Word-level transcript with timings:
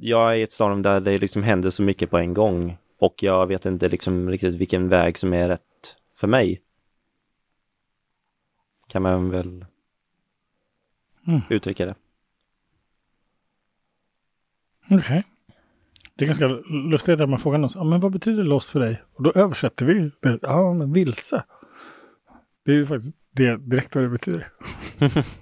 Jag 0.00 0.32
är 0.32 0.36
i 0.36 0.42
ett 0.42 0.52
stadium 0.52 0.82
där 0.82 1.00
det 1.00 1.18
liksom 1.18 1.42
händer 1.42 1.70
så 1.70 1.82
mycket 1.82 2.10
på 2.10 2.18
en 2.18 2.34
gång 2.34 2.78
och 2.98 3.22
jag 3.22 3.46
vet 3.46 3.66
inte 3.66 3.88
liksom 3.88 4.30
riktigt 4.30 4.54
vilken 4.54 4.88
väg 4.88 5.18
som 5.18 5.32
är 5.34 5.48
rätt 5.48 5.96
för 6.16 6.26
mig. 6.26 6.62
Kan 8.88 9.02
man 9.02 9.30
väl 9.30 9.64
Mm. 11.26 11.40
uttrycka 11.50 11.86
det. 11.86 11.94
Okej. 14.90 15.24
Det 16.14 16.24
är 16.24 16.26
ganska 16.26 16.46
lustigt 16.90 17.20
att 17.20 17.28
man 17.28 17.38
frågar 17.38 17.58
någon, 17.58 17.70
ja, 17.74 17.84
men 17.84 18.00
vad 18.00 18.12
betyder 18.12 18.42
lost 18.44 18.70
för 18.70 18.80
dig? 18.80 19.02
Och 19.14 19.22
då 19.22 19.32
översätter 19.32 19.86
vi 19.86 20.10
det, 20.22 20.38
ja 20.42 20.72
men 20.74 20.92
vilse. 20.92 21.44
Det 22.64 22.72
är 22.72 22.76
ju 22.76 22.86
faktiskt 22.86 23.14
det 23.30 23.56
direkt 23.56 23.94
vad 23.94 24.04
det 24.04 24.08
betyder. 24.08 24.48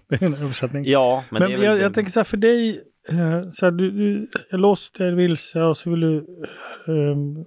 det 0.09 0.23
är 0.23 0.23
en 0.27 0.35
översättning. 0.35 0.85
Ja, 0.85 1.25
men, 1.31 1.43
Men, 1.43 1.51
jag, 1.53 1.61
det- 1.77 1.83
jag 1.83 1.95
tänker 1.95 2.11
så 2.13 2.21
här 2.21 2.25
för 2.25 2.37
dig, 2.37 2.85
eh, 3.09 3.49
så 3.49 3.67
här, 3.67 3.71
du, 3.71 3.91
du 3.91 4.29
är 4.51 4.59
lost, 4.59 5.01
är 5.01 5.13
vilse 5.13 5.63
och 5.63 5.77
så 5.77 5.91
vill 5.91 6.01
du 6.01 6.27
ehm, 6.87 7.45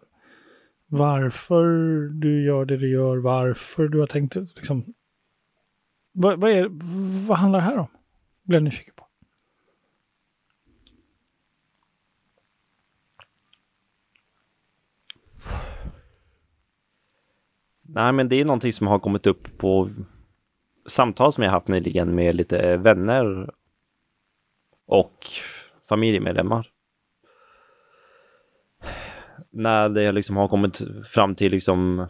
varför 0.88 1.66
du 2.10 2.46
gör 2.46 2.66
det 2.66 2.78
du 2.78 2.92
gör, 2.92 3.18
varför 3.18 3.88
du 3.88 4.00
har 4.00 4.08
tänkt 4.08 4.36
liksom. 4.36 4.94
Vad, 6.12 6.40
vad, 6.40 6.52
är, 6.52 6.68
vad 7.28 7.38
handlar 7.38 7.60
det 7.60 7.66
här 7.66 7.78
om? 7.78 7.88
Blir 8.44 8.58
jag 8.58 8.64
nyfiken 8.64 8.94
på. 8.96 9.06
Nej, 17.82 18.14
men 18.14 18.30
det 18.30 18.36
är 18.36 18.46
någonting 18.46 18.74
som 18.74 18.88
har 18.88 19.00
kommit 19.00 19.28
upp 19.28 19.58
på 19.58 19.90
samtal 20.88 21.34
som 21.34 21.44
jag 21.44 21.52
haft 21.52 21.68
nyligen 21.68 22.16
med 22.16 22.36
lite 22.36 22.78
vänner 22.78 23.50
och 24.90 25.28
familjemedlemmar. 25.90 26.68
När 29.50 29.90
det 29.90 30.12
liksom 30.12 30.38
har 30.38 30.48
kommit 30.48 30.82
fram 31.08 31.36
till 31.36 31.52
liksom 31.52 32.08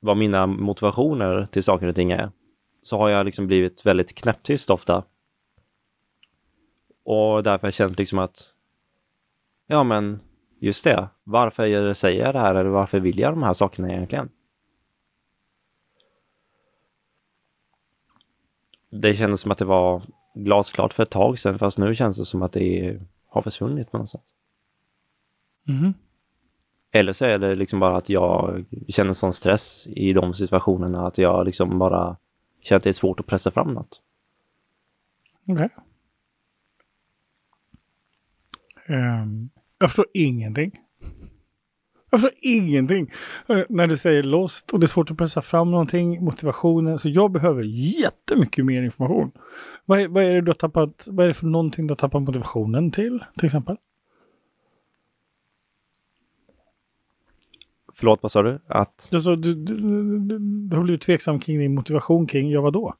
vad 0.00 0.16
mina 0.16 0.46
motivationer 0.46 1.46
till 1.52 1.62
saker 1.62 1.86
och 1.86 1.94
ting 1.94 2.10
är 2.10 2.30
så 2.82 2.98
har 2.98 3.08
jag 3.08 3.26
liksom 3.26 3.46
blivit 3.46 3.86
väldigt 3.86 4.14
knäpptyst 4.14 4.70
ofta. 4.70 5.04
Och 7.04 7.42
därför 7.42 7.62
har 7.62 7.66
jag 7.66 7.74
känt 7.74 7.98
liksom 7.98 8.18
att 8.18 8.54
ja 9.66 9.84
men 9.84 10.20
just 10.58 10.84
det, 10.84 11.08
varför 11.24 11.94
säger 11.94 12.24
jag 12.24 12.34
det 12.34 12.40
här 12.40 12.54
eller 12.54 12.70
varför 12.70 13.00
vill 13.00 13.18
jag 13.18 13.32
de 13.32 13.42
här 13.42 13.52
sakerna 13.52 13.92
egentligen? 13.92 14.30
Det 18.90 19.14
kändes 19.14 19.40
som 19.40 19.52
att 19.52 19.58
det 19.58 19.64
var 19.64 20.02
glasklart 20.34 20.92
för 20.92 21.02
ett 21.02 21.10
tag 21.10 21.38
sedan 21.38 21.58
fast 21.58 21.78
nu 21.78 21.94
känns 21.94 22.16
det 22.16 22.24
som 22.24 22.42
att 22.42 22.52
det 22.52 23.00
har 23.28 23.42
försvunnit 23.42 23.90
på 23.90 23.98
något 23.98 24.08
sätt. 24.08 24.24
Mhm. 25.64 25.94
Eller 26.90 27.12
så 27.12 27.24
är 27.24 27.38
det 27.38 27.54
liksom 27.54 27.80
bara 27.80 27.96
att 27.96 28.08
jag 28.08 28.64
känner 28.88 29.12
sån 29.12 29.32
stress 29.32 29.86
i 29.86 30.12
de 30.12 30.34
situationerna 30.34 31.06
att 31.06 31.18
jag 31.18 31.46
liksom 31.46 31.78
bara 31.78 32.16
känner 32.60 32.76
att 32.76 32.84
det 32.84 32.90
är 32.90 32.92
svårt 32.92 33.20
att 33.20 33.26
pressa 33.26 33.50
fram 33.50 33.74
något. 33.74 34.02
Okej. 35.48 35.68
Ehm, 38.86 39.50
jag 39.78 39.90
förstår 39.90 40.06
ingenting. 40.14 40.72
Jag 42.12 42.20
förstår 42.20 42.38
ingenting. 42.42 43.10
Eh, 43.48 43.62
när 43.68 43.86
du 43.86 43.96
säger 43.96 44.22
lost 44.22 44.70
och 44.70 44.80
det 44.80 44.84
är 44.84 44.88
svårt 44.88 45.10
att 45.10 45.16
pressa 45.18 45.42
fram 45.42 45.70
någonting, 45.70 46.24
motivationen. 46.24 46.98
Så 46.98 47.08
jag 47.08 47.32
behöver 47.32 47.62
jättemycket 48.02 48.64
mer 48.64 48.82
information. 48.82 49.32
Vad 49.84 50.00
är, 50.00 50.08
vad 50.08 50.24
är 50.24 50.34
det 50.34 50.40
du 50.40 50.48
har 50.48 50.54
tappat, 50.54 51.08
vad 51.10 51.24
är 51.24 51.28
det 51.28 51.34
för 51.34 51.46
någonting 51.46 51.86
du 51.86 51.92
har 51.92 51.96
tappat 51.96 52.22
motivationen 52.22 52.90
till, 52.90 53.24
till 53.36 53.46
exempel? 53.46 53.76
Förlåt, 57.94 58.22
vad 58.22 58.32
sa 58.32 58.42
du? 58.42 58.60
Att 58.66 59.08
Alltså, 59.12 59.36
du, 59.36 59.54
du, 59.54 59.74
du, 60.18 60.38
du 60.68 60.76
har 60.76 60.84
blivit 60.84 61.00
tveksam 61.00 61.40
kring 61.40 61.58
din 61.58 61.74
motivation 61.74 62.26
kring, 62.26 62.50
ja 62.50 62.60
vadå? 62.60 62.94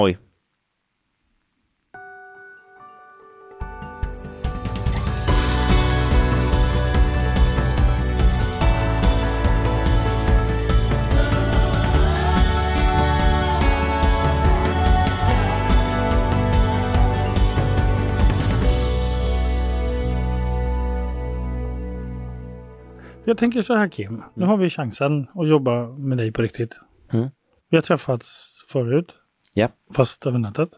Oj. 0.00 0.18
Jag 23.24 23.38
tänker 23.38 23.62
så 23.62 23.74
här 23.74 23.88
Kim, 23.88 24.22
nu 24.34 24.44
har 24.44 24.56
vi 24.56 24.70
chansen 24.70 25.26
att 25.34 25.48
jobba 25.48 25.86
med 25.86 26.18
dig 26.18 26.32
på 26.32 26.42
riktigt. 26.42 26.80
Mm. 27.12 27.28
Vi 27.70 27.76
har 27.76 27.82
träffats 27.82 28.50
förut, 28.68 29.14
Ja. 29.60 29.68
fast 29.94 30.26
över 30.26 30.38
nätet. 30.38 30.68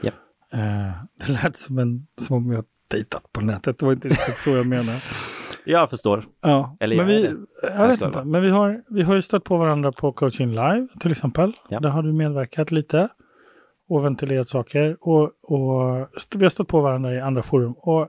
Ja. 0.00 0.10
Eh, 0.52 0.92
det 1.14 1.32
lät 1.32 1.56
som, 1.56 1.78
en, 1.78 2.06
som 2.16 2.36
om 2.36 2.54
har 2.54 2.64
dejtat 2.88 3.32
på 3.32 3.40
nätet, 3.40 3.78
det 3.78 3.86
var 3.86 3.92
inte 3.92 4.08
riktigt 4.08 4.36
så 4.36 4.50
jag 4.50 4.66
menar. 4.66 5.04
Jag 5.64 5.90
förstår. 5.90 6.24
Ja, 6.40 6.76
Eller 6.80 6.96
men 6.96 7.06
vi, 7.06 7.24
jag 7.62 7.72
jag 7.76 7.88
vet 7.88 8.02
inte, 8.02 8.24
men 8.24 8.42
vi 8.42 8.50
har, 8.50 8.82
vi 8.88 9.02
har 9.02 9.14
ju 9.14 9.22
stött 9.22 9.44
på 9.44 9.56
varandra 9.56 9.92
på 9.92 10.12
coaching 10.12 10.50
live 10.50 10.88
till 11.00 11.10
exempel. 11.10 11.52
Ja. 11.68 11.80
Där 11.80 11.88
har 11.88 12.02
du 12.02 12.12
medverkat 12.12 12.70
lite 12.70 13.08
och 13.88 14.04
ventilerat 14.04 14.48
saker. 14.48 14.96
Och, 15.00 15.22
och 15.42 16.08
vi 16.36 16.44
har 16.44 16.48
stött 16.48 16.68
på 16.68 16.80
varandra 16.80 17.14
i 17.14 17.20
andra 17.20 17.42
forum. 17.42 17.72
Och, 17.72 18.00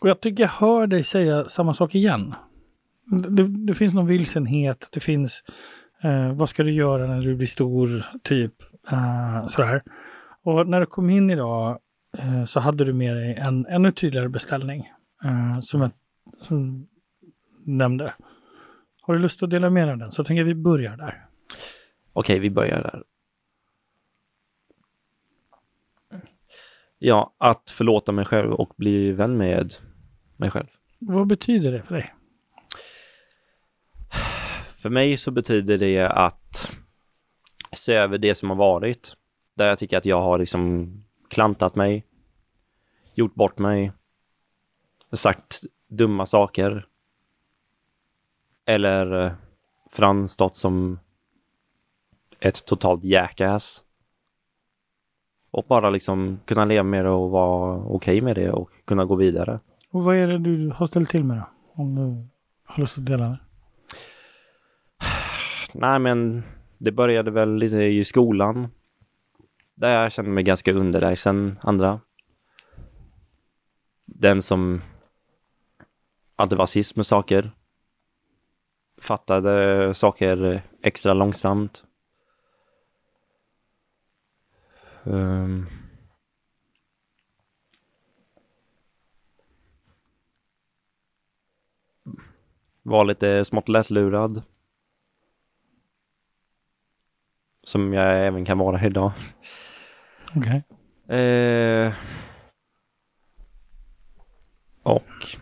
och 0.00 0.08
jag 0.08 0.20
tycker 0.20 0.42
jag 0.42 0.50
hör 0.50 0.86
dig 0.86 1.04
säga 1.04 1.44
samma 1.44 1.74
sak 1.74 1.94
igen. 1.94 2.34
Det, 3.28 3.66
det 3.66 3.74
finns 3.74 3.94
någon 3.94 4.06
vilsenhet, 4.06 4.88
det 4.92 5.00
finns 5.00 5.42
eh, 6.04 6.32
vad 6.32 6.48
ska 6.48 6.62
du 6.62 6.72
göra 6.72 7.06
när 7.06 7.20
du 7.20 7.34
blir 7.34 7.46
stor, 7.46 8.06
typ 8.22 8.54
eh, 8.92 9.46
sådär. 9.46 9.82
Och 10.42 10.68
när 10.68 10.80
du 10.80 10.86
kom 10.86 11.10
in 11.10 11.30
idag 11.30 11.78
eh, 12.18 12.44
så 12.44 12.60
hade 12.60 12.84
du 12.84 12.92
med 12.92 13.16
dig 13.16 13.34
en 13.34 13.66
ännu 13.66 13.90
tydligare 13.90 14.28
beställning. 14.28 14.90
Eh, 15.24 15.60
som 15.60 15.80
jag 15.80 15.90
som 16.40 16.86
nämnde. 17.64 18.14
Har 19.02 19.14
du 19.14 19.20
lust 19.20 19.42
att 19.42 19.50
dela 19.50 19.70
med 19.70 19.86
dig 19.86 19.92
av 19.92 19.98
den 19.98 20.12
så 20.12 20.24
tänker 20.24 20.40
jag 20.40 20.46
vi 20.46 20.54
börjar 20.54 20.96
där. 20.96 21.26
Okej, 22.12 22.38
vi 22.38 22.50
börjar 22.50 22.82
där. 22.82 23.02
Ja, 26.98 27.34
att 27.38 27.70
förlåta 27.70 28.12
mig 28.12 28.24
själv 28.24 28.52
och 28.52 28.72
bli 28.76 29.12
vän 29.12 29.36
med 29.36 29.74
mig 30.36 30.50
själv. 30.50 30.66
Vad 30.98 31.26
betyder 31.26 31.72
det 31.72 31.82
för 31.82 31.94
dig? 31.94 32.14
För 34.84 34.90
mig 34.90 35.16
så 35.16 35.30
betyder 35.30 35.78
det 35.78 36.08
att 36.08 36.72
se 37.72 37.94
över 37.94 38.18
det 38.18 38.34
som 38.34 38.50
har 38.50 38.56
varit. 38.56 39.16
Där 39.54 39.66
jag 39.66 39.78
tycker 39.78 39.98
att 39.98 40.06
jag 40.06 40.22
har 40.22 40.38
liksom 40.38 40.92
klantat 41.28 41.74
mig, 41.74 42.06
gjort 43.14 43.34
bort 43.34 43.58
mig, 43.58 43.92
sagt 45.12 45.62
dumma 45.88 46.26
saker. 46.26 46.86
Eller 48.64 49.24
eh, 49.24 49.32
framstått 49.90 50.56
som 50.56 50.98
ett 52.40 52.64
totalt 52.64 53.04
jackass. 53.04 53.84
Och 55.50 55.64
bara 55.68 55.90
liksom 55.90 56.40
kunna 56.44 56.64
leva 56.64 56.82
med 56.82 57.04
det 57.04 57.10
och 57.10 57.30
vara 57.30 57.76
okej 57.76 58.20
med 58.20 58.36
det 58.36 58.50
och 58.50 58.70
kunna 58.84 59.04
gå 59.04 59.14
vidare. 59.14 59.60
Och 59.90 60.04
vad 60.04 60.16
är 60.16 60.26
det 60.26 60.38
du 60.38 60.70
har 60.70 60.86
ställt 60.86 61.10
till 61.10 61.24
med 61.24 61.36
då? 61.36 61.48
Om 61.82 61.94
du 61.94 62.28
har 62.64 62.80
lust 62.80 62.98
att 62.98 63.06
dela 63.06 63.24
det. 63.24 63.43
Nej, 65.76 65.98
men 65.98 66.42
det 66.78 66.92
började 66.92 67.30
väl 67.30 67.56
lite 67.56 67.76
i 67.76 68.04
skolan. 68.04 68.68
Där 69.74 70.02
jag 70.02 70.12
kände 70.12 70.30
mig 70.30 70.44
ganska 70.44 70.72
underlägsen 70.72 71.58
andra. 71.62 72.00
Den 74.04 74.42
som 74.42 74.82
alltid 76.36 76.58
var 76.58 76.66
sist 76.66 76.96
med 76.96 77.06
saker. 77.06 77.50
Fattade 79.00 79.94
saker 79.94 80.62
extra 80.82 81.14
långsamt. 81.14 81.84
Um. 85.02 85.66
Var 92.82 93.04
lite 93.04 93.44
smått 93.44 93.68
lättlurad. 93.68 94.42
Som 97.64 97.92
jag 97.92 98.26
även 98.26 98.44
kan 98.44 98.58
vara 98.58 98.86
idag. 98.86 99.12
Okej. 100.36 100.64
Eh, 101.18 101.94
och 104.82 105.38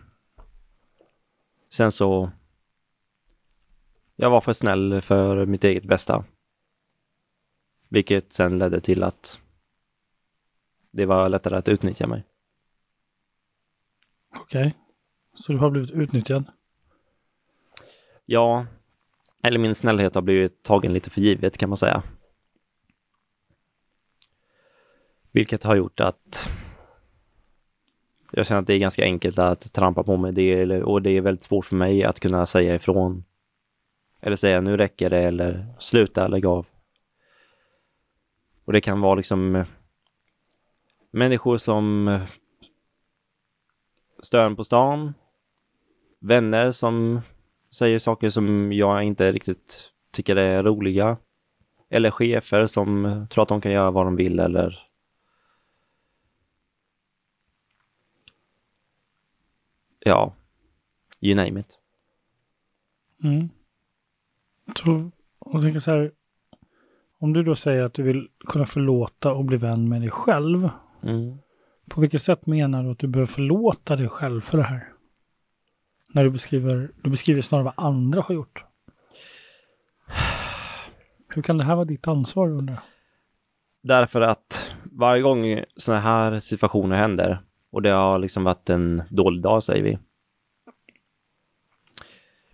Sen 1.73 1.91
så... 1.91 2.31
Jag 4.15 4.29
var 4.29 4.41
för 4.41 4.53
snäll 4.53 5.01
för 5.01 5.45
mitt 5.45 5.63
eget 5.63 5.83
bästa. 5.83 6.25
Vilket 7.89 8.31
sen 8.31 8.59
ledde 8.59 8.81
till 8.81 9.03
att 9.03 9.39
det 10.91 11.05
var 11.05 11.29
lättare 11.29 11.57
att 11.57 11.67
utnyttja 11.67 12.07
mig. 12.07 12.23
Okej. 14.35 14.77
Så 15.33 15.51
du 15.51 15.57
har 15.57 15.69
blivit 15.69 15.91
utnyttjad? 15.91 16.45
Ja, 18.25 18.65
eller 19.43 19.59
min 19.59 19.75
snällhet 19.75 20.15
har 20.15 20.21
blivit 20.21 20.63
tagen 20.63 20.93
lite 20.93 21.09
för 21.09 21.21
givet 21.21 21.57
kan 21.57 21.69
man 21.69 21.77
säga. 21.77 22.03
Vilket 25.33 25.63
har 25.63 25.75
gjort 25.75 25.99
att 25.99 26.49
jag 28.31 28.45
känner 28.45 28.61
att 28.61 28.67
det 28.67 28.73
är 28.73 28.79
ganska 28.79 29.03
enkelt 29.03 29.39
att 29.39 29.73
trampa 29.73 30.03
på 30.03 30.17
mig 30.17 30.31
det 30.31 30.83
och 30.83 31.01
det 31.01 31.09
är 31.09 31.21
väldigt 31.21 31.43
svårt 31.43 31.65
för 31.65 31.75
mig 31.75 32.03
att 32.03 32.19
kunna 32.19 32.45
säga 32.45 32.75
ifrån. 32.75 33.23
Eller 34.21 34.35
säga 34.35 34.61
nu 34.61 34.77
räcker 34.77 35.09
det 35.09 35.21
eller 35.21 35.65
sluta 35.79 36.27
lägg 36.27 36.45
av. 36.45 36.65
Och 38.65 38.73
det 38.73 38.81
kan 38.81 39.01
vara 39.01 39.15
liksom 39.15 39.55
eh, 39.55 39.65
människor 41.11 41.57
som 41.57 42.07
eh, 42.07 42.21
stör 44.23 44.45
en 44.45 44.55
på 44.55 44.63
stan. 44.63 45.13
Vänner 46.19 46.71
som 46.71 47.21
säger 47.71 47.99
saker 47.99 48.29
som 48.29 48.73
jag 48.73 49.03
inte 49.03 49.31
riktigt 49.31 49.91
tycker 50.11 50.35
är 50.35 50.63
roliga. 50.63 51.17
Eller 51.89 52.11
chefer 52.11 52.67
som 52.67 53.25
tror 53.29 53.41
att 53.41 53.49
de 53.49 53.61
kan 53.61 53.71
göra 53.71 53.91
vad 53.91 54.05
de 54.05 54.15
vill 54.15 54.39
eller 54.39 54.92
ja, 60.05 60.33
you 61.21 61.35
name 61.35 61.59
it. 61.59 61.79
Mm. 63.23 63.49
Så, 64.75 65.11
och 65.39 65.61
tänker 65.61 65.79
så 65.79 65.91
här, 65.91 66.11
om 67.19 67.33
du 67.33 67.43
då 67.43 67.55
säger 67.55 67.83
att 67.83 67.93
du 67.93 68.03
vill 68.03 68.29
kunna 68.47 68.65
förlåta 68.65 69.33
och 69.33 69.45
bli 69.45 69.57
vän 69.57 69.89
med 69.89 70.01
dig 70.01 70.11
själv. 70.11 70.69
Mm. 71.03 71.37
På 71.89 72.01
vilket 72.01 72.21
sätt 72.21 72.45
menar 72.45 72.83
du 72.83 72.91
att 72.91 72.99
du 72.99 73.07
behöver 73.07 73.31
förlåta 73.31 73.95
dig 73.95 74.09
själv 74.09 74.41
för 74.41 74.57
det 74.57 74.63
här? 74.63 74.93
När 76.13 76.23
du 76.23 76.29
beskriver, 76.29 76.91
du 77.03 77.09
beskriver 77.09 77.41
snarare 77.41 77.65
vad 77.65 77.85
andra 77.85 78.21
har 78.21 78.35
gjort. 78.35 78.63
Hur 81.27 81.41
kan 81.41 81.57
det 81.57 81.63
här 81.63 81.75
vara 81.75 81.85
ditt 81.85 82.07
ansvar 82.07 82.51
undrar 82.51 82.73
jag? 82.73 82.83
Därför 83.81 84.21
att 84.21 84.75
varje 84.83 85.21
gång 85.21 85.63
sådana 85.75 86.01
här 86.01 86.39
situationer 86.39 86.95
händer 86.95 87.41
och 87.73 87.81
det 87.81 87.89
har 87.89 88.19
liksom 88.19 88.43
varit 88.43 88.69
en 88.69 89.03
dålig 89.09 89.41
dag 89.41 89.63
säger 89.63 89.83
vi. 89.83 89.97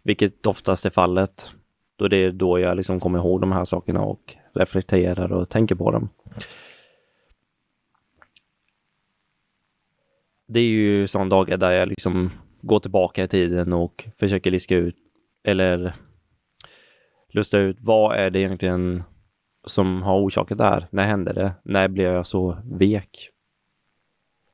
Vilket 0.03 0.45
oftast 0.45 0.85
är 0.85 0.89
fallet. 0.89 1.53
Då 1.95 2.07
det 2.07 2.17
är 2.17 2.31
då 2.31 2.59
jag 2.59 2.77
liksom 2.77 2.99
kommer 2.99 3.19
ihåg 3.19 3.41
de 3.41 3.51
här 3.51 3.65
sakerna 3.65 4.01
och 4.01 4.35
reflekterar 4.53 5.31
och 5.31 5.49
tänker 5.49 5.75
på 5.75 5.91
dem. 5.91 6.09
Det 10.47 10.59
är 10.59 10.63
ju 10.63 11.07
sådana 11.07 11.29
dagar 11.29 11.57
där 11.57 11.71
jag 11.71 11.87
liksom 11.87 12.31
går 12.61 12.79
tillbaka 12.79 13.23
i 13.23 13.27
tiden 13.27 13.73
och 13.73 14.09
försöker 14.19 14.51
liska 14.51 14.75
ut 14.75 14.97
eller 15.43 15.93
lusta 17.29 17.59
ut 17.59 17.77
vad 17.79 18.17
är 18.17 18.29
det 18.29 18.39
egentligen 18.39 19.03
som 19.65 20.01
har 20.01 20.19
orsakat 20.19 20.57
det 20.57 20.63
här? 20.63 20.87
När 20.91 21.07
hände 21.07 21.33
det? 21.33 21.53
När 21.63 21.87
blev 21.87 22.13
jag 22.13 22.27
så 22.27 22.57
vek? 22.63 23.29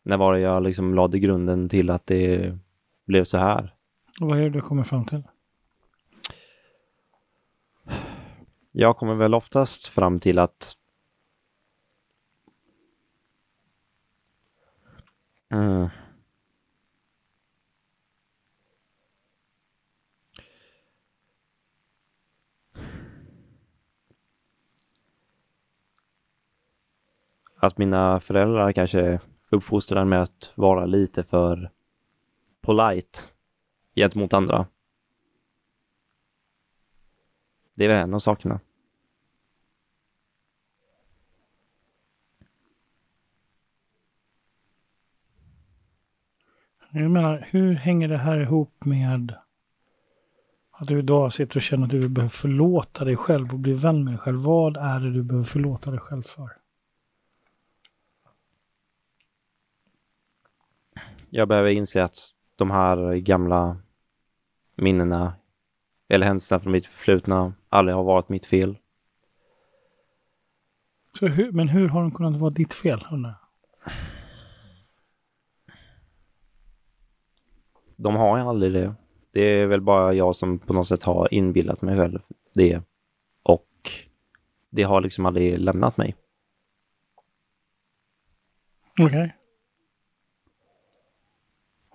När 0.06 0.18
var 0.18 0.34
det 0.34 0.40
jag 0.40 0.64
liksom 0.64 0.96
lade 0.96 1.20
grunden 1.20 1.70
till 1.70 1.90
att 1.90 2.08
det 2.08 2.58
blev 3.06 3.24
så 3.24 3.38
här? 3.38 3.76
Och 4.22 4.28
vad 4.28 4.40
är 4.40 4.44
det 4.44 4.50
du 4.50 4.62
kommer 4.62 4.84
fram 4.84 5.06
till? 5.06 5.24
Jag 8.72 8.98
kommer 8.98 9.16
väl 9.16 9.34
oftast 9.34 9.88
fram 9.88 10.20
till 10.20 10.40
att 10.40 10.74
mm. 15.50 15.90
att 27.58 27.78
mina 27.78 28.20
föräldrar 28.20 28.72
kanske 28.72 29.20
uppfostran 29.56 30.10
med 30.10 30.22
att 30.22 30.52
vara 30.56 30.86
lite 30.86 31.24
för 31.24 31.72
polite 32.62 33.20
gentemot 33.96 34.34
andra. 34.34 34.68
Det 37.76 37.86
är 37.86 37.90
väl 37.90 38.04
en 38.04 38.14
av 38.14 38.20
sakerna. 38.20 38.60
Jag 46.90 47.12
menar, 47.12 47.48
hur 47.52 47.74
hänger 47.74 48.08
det 48.08 48.18
här 48.18 48.40
ihop 48.40 48.86
med 48.86 49.36
att 50.72 50.88
du 50.88 51.00
idag 51.00 51.34
sitter 51.34 51.58
och 51.58 51.62
känner 51.62 51.86
att 51.86 51.92
du 51.92 52.10
behöver 52.10 52.30
förlåta 52.30 53.06
dig 53.06 53.18
själv 53.18 53.54
och 53.54 53.60
bli 53.60 53.74
vän 53.74 54.04
med 54.04 54.14
dig 54.14 54.20
själv? 54.20 54.40
Vad 54.40 54.78
är 54.78 55.00
det 55.00 55.12
du 55.12 55.24
behöver 55.24 55.46
förlåta 55.46 55.92
dig 55.92 56.00
själv 56.00 56.22
för? 56.22 56.65
Jag 61.36 61.48
behöver 61.48 61.70
inse 61.70 62.04
att 62.04 62.18
de 62.56 62.72
här 62.72 63.16
gamla 63.16 63.78
minnena 64.76 65.34
eller 66.08 66.26
händelserna 66.26 66.60
från 66.60 66.72
mitt 66.72 66.86
förflutna 66.86 67.54
aldrig 67.70 67.96
har 67.96 68.04
varit 68.04 68.30
mitt 68.30 68.46
fel. 68.46 68.78
Så 71.20 71.28
hur, 71.28 71.52
men 71.52 71.68
hur 71.68 71.90
har 71.90 72.02
de 72.02 72.12
kunnat 72.12 72.40
vara 72.40 72.50
ditt 72.50 72.74
fel? 72.74 73.06
jag? 73.12 73.34
De 77.96 78.16
har 78.16 78.38
ju 78.38 78.44
aldrig 78.44 78.74
det. 78.74 78.96
Det 79.32 79.42
är 79.42 79.66
väl 79.68 79.82
bara 79.82 80.14
jag 80.14 80.36
som 80.36 80.60
på 80.60 80.74
något 80.74 80.88
sätt 80.88 81.04
har 81.04 81.34
inbillat 81.34 81.82
mig 81.82 81.98
själv 81.98 82.20
det. 82.54 82.82
Och 83.44 83.92
det 84.70 84.84
har 84.84 85.02
liksom 85.02 85.26
aldrig 85.26 85.60
lämnat 85.60 85.98
mig. 85.98 86.16
Okej. 89.00 89.36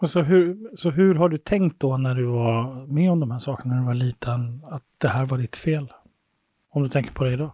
Och 0.00 0.10
så, 0.10 0.22
hur, 0.22 0.70
så 0.76 0.90
hur 0.90 1.14
har 1.14 1.28
du 1.28 1.36
tänkt 1.36 1.80
då 1.80 1.96
när 1.96 2.14
du 2.14 2.24
var 2.24 2.86
med 2.86 3.10
om 3.10 3.20
de 3.20 3.30
här 3.30 3.38
sakerna 3.38 3.74
när 3.74 3.80
du 3.80 3.86
var 3.86 3.94
liten? 3.94 4.64
Att 4.64 4.82
det 4.98 5.08
här 5.08 5.24
var 5.26 5.38
ditt 5.38 5.56
fel? 5.56 5.92
Om 6.70 6.82
du 6.82 6.88
tänker 6.88 7.12
på 7.12 7.24
det 7.24 7.32
idag. 7.32 7.52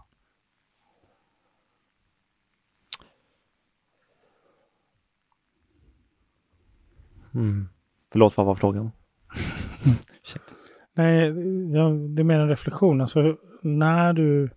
Mm. 7.34 7.68
Förlåt, 8.12 8.36
vad 8.36 8.46
var 8.46 8.54
frågan? 8.54 8.90
Nej, 10.94 11.26
ja, 11.72 11.88
det 11.88 12.22
är 12.22 12.24
mer 12.24 12.40
en 12.40 12.48
reflektion. 12.48 13.00
Alltså 13.00 13.36
när 13.62 14.12
du... 14.12 14.50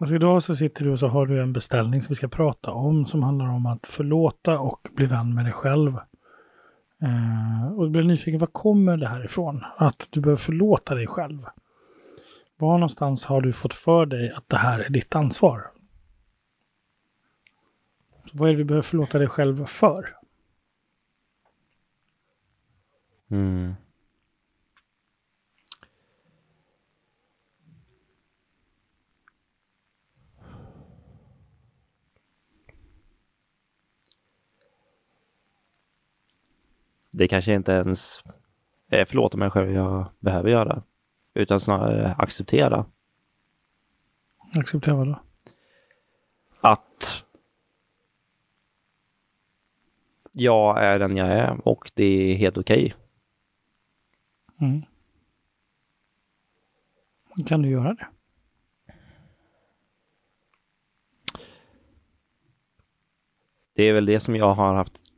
Alltså 0.00 0.14
idag 0.14 0.42
så 0.42 0.56
sitter 0.56 0.84
du 0.84 0.90
och 0.90 0.98
så 0.98 1.08
har 1.08 1.26
du 1.26 1.42
en 1.42 1.52
beställning 1.52 2.02
som 2.02 2.08
vi 2.08 2.14
ska 2.14 2.28
prata 2.28 2.70
om 2.70 3.06
som 3.06 3.22
handlar 3.22 3.48
om 3.48 3.66
att 3.66 3.86
förlåta 3.86 4.58
och 4.58 4.88
bli 4.96 5.06
vän 5.06 5.34
med 5.34 5.44
dig 5.44 5.52
själv. 5.52 5.96
Eh, 7.02 7.72
och 7.72 7.84
du 7.84 7.90
blir 7.90 8.02
nyfiken, 8.02 8.40
var 8.40 8.46
kommer 8.46 8.96
det 8.96 9.08
här 9.08 9.24
ifrån? 9.24 9.64
Att 9.76 10.08
du 10.10 10.20
behöver 10.20 10.36
förlåta 10.36 10.94
dig 10.94 11.06
själv. 11.06 11.46
Var 12.56 12.72
någonstans 12.72 13.24
har 13.24 13.40
du 13.40 13.52
fått 13.52 13.74
för 13.74 14.06
dig 14.06 14.32
att 14.32 14.48
det 14.48 14.56
här 14.56 14.78
är 14.78 14.90
ditt 14.90 15.16
ansvar? 15.16 15.70
Så 18.24 18.38
vad 18.38 18.48
är 18.48 18.52
det 18.52 18.58
du 18.58 18.64
behöver 18.64 18.82
förlåta 18.82 19.18
dig 19.18 19.28
själv 19.28 19.64
för? 19.64 20.16
Mm. 23.30 23.74
Det 37.20 37.28
kanske 37.28 37.54
inte 37.54 37.72
ens 37.72 38.24
är 38.88 39.04
förlåta 39.04 39.36
mig 39.36 39.50
själv 39.50 39.72
jag 39.72 40.06
behöver 40.18 40.50
göra. 40.50 40.82
Utan 41.34 41.60
snarare 41.60 42.14
acceptera 42.18 42.86
Acceptera 44.54 44.94
vad 44.94 45.06
då? 45.06 45.20
att 46.60 47.24
jag 50.32 50.84
är 50.84 50.98
den 50.98 51.16
jag 51.16 51.28
är 51.28 51.68
och 51.68 51.90
det 51.94 52.04
är 52.04 52.36
helt 52.36 52.58
okej. 52.58 52.94
Mm. 54.60 54.82
Kan 57.46 57.62
du 57.62 57.68
göra 57.68 57.94
det? 57.94 58.06
Det 63.74 63.82
är 63.84 63.92
väl 63.92 64.06
det 64.06 64.20
som 64.20 64.36
jag 64.36 64.54
har 64.54 64.74
haft 64.74 65.09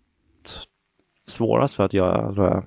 svårast 1.33 1.75
för 1.75 1.85
att 1.85 1.93
göra, 1.93 2.35
tror 2.35 2.47
jag. 2.47 2.65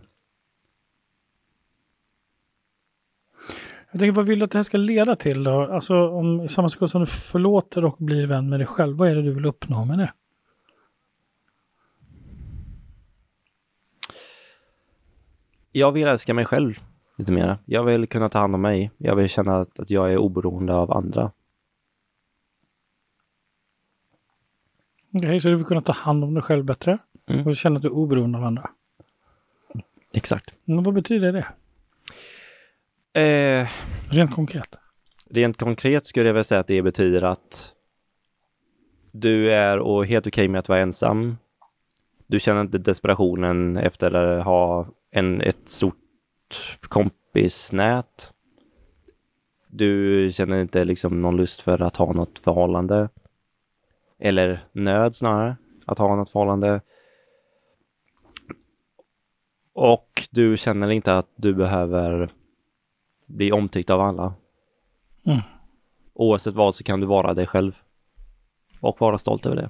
Jag 3.92 4.00
tänker, 4.00 4.16
vad 4.16 4.26
vill 4.26 4.40
du 4.40 4.46
att 4.46 4.52
det 4.52 4.58
här 4.58 4.64
ska 4.64 4.78
leda 4.78 5.16
till 5.16 5.44
då? 5.44 5.74
Alltså 5.74 6.10
om 6.10 6.42
i 6.42 6.50
samma 6.50 6.70
sekund 6.70 6.92
som 6.92 7.02
du 7.02 7.06
förlåter 7.06 7.86
och 7.86 7.96
blir 8.00 8.28
vän 8.28 8.50
med 8.50 8.60
dig 8.60 8.68
själv, 8.68 8.98
vad 8.98 9.10
är 9.10 9.16
det 9.16 9.22
du 9.22 9.34
vill 9.34 9.46
uppnå 9.46 9.86
med 9.86 10.00
det? 10.00 10.14
Jag 15.72 15.92
vill 15.92 16.08
älska 16.08 16.34
mig 16.34 16.46
själv 16.46 16.80
lite 17.18 17.32
mer. 17.32 17.58
Jag 17.66 17.84
vill 17.84 18.08
kunna 18.08 18.30
ta 18.30 18.40
hand 18.40 18.56
om 18.56 18.62
mig. 18.62 18.92
Jag 18.98 19.16
vill 19.16 19.30
känna 19.30 19.60
att, 19.60 19.80
att 19.80 19.90
jag 19.90 20.14
är 20.14 20.18
oberoende 20.18 20.74
av 20.74 20.92
andra. 20.92 21.32
Okej, 25.14 25.40
så 25.40 25.48
du 25.48 25.56
vill 25.56 25.66
kunna 25.66 25.82
ta 25.82 25.94
hand 25.94 26.24
om 26.24 26.34
dig 26.34 26.44
själv 26.44 26.66
bättre 26.66 26.98
Mm. 27.30 27.48
och 27.48 27.56
känna 27.56 27.76
att 27.76 27.82
du 27.82 27.88
är 27.88 27.94
oberoende 27.94 28.38
av 28.38 28.44
andra. 28.44 28.70
Exakt. 30.14 30.54
Men 30.66 30.84
vad 30.84 30.94
betyder 30.94 31.32
det? 31.32 31.46
Eh, 33.22 33.68
Rent 34.10 34.32
konkret. 34.36 34.76
rent 35.30 35.58
konkret 35.58 36.06
skulle 36.06 36.28
jag 36.28 36.34
väl 36.34 36.44
säga 36.44 36.60
att 36.62 36.68
det 36.68 36.82
betyder 36.82 37.24
att 37.24 37.74
du 39.12 39.54
är 39.54 39.80
och 39.80 40.06
helt 40.06 40.28
okej 40.28 40.48
med 40.48 40.60
att 40.60 40.70
vara 40.70 40.80
ensam. 40.80 41.38
Du 42.28 42.40
känner 42.40 42.62
inte 42.62 42.78
desperationen 42.78 43.78
efter 43.78 44.12
att 44.16 44.46
ha 44.46 44.88
en, 45.12 45.42
ett 45.42 45.70
stort 45.70 45.96
kompisnät. 46.82 48.34
Du 49.68 50.32
känner 50.34 50.62
inte 50.62 50.84
liksom 50.84 51.22
någon 51.22 51.38
lust 51.38 51.62
för 51.62 51.82
att 51.82 51.98
ha 51.98 52.14
något 52.14 52.40
förhållande. 52.40 53.10
Eller 54.20 54.60
nöd 54.72 55.16
snarare, 55.16 55.58
att 55.86 56.00
ha 56.00 56.16
något 56.16 56.30
förhållande. 56.30 56.82
Och 59.76 60.28
du 60.32 60.58
känner 60.58 60.90
inte 60.90 61.18
att 61.18 61.30
du 61.36 61.54
behöver 61.54 62.34
bli 63.26 63.52
omtyckt 63.52 63.90
av 63.90 64.02
alla. 64.02 64.34
Mm. 65.26 65.40
Oavsett 66.14 66.54
vad 66.54 66.76
så 66.76 66.84
kan 66.84 67.00
du 67.00 67.06
vara 67.06 67.34
dig 67.34 67.48
själv. 67.48 67.78
Och 68.80 69.02
vara 69.02 69.18
stolt 69.18 69.46
över 69.46 69.56
det. 69.56 69.70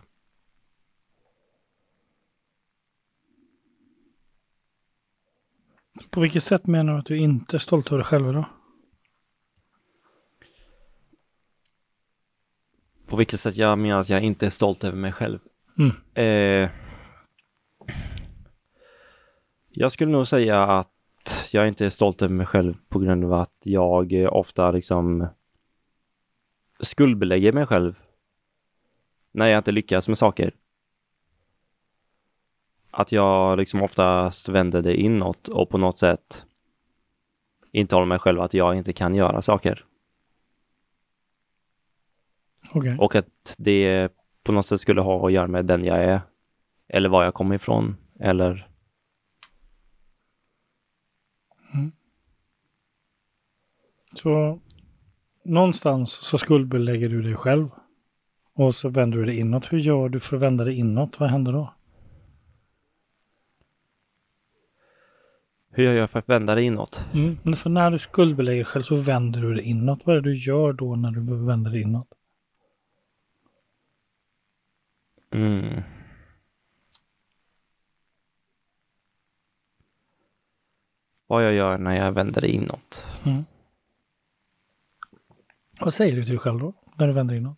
På 6.10 6.22
vilket 6.22 6.44
sätt 6.44 6.68
menar 6.68 6.94
du 6.94 7.00
att 7.00 7.06
du 7.06 7.18
inte 7.18 7.58
är 7.58 7.60
stolt 7.60 7.88
över 7.88 7.98
dig 7.98 8.06
själv 8.06 8.34
då? 8.34 8.46
På 13.08 13.16
vilket 13.16 13.40
sätt 13.40 13.56
jag 13.56 13.80
menar 13.80 14.00
att 14.00 14.10
jag 14.10 14.24
inte 14.24 14.46
är 14.46 14.50
stolt 14.50 14.84
över 14.84 14.98
mig 14.98 15.12
själv. 15.12 15.40
Mm. 15.78 15.92
Eh, 16.14 16.85
jag 19.76 19.92
skulle 19.92 20.12
nog 20.12 20.28
säga 20.28 20.64
att 20.64 20.92
jag 21.52 21.68
inte 21.68 21.86
är 21.86 21.90
stolt 21.90 22.22
över 22.22 22.34
mig 22.34 22.46
själv 22.46 22.78
på 22.90 23.00
grund 23.00 23.26
av 23.26 23.34
att 23.34 23.62
jag 23.64 24.14
ofta 24.32 24.72
liksom 24.72 25.28
skuldbelägger 26.80 27.52
mig 27.52 27.66
själv 27.66 28.00
när 29.32 29.48
jag 29.48 29.58
inte 29.58 29.72
lyckas 29.72 30.08
med 30.08 30.18
saker. 30.18 30.54
Att 32.92 33.12
jag 33.12 33.58
liksom 33.58 33.82
oftast 33.82 34.50
vänder 34.50 34.82
det 34.82 34.96
inåt 34.96 35.48
och 35.48 35.70
på 35.70 35.78
något 35.78 35.98
sätt 35.98 36.46
intalar 37.72 38.06
mig 38.06 38.20
själv 38.20 38.42
att 38.42 38.54
jag 38.54 38.76
inte 38.78 38.94
kan 38.94 39.16
göra 39.16 39.42
saker. 39.42 39.86
Okej. 42.74 42.98
Och 43.00 43.16
att 43.16 43.56
det 43.58 44.10
på 44.44 44.52
något 44.52 44.66
sätt 44.66 44.80
skulle 44.80 45.02
ha 45.02 45.28
att 45.28 45.34
göra 45.34 45.48
med 45.48 45.66
den 45.66 45.86
jag 45.86 46.04
är. 46.04 46.22
Eller 46.88 47.10
var 47.10 47.24
jag 47.24 47.34
kommer 47.34 47.56
ifrån. 47.56 47.98
Eller 48.20 48.75
Så 54.16 54.60
någonstans 55.44 56.12
så 56.12 56.38
skuldbelägger 56.38 57.10
du 57.10 57.22
dig 57.22 57.36
själv. 57.36 57.70
Och 58.54 58.76
så 58.76 58.90
vänder 58.90 59.18
du 59.18 59.26
dig 59.26 59.40
inåt. 59.40 59.74
Hur 59.74 59.80
gör 59.80 60.10
du 60.10 60.20
för 60.20 60.36
att 60.36 60.42
vända 60.42 60.64
dig 60.64 60.76
inåt? 60.76 61.20
Vad 61.20 61.30
händer 61.30 61.54
då? 61.54 61.74
hur 65.76 65.84
gör 65.84 65.94
jag 65.94 66.10
för 66.10 66.20
att 66.20 66.30
vända 66.30 66.56
det 66.56 66.64
inåt? 66.64 67.06
Mm. 67.14 67.38
Men 67.44 67.56
så 67.56 67.70
när 67.70 67.92
du 67.92 68.00
skuldbelägger 68.00 68.58
dig 68.58 68.66
själv 68.66 68.84
så 68.84 68.96
vänder 68.96 69.42
du 69.42 69.54
dig 69.54 69.64
inåt. 69.64 70.06
Vad 70.06 70.16
är 70.16 70.22
det 70.22 70.30
du 70.30 70.38
gör 70.38 70.74
då 70.74 70.96
när 70.96 71.12
du 71.12 71.46
vänder 71.46 71.72
dig 71.72 71.82
inåt? 71.82 72.08
Mm. 75.32 75.82
Vad 81.28 81.46
jag 81.46 81.54
gör 81.54 81.78
när 81.78 81.96
jag 81.96 82.12
vänder 82.12 82.46
inåt? 82.46 83.20
Mm. 83.26 83.46
Vad 85.80 85.94
säger 85.94 86.16
du 86.16 86.24
till 86.24 86.32
dig 86.32 86.40
själv 86.40 86.60
då? 86.60 86.74
När 86.96 87.08
du 87.08 87.14
vänder 87.14 87.36
inåt? 87.36 87.58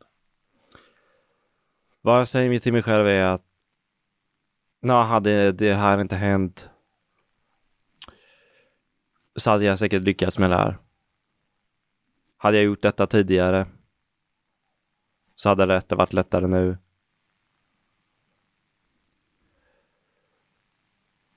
Vad 2.01 2.19
jag 2.19 2.27
säger 2.27 2.59
till 2.59 2.73
mig 2.73 2.83
själv 2.83 3.07
är 3.07 3.23
att 3.23 3.43
när 4.81 5.03
hade 5.03 5.51
det 5.51 5.73
här 5.73 6.01
inte 6.01 6.15
hänt 6.15 6.69
så 9.35 9.51
hade 9.51 9.65
jag 9.65 9.79
säkert 9.79 10.03
lyckats 10.03 10.39
med 10.39 10.49
det 10.49 10.55
här. 10.55 10.77
Hade 12.37 12.57
jag 12.57 12.65
gjort 12.65 12.81
detta 12.81 13.07
tidigare 13.07 13.67
så 15.35 15.49
hade 15.49 15.65
det 15.65 15.95
varit 15.95 16.13
lättare 16.13 16.47
nu. 16.47 16.77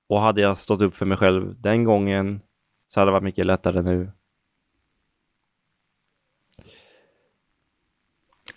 Och 0.06 0.20
hade 0.20 0.40
jag 0.40 0.58
stått 0.58 0.80
upp 0.80 0.94
för 0.94 1.06
mig 1.06 1.18
själv 1.18 1.60
den 1.60 1.84
gången 1.84 2.40
så 2.86 3.00
hade 3.00 3.08
det 3.08 3.12
varit 3.12 3.24
mycket 3.24 3.46
lättare 3.46 3.82
nu. 3.82 4.12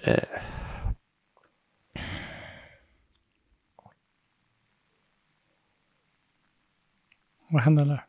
Eh. 0.06 0.42
Vad 7.50 7.62
händer 7.62 7.86
där? 7.86 8.06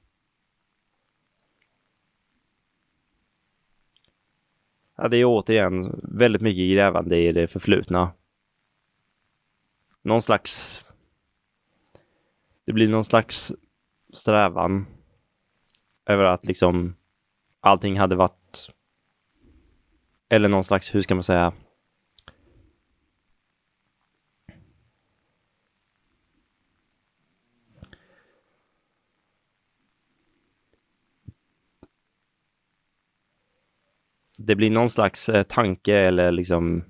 Ja, 4.97 5.09
det 5.09 5.17
är 5.17 5.25
återigen 5.25 6.01
väldigt 6.03 6.43
mycket 6.43 6.75
grävande 6.75 7.19
i 7.19 7.33
det 7.33 7.49
förflutna. 7.49 8.13
Någon 10.03 10.23
slags... 10.23 10.81
Det 12.65 12.73
blir 12.73 12.89
någon 12.89 13.05
slags 13.05 13.53
strävan 14.13 14.87
över 16.07 16.25
att 16.25 16.47
liksom 16.47 16.97
allting 17.61 17.99
hade 17.99 18.17
varit... 18.17 18.71
Eller 20.29 20.49
någon 20.49 20.65
slags, 20.65 20.95
hur 20.95 21.01
ska 21.01 21.15
man 21.15 21.25
säga? 21.25 21.53
Det 34.47 34.57
blir 34.57 34.71
någon 34.71 34.91
slags 34.91 35.29
eh, 35.29 35.43
tanke 35.43 35.97
eller 35.97 36.33
liksom 36.33 36.85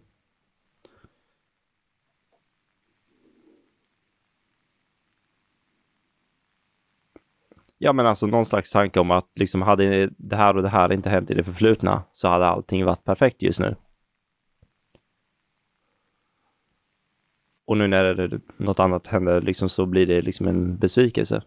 Ja 7.78 7.92
men 7.92 8.06
alltså 8.06 8.26
någon 8.26 8.46
slags 8.46 8.70
tanke 8.70 9.00
om 9.00 9.10
att 9.10 9.38
liksom 9.38 9.62
hade 9.62 10.06
det 10.16 10.36
här 10.36 10.56
och 10.56 10.62
det 10.62 10.68
här 10.68 10.92
inte 10.92 11.10
hänt 11.10 11.30
i 11.30 11.34
det 11.34 11.44
förflutna 11.44 12.02
så 12.12 12.28
hade 12.28 12.46
allting 12.46 12.84
varit 12.84 13.04
perfekt 13.04 13.42
just 13.42 13.60
nu. 13.60 13.76
Och 17.66 17.76
nu 17.76 17.86
när 17.86 18.14
det, 18.14 18.40
något 18.56 18.80
annat 18.80 19.06
händer 19.06 19.40
liksom 19.40 19.68
så 19.68 19.86
blir 19.86 20.06
det 20.06 20.22
liksom 20.22 20.46
en 20.46 20.78
besvikelse. 20.78 21.42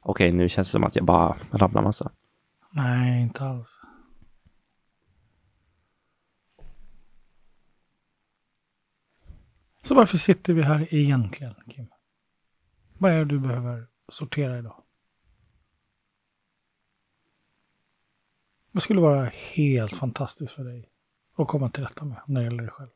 Okej, 0.00 0.32
nu 0.32 0.48
känns 0.48 0.68
det 0.68 0.72
som 0.72 0.84
att 0.84 0.96
jag 0.96 1.04
bara 1.04 1.36
rabblar 1.50 1.82
massa. 1.82 2.12
Nej, 2.76 3.22
inte 3.22 3.44
alls. 3.44 3.80
Så 9.82 9.94
varför 9.94 10.16
sitter 10.18 10.52
vi 10.52 10.62
här 10.62 10.94
egentligen, 10.94 11.54
Kim? 11.70 11.86
Vad 12.98 13.12
är 13.12 13.18
det 13.18 13.24
du 13.24 13.40
behöver 13.40 13.86
sortera 14.08 14.58
idag? 14.58 14.82
Vad 18.70 18.82
skulle 18.82 19.00
vara 19.00 19.24
helt 19.54 19.96
fantastiskt 19.96 20.52
för 20.52 20.64
dig 20.64 20.90
att 21.36 21.48
komma 21.48 21.70
till 21.70 21.82
rätta 21.82 22.04
med 22.04 22.22
när 22.26 22.40
det 22.40 22.44
gäller 22.44 22.62
dig 22.62 22.72
själv? 22.72 22.90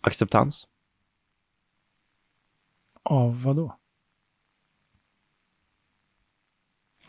Acceptans. 0.00 0.68
Av 3.02 3.42
vad 3.42 3.56
då? 3.56 3.79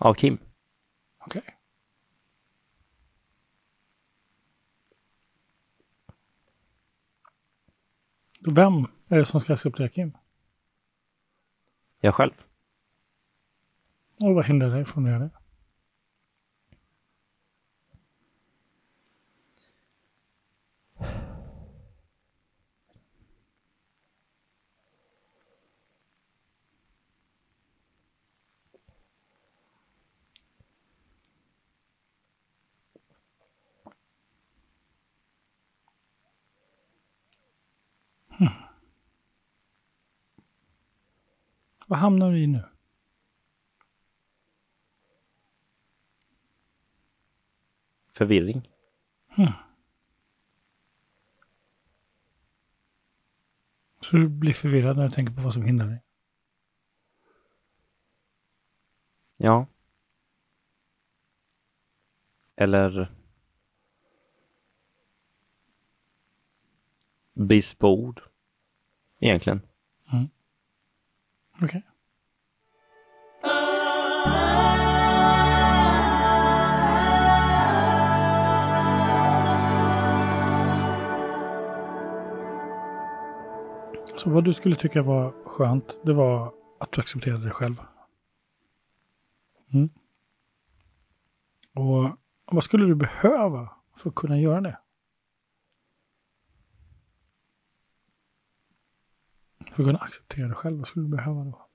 Av 0.01 0.13
Kim. 0.13 0.37
Okej. 1.19 1.43
Vem 8.55 8.87
är 9.07 9.17
det 9.17 9.25
som 9.25 9.41
ska 9.41 9.53
acceptera 9.53 9.89
Kim? 9.89 10.17
Jag 11.99 12.15
själv. 12.15 12.33
Och 14.19 14.35
vad 14.35 14.45
hindrar 14.45 14.69
dig 14.69 14.85
från 14.85 15.05
att 15.05 15.11
göra 15.11 15.19
det? 15.19 15.40
Hamnar 42.01 42.31
du 42.31 42.39
i 42.39 42.47
nu? 42.47 42.63
Förvirring. 48.11 48.69
Så 54.01 54.17
du 54.17 54.29
blir 54.29 54.53
förvirrad 54.53 54.97
när 54.97 55.03
du 55.03 55.09
tänker 55.11 55.33
på 55.33 55.41
vad 55.41 55.53
som 55.53 55.63
hindrar 55.63 55.87
dig? 55.87 56.03
Ja. 59.37 59.67
Eller 62.55 63.15
brist 67.33 67.79
på 67.79 67.87
ord. 67.87 68.21
Egentligen. 69.19 69.61
Okej. 71.61 71.90
Så 84.21 84.29
vad 84.29 84.43
du 84.43 84.53
skulle 84.53 84.75
tycka 84.75 85.01
var 85.01 85.45
skönt, 85.45 85.99
det 86.03 86.13
var 86.13 86.53
att 86.79 86.91
du 86.91 87.01
accepterade 87.01 87.43
dig 87.43 87.51
själv. 87.51 87.81
Mm. 89.73 89.89
Och 91.73 92.17
vad 92.45 92.63
skulle 92.63 92.85
du 92.85 92.95
behöva 92.95 93.75
för 93.95 94.09
att 94.09 94.15
kunna 94.15 94.39
göra 94.39 94.61
det? 94.61 94.79
För 99.59 99.83
att 99.83 99.87
kunna 99.87 99.99
acceptera 99.99 100.47
dig 100.47 100.55
själv, 100.55 100.77
vad 100.77 100.87
skulle 100.87 101.05
du 101.05 101.15
behöva 101.15 101.43
då? 101.43 101.67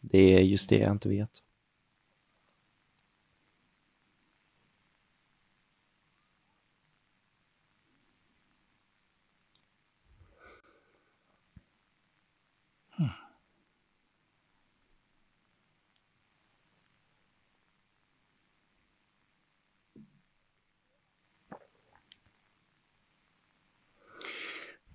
Det 0.00 0.18
är 0.18 0.40
just 0.40 0.68
det 0.68 0.78
jag 0.78 0.92
inte 0.92 1.08
vet. 1.08 1.42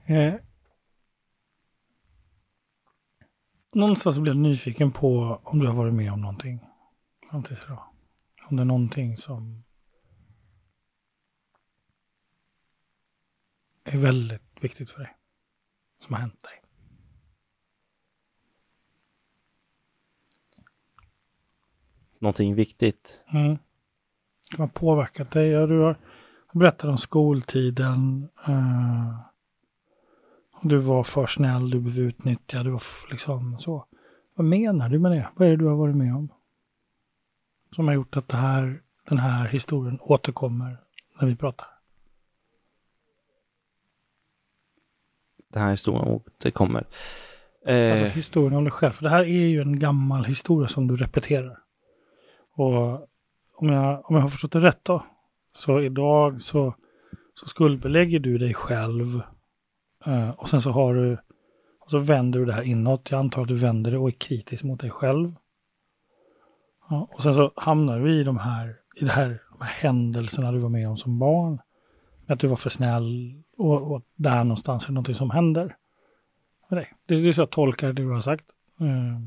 Eh, 0.05 0.33
någonstans 3.73 4.19
blir 4.19 4.31
jag 4.33 4.41
nyfiken 4.41 4.91
på 4.91 5.41
om 5.43 5.59
du 5.59 5.67
har 5.67 5.73
varit 5.73 5.93
med 5.93 6.13
om 6.13 6.21
någonting 6.21 6.59
fram 7.29 7.43
tills 7.43 7.63
idag. 7.63 7.83
Om 8.49 8.55
det 8.55 8.63
är 8.63 8.65
någonting 8.65 9.17
som 9.17 9.63
är 13.83 13.97
väldigt 13.97 14.41
viktigt 14.61 14.89
för 14.89 14.99
dig. 14.99 15.15
Som 15.99 16.13
har 16.13 16.21
hänt 16.21 16.43
dig. 16.43 16.61
Någonting 22.19 22.55
viktigt. 22.55 23.23
Mm. 23.33 23.57
Som 24.41 24.61
har 24.61 24.67
påverkat 24.67 25.31
dig. 25.31 25.47
Ja, 25.49 25.67
du 25.67 25.79
har 25.79 25.95
berättat 26.53 26.89
om 26.89 26.97
skoltiden. 26.97 28.29
eh, 28.47 29.32
du 30.63 30.77
var 30.77 31.03
för 31.03 31.25
snäll, 31.25 31.69
du 31.69 31.79
blev 31.79 31.99
utnyttjad, 31.99 32.65
du 32.65 32.69
var 32.71 32.81
liksom 33.11 33.59
så. 33.59 33.85
Vad 34.35 34.45
menar 34.45 34.89
du 34.89 34.99
med 34.99 35.11
det? 35.11 35.29
Vad 35.35 35.47
är 35.47 35.51
det 35.51 35.57
du 35.57 35.65
har 35.65 35.75
varit 35.75 35.95
med 35.95 36.15
om? 36.15 36.29
Som 37.75 37.87
har 37.87 37.93
gjort 37.95 38.17
att 38.17 38.27
det 38.27 38.37
här, 38.37 38.81
den 39.09 39.17
här 39.17 39.47
historien 39.47 39.97
återkommer 40.01 40.77
när 41.19 41.27
vi 41.27 41.35
pratar. 41.35 41.67
Den 45.53 45.63
här 45.63 45.71
historien 45.71 46.07
återkommer. 46.07 46.85
Eh, 47.65 47.91
Alltså 47.91 48.05
historien 48.05 48.53
om 48.53 48.63
dig 48.63 48.71
själv. 48.71 48.93
För 48.93 49.03
det 49.03 49.09
här 49.09 49.23
är 49.23 49.47
ju 49.47 49.61
en 49.61 49.79
gammal 49.79 50.23
historia 50.25 50.67
som 50.67 50.87
du 50.87 50.95
repeterar. 50.95 51.59
Och 52.55 52.93
om 53.55 53.69
jag, 53.69 54.09
om 54.09 54.15
jag 54.15 54.21
har 54.21 54.29
förstått 54.29 54.51
det 54.51 54.59
rätt 54.61 54.85
då. 54.85 55.03
Så 55.51 55.81
idag 55.81 56.41
så, 56.41 56.75
så 57.33 57.47
skuldbelägger 57.47 58.19
du 58.19 58.37
dig 58.37 58.53
själv. 58.53 59.21
Eh, 60.05 60.29
och 60.29 60.49
sen 60.49 60.61
så 60.61 60.71
har 60.71 60.93
du, 60.93 61.17
och 61.79 61.89
så 61.89 61.99
vänder 61.99 62.39
du 62.39 62.45
det 62.45 62.53
här 62.53 62.61
inåt. 62.61 63.11
Jag 63.11 63.19
antar 63.19 63.41
att 63.41 63.47
du 63.47 63.55
vänder 63.55 63.91
det 63.91 63.97
och 63.97 64.07
är 64.07 64.11
kritisk 64.11 64.63
mot 64.63 64.79
dig 64.79 64.89
själv. 64.89 65.35
Ja, 66.89 67.07
och 67.11 67.23
sen 67.23 67.33
så 67.35 67.51
hamnar 67.55 67.99
du 67.99 68.19
i 68.19 68.23
de 68.23 68.37
här, 68.37 68.75
i 68.95 69.05
det 69.05 69.11
här, 69.11 69.41
de 69.51 69.61
här 69.61 69.73
händelserna 69.73 70.51
du 70.51 70.59
var 70.59 70.69
med 70.69 70.89
om 70.89 70.97
som 70.97 71.19
barn. 71.19 71.61
Att 72.27 72.39
du 72.39 72.47
var 72.47 72.55
för 72.55 72.69
snäll 72.69 73.43
och, 73.57 73.91
och 73.91 74.01
där 74.15 74.43
någonstans 74.43 74.83
är 74.83 74.87
det 74.87 74.93
någonting 74.93 75.15
som 75.15 75.29
händer 75.29 75.75
med 76.69 76.77
dig. 76.77 76.93
Det, 77.05 77.15
det 77.15 77.29
är 77.29 77.33
så 77.33 77.41
jag 77.41 77.49
tolkar 77.49 77.87
det 77.87 77.93
du 77.93 78.09
har 78.09 78.21
sagt. 78.21 78.45
Eh, 78.79 79.19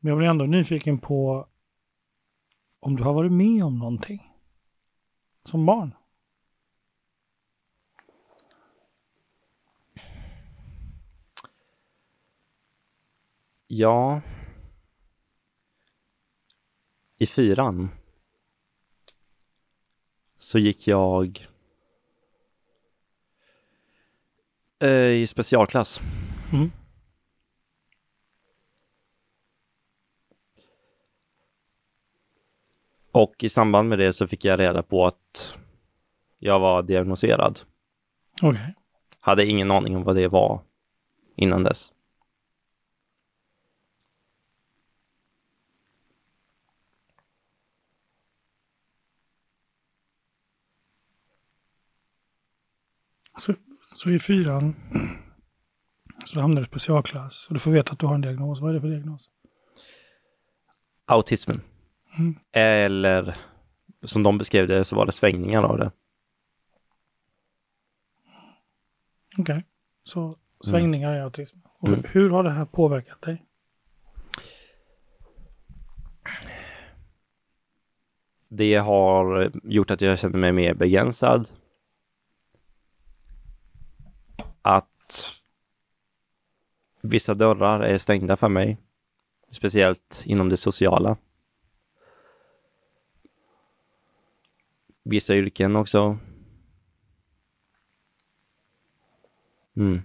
men 0.00 0.08
jag 0.08 0.18
blir 0.18 0.28
ändå 0.28 0.44
nyfiken 0.44 0.98
på 0.98 1.46
om 2.80 2.96
du 2.96 3.02
har 3.02 3.12
varit 3.12 3.32
med 3.32 3.64
om 3.64 3.78
någonting 3.78 4.32
som 5.44 5.66
barn. 5.66 5.94
Ja. 13.72 14.20
I 17.18 17.26
fyran 17.26 17.88
så 20.36 20.58
gick 20.58 20.86
jag 20.86 21.46
eh, 24.78 24.90
i 24.90 25.26
specialklass. 25.26 26.00
Mm. 26.52 26.70
Och 33.12 33.44
i 33.44 33.48
samband 33.48 33.88
med 33.88 33.98
det 33.98 34.12
så 34.12 34.26
fick 34.26 34.44
jag 34.44 34.60
reda 34.60 34.82
på 34.82 35.06
att 35.06 35.58
jag 36.38 36.60
var 36.60 36.82
diagnoserad. 36.82 37.60
Okej. 38.42 38.74
Hade 39.20 39.46
ingen 39.46 39.70
aning 39.70 39.96
om 39.96 40.02
vad 40.02 40.16
det 40.16 40.28
var 40.28 40.60
innan 41.36 41.62
dess. 41.62 41.92
Så, 53.40 53.54
så 53.94 54.10
i 54.10 54.18
fyran 54.18 54.74
så 56.26 56.40
hamnar 56.40 56.60
du 56.60 56.66
i 56.66 56.68
specialklass 56.68 57.46
och 57.48 57.54
du 57.54 57.60
får 57.60 57.70
veta 57.70 57.92
att 57.92 57.98
du 57.98 58.06
har 58.06 58.14
en 58.14 58.20
diagnos. 58.20 58.60
Vad 58.60 58.70
är 58.70 58.74
det 58.74 58.80
för 58.80 58.88
diagnos? 58.88 59.30
Autismen. 61.06 61.60
Mm. 62.18 62.34
Eller 62.52 63.36
som 64.02 64.22
de 64.22 64.38
beskrev 64.38 64.68
det 64.68 64.84
så 64.84 64.96
var 64.96 65.06
det 65.06 65.12
svängningar 65.12 65.62
av 65.62 65.78
det. 65.78 65.92
Okej. 69.38 69.64
Så 70.02 70.38
svängningar 70.60 71.16
i 71.16 71.20
autism. 71.20 71.58
Och 71.78 71.88
Mm. 71.88 72.02
Hur 72.08 72.30
har 72.30 72.42
det 72.42 72.52
här 72.52 72.64
påverkat 72.64 73.22
dig? 73.22 73.44
Det 78.48 78.74
har 78.74 79.50
gjort 79.64 79.90
att 79.90 80.00
jag 80.00 80.18
känner 80.18 80.38
mig 80.38 80.52
mer 80.52 80.74
begränsad. 80.74 81.48
Att 84.62 84.86
vissa 87.02 87.34
dörrar 87.34 87.80
är 87.80 87.98
stängda 87.98 88.36
för 88.36 88.48
mig. 88.48 88.78
Speciellt 89.50 90.22
inom 90.26 90.48
det 90.48 90.56
sociala. 90.56 91.16
vissa 95.10 95.34
yrken 95.34 95.76
också. 95.76 96.18
Mm. 99.76 100.02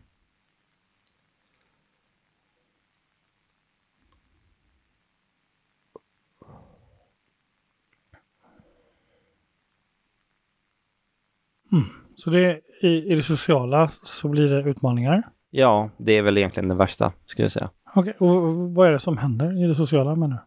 mm. 11.72 11.84
Så 12.16 12.30
det, 12.30 12.62
i, 12.82 12.88
i 12.88 13.16
det 13.16 13.24
sociala 13.24 13.90
så 13.90 14.30
blir 14.30 14.48
det 14.48 14.70
utmaningar. 14.70 15.35
Ja, 15.58 15.90
det 15.98 16.12
är 16.12 16.22
väl 16.22 16.38
egentligen 16.38 16.70
det 16.70 16.76
värsta, 16.76 17.14
skulle 17.26 17.44
jag 17.44 17.52
säga. 17.52 17.70
Okej, 17.96 18.14
och 18.20 18.54
vad 18.54 18.88
är 18.88 18.92
det 18.92 19.00
som 19.00 19.18
händer 19.18 19.64
i 19.64 19.68
det 19.68 19.76
sociala 19.76 20.16
menar 20.16 20.46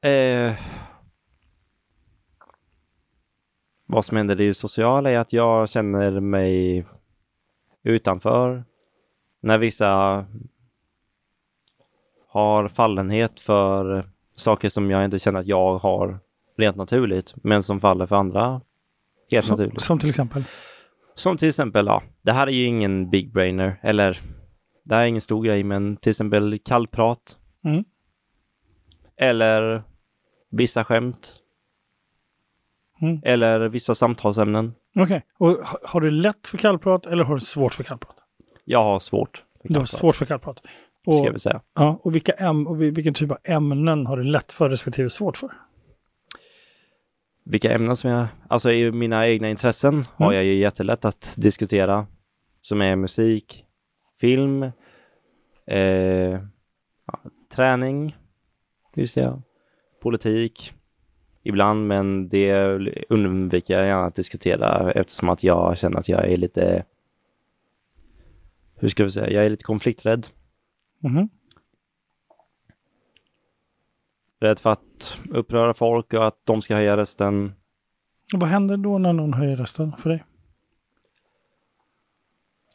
du? 0.00 0.08
Eh, 0.08 0.54
vad 3.86 4.04
som 4.04 4.16
händer 4.16 4.40
i 4.40 4.46
det 4.46 4.54
sociala 4.54 5.10
är 5.10 5.18
att 5.18 5.32
jag 5.32 5.68
känner 5.68 6.20
mig 6.20 6.86
utanför. 7.82 8.64
När 9.40 9.58
vissa 9.58 10.24
har 12.28 12.68
fallenhet 12.68 13.40
för 13.40 14.10
saker 14.36 14.68
som 14.68 14.90
jag 14.90 15.04
inte 15.04 15.18
känner 15.18 15.40
att 15.40 15.46
jag 15.46 15.78
har 15.78 16.18
rent 16.56 16.76
naturligt, 16.76 17.34
men 17.36 17.62
som 17.62 17.80
faller 17.80 18.06
för 18.06 18.16
andra 18.16 18.60
helt 19.32 19.46
Som, 19.46 19.52
naturligt. 19.52 19.82
som 19.82 19.98
till 19.98 20.08
exempel? 20.08 20.44
Som 21.16 21.36
till 21.36 21.48
exempel, 21.48 21.86
ja, 21.86 22.02
det 22.22 22.32
här 22.32 22.46
är 22.46 22.50
ju 22.50 22.64
ingen 22.64 23.10
big 23.10 23.32
brainer, 23.32 23.80
eller 23.82 24.18
det 24.84 24.94
här 24.94 25.02
är 25.02 25.06
ingen 25.06 25.20
stor 25.20 25.44
grej, 25.44 25.62
men 25.64 25.96
till 25.96 26.10
exempel 26.10 26.58
kallprat. 26.64 27.38
Mm. 27.64 27.84
Eller 29.16 29.82
vissa 30.50 30.84
skämt. 30.84 31.32
Mm. 33.02 33.20
Eller 33.24 33.68
vissa 33.68 33.94
samtalsämnen. 33.94 34.74
Okej, 34.98 35.22
och 35.38 35.48
ha- 35.50 35.78
har 35.84 36.00
du 36.00 36.10
lätt 36.10 36.46
för 36.46 36.58
kallprat 36.58 37.06
eller 37.06 37.24
har 37.24 37.34
du 37.34 37.40
svårt 37.40 37.74
för 37.74 37.84
kallprat? 37.84 38.16
Jag 38.64 38.82
har 38.82 38.98
svårt. 38.98 39.44
för 39.62 39.68
Du 39.72 39.78
har 39.78 39.86
svårt 39.86 40.16
för 40.16 40.24
kallprat. 40.26 40.58
Ska 41.02 41.10
Och, 41.20 41.26
väl 41.26 41.40
säga. 41.40 41.60
ja, 41.74 42.00
och 42.02 42.14
vilka 42.14 42.32
äm, 42.32 42.66
och 42.66 42.82
vi- 42.82 42.90
vilken 42.90 43.14
typ 43.14 43.30
av 43.30 43.38
ämnen 43.44 44.06
har 44.06 44.16
du 44.16 44.22
lätt 44.24 44.52
för 44.52 44.68
respektive 44.70 45.10
svårt 45.10 45.36
för? 45.36 45.50
Vilka 47.48 47.72
ämnen 47.72 47.96
som 47.96 48.10
jag... 48.10 48.26
Alltså 48.48 48.72
i 48.72 48.92
mina 48.92 49.28
egna 49.28 49.50
intressen 49.50 50.04
har 50.16 50.26
Mm. 50.26 50.36
jag 50.36 50.44
ju 50.44 50.54
jättelätt 50.54 51.04
att 51.04 51.34
diskutera. 51.38 52.06
Som 52.60 52.82
är 52.82 52.96
musik, 52.96 53.64
film, 54.20 54.62
eh, 55.66 55.80
ja, 57.06 57.20
träning, 57.54 58.16
just 58.94 59.14
det, 59.14 59.42
politik 60.02 60.72
ibland, 61.42 61.86
men 61.86 62.28
det 62.28 62.54
undviker 63.08 63.74
jag 63.78 63.86
gärna 63.86 64.06
att 64.06 64.14
diskutera 64.14 64.92
eftersom 64.92 65.28
att 65.28 65.42
jag 65.42 65.78
känner 65.78 65.98
att 65.98 66.08
jag 66.08 66.28
är 66.32 66.36
lite, 66.36 66.84
hur 68.76 68.88
ska 68.88 69.04
vi 69.04 69.10
säga, 69.10 69.30
jag 69.30 69.44
är 69.44 69.50
lite 69.50 69.64
konflikträdd. 69.64 70.26
Mhm. 70.98 71.28
Rädd 74.40 74.58
för 74.58 74.70
att 74.70 75.20
uppröra 75.30 75.74
folk 75.74 76.12
och 76.14 76.26
att 76.26 76.40
de 76.44 76.62
ska 76.62 76.74
höja 76.74 76.96
rösten. 76.96 77.52
Vad 78.32 78.48
händer 78.48 78.76
då 78.76 78.98
när 78.98 79.12
någon 79.12 79.32
höjer 79.34 79.56
rösten 79.56 79.92
för 79.96 80.10
dig? 80.10 80.24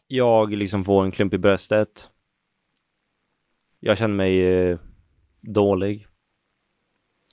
Jag 0.07 0.53
liksom 0.53 0.83
får 0.83 1.03
en 1.03 1.11
klump 1.11 1.33
i 1.33 1.37
bröstet. 1.37 2.09
Jag 3.79 3.97
känner 3.97 4.15
mig 4.15 4.41
eh, 4.41 4.79
dålig. 5.41 6.07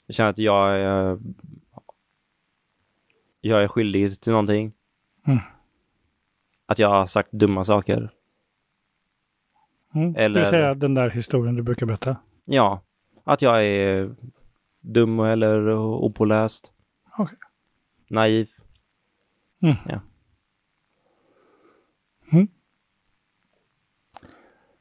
Jag 0.07 0.14
känner 0.14 0.31
att 0.31 0.38
jag 0.38 0.77
är... 0.81 1.19
jag 3.41 3.62
är 3.62 3.69
skyldig 3.69 4.21
till 4.21 4.33
någonting. 4.33 4.73
Mm. 5.27 5.38
Att 6.67 6.79
jag 6.79 6.88
har 6.88 7.07
sagt 7.07 7.33
dumma 7.33 7.64
saker. 7.64 8.11
Mm. 9.95 10.12
Det 10.12 10.21
Eller- 10.25 10.41
vill 10.41 10.49
säga 10.49 10.75
den 10.75 10.95
där 10.95 11.11
historien 11.11 11.57
du 11.57 11.62
brukar 11.62 11.87
berätta. 11.87 12.17
Ja, 12.45 12.83
att 13.29 13.43
jag 13.43 13.64
är 13.64 14.14
dum 14.81 15.21
eller 15.21 15.73
opåläst. 15.79 16.73
Okej. 17.19 17.38
Naiv. 18.11 18.49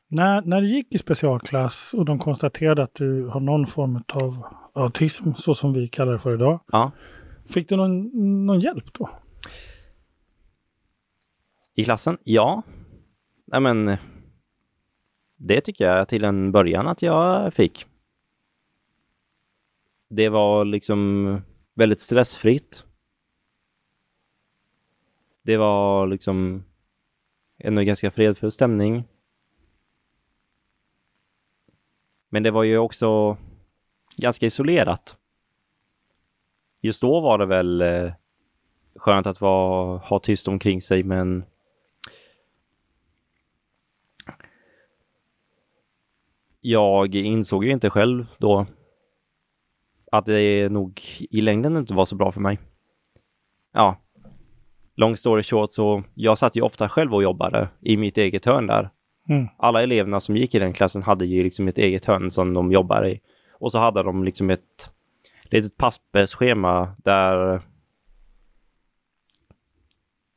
När, 0.07 0.41
när 0.41 0.61
du 0.61 0.69
gick 0.69 0.93
i 0.93 0.97
specialklass 0.97 1.93
och 1.93 2.05
de 2.05 2.19
konstaterade 2.19 2.83
att 2.83 2.95
du 2.95 3.27
har 3.27 3.39
någon 3.39 3.67
form 3.67 4.03
av 4.13 4.45
autism, 4.73 5.33
så 5.33 5.53
som 5.53 5.73
vi 5.73 5.87
kallar 5.87 6.13
det 6.13 6.19
för 6.19 6.33
idag. 6.33 6.59
Ja. 6.71 6.91
Fick 7.53 7.69
du 7.69 7.75
någon, 7.75 8.09
någon 8.45 8.59
hjälp 8.59 8.93
då? 8.93 9.09
I 11.75 11.83
klassen? 11.83 12.17
Ja. 12.23 12.63
Nej 13.45 13.61
men, 13.61 13.97
det 15.35 15.61
tycker 15.61 15.85
jag 15.85 16.07
till 16.07 16.23
en 16.23 16.51
början 16.51 16.87
att 16.87 17.01
jag 17.01 17.53
fick. 17.53 17.85
Det 20.07 20.29
var 20.29 20.65
liksom 20.65 21.41
väldigt 21.73 21.99
stressfritt. 21.99 22.85
Det 25.41 25.57
var 25.57 26.07
liksom 26.07 26.63
ändå 27.57 27.81
ganska 27.81 28.11
fredfull 28.11 28.51
stämning. 28.51 29.03
Men 32.29 32.43
det 32.43 32.51
var 32.51 32.63
ju 32.63 32.77
också 32.77 33.37
ganska 34.17 34.45
isolerat. 34.45 35.17
Just 36.81 37.01
då 37.01 37.19
var 37.19 37.37
det 37.37 37.45
väl 37.45 37.81
eh, 37.81 38.13
skönt 38.95 39.27
att 39.27 39.41
vara, 39.41 39.97
ha 39.97 40.19
tyst 40.19 40.47
omkring 40.47 40.81
sig 40.81 41.03
men 41.03 41.45
jag 46.61 47.15
insåg 47.15 47.65
ju 47.65 47.71
inte 47.71 47.89
själv 47.89 48.25
då 48.37 48.65
att 50.11 50.25
det 50.25 50.69
nog 50.71 51.01
i 51.19 51.41
längden 51.41 51.77
inte 51.77 51.93
var 51.93 52.05
så 52.05 52.15
bra 52.15 52.31
för 52.31 52.41
mig. 52.41 52.59
Ja, 53.73 54.01
long 54.95 55.17
story 55.17 55.43
short 55.43 55.71
så 55.71 56.03
jag 56.13 56.37
satt 56.37 56.55
ju 56.55 56.61
ofta 56.61 56.89
själv 56.89 57.13
och 57.13 57.23
jobbade 57.23 57.69
i 57.81 57.97
mitt 57.97 58.17
eget 58.17 58.45
hörn 58.45 58.67
där. 58.67 58.89
Mm. 59.29 59.47
Alla 59.57 59.83
eleverna 59.83 60.19
som 60.19 60.37
gick 60.37 60.55
i 60.55 60.59
den 60.59 60.73
klassen 60.73 61.03
hade 61.03 61.25
ju 61.25 61.43
liksom 61.43 61.67
ett 61.67 61.77
eget 61.77 62.05
hörn 62.05 62.31
som 62.31 62.53
de 62.53 62.71
jobbade 62.71 63.11
i. 63.11 63.21
Och 63.51 63.71
så 63.71 63.79
hade 63.79 64.03
de 64.03 64.23
liksom 64.23 64.49
ett 64.49 64.89
litet 65.43 65.77
pappersschema 65.77 66.95
där 67.03 67.61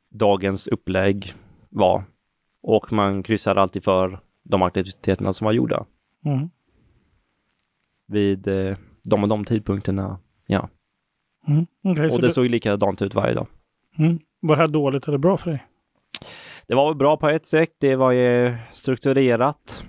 dagens 0.09 0.67
upplägg 0.67 1.33
var. 1.69 2.03
Och 2.61 2.93
man 2.93 3.23
kryssade 3.23 3.61
alltid 3.61 3.83
för 3.83 4.19
de 4.43 4.61
aktiviteterna 4.61 5.33
som 5.33 5.45
var 5.45 5.51
gjorda 5.51 5.85
Mm. 6.25 6.49
vid 8.07 8.47
eh, 8.47 8.77
de 9.03 9.23
och 9.23 9.29
de 9.29 9.45
tidpunkterna. 9.45 10.19
Ja, 10.45 10.69
Mm. 11.47 11.65
Så 11.83 12.15
och 12.15 12.21
det 12.21 12.27
du, 12.27 12.31
såg 12.33 12.45
likadant 12.49 13.01
ut 13.01 13.15
varje 13.15 13.33
dag. 13.33 13.47
mm. 13.97 14.19
Var 14.39 14.55
det 14.55 14.61
här 14.61 14.67
dåligt 14.67 15.07
eller 15.07 15.17
bra 15.17 15.37
för 15.37 15.51
dig? 15.51 15.65
Det 16.67 16.75
var 16.75 16.87
väl 16.87 16.97
bra 16.97 17.17
på 17.17 17.29
ett 17.29 17.45
sätt. 17.45 17.75
Det 17.79 17.95
var 17.95 18.11
ju 18.11 18.57
strukturerat. 18.71 19.85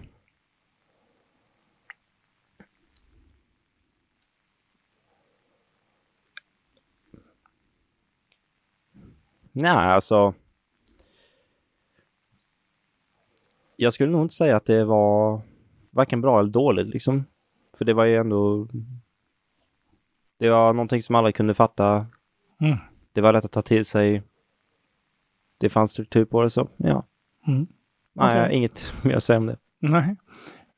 Nej, 9.52 9.70
alltså. 9.70 10.34
Jag 13.76 13.92
skulle 13.92 14.12
nog 14.12 14.22
inte 14.22 14.34
säga 14.34 14.56
att 14.56 14.64
det 14.64 14.84
var 14.84 15.40
varken 15.90 16.20
bra 16.20 16.40
eller 16.40 16.50
dåligt 16.50 16.86
liksom. 16.86 17.24
För 17.78 17.84
det 17.84 17.94
var 17.94 18.04
ju 18.04 18.16
ändå. 18.16 18.68
Det 20.42 20.50
var 20.50 20.72
någonting 20.72 21.02
som 21.02 21.14
alla 21.14 21.32
kunde 21.32 21.54
fatta. 21.54 22.06
Mm. 22.60 22.78
Det 23.12 23.20
var 23.20 23.32
lätt 23.32 23.44
att 23.44 23.52
ta 23.52 23.62
till 23.62 23.84
sig. 23.84 24.22
Det 25.60 25.68
fanns 25.68 25.90
struktur 25.90 26.24
på 26.24 26.42
det 26.42 26.50
så, 26.50 26.68
ja. 26.76 27.06
Mm. 27.46 27.66
Nej, 28.12 28.54
inget 28.54 28.94
mer 29.04 29.16
att 29.16 29.24
säga 29.24 29.36
om 29.38 29.46
det. 29.46 29.56
Nej. 29.78 30.16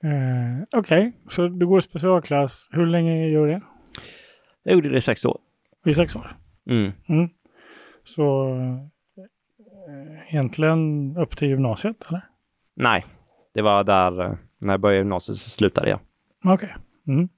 Eh, 0.02 0.64
Okej, 0.78 1.12
så 1.26 1.48
du 1.48 1.66
går 1.66 1.80
specialklass. 1.80 2.68
Hur 2.72 2.86
länge 2.86 3.28
gör 3.28 3.46
du 3.46 3.52
det? 3.52 3.60
Jag 4.62 4.74
gjorde 4.74 4.88
det 4.88 4.96
i 4.96 5.00
sex 5.00 5.24
år. 5.24 5.38
I 5.86 5.92
sex 5.92 6.16
år? 6.16 6.36
Mm. 6.66 6.92
Mm. 7.08 7.28
Så 8.04 8.54
eh, 9.88 10.28
egentligen 10.34 11.16
upp 11.16 11.36
till 11.36 11.48
gymnasiet, 11.48 12.04
eller? 12.08 12.28
Nej, 12.74 13.04
det 13.54 13.62
var 13.62 13.84
där 13.84 14.20
eh, 14.20 14.34
när 14.60 14.72
jag 14.72 14.80
började 14.80 14.98
gymnasiet 14.98 15.38
så 15.38 15.50
slutade 15.50 15.88
jag. 15.88 15.98
Okej. 16.44 16.74
Mm. 17.06 17.28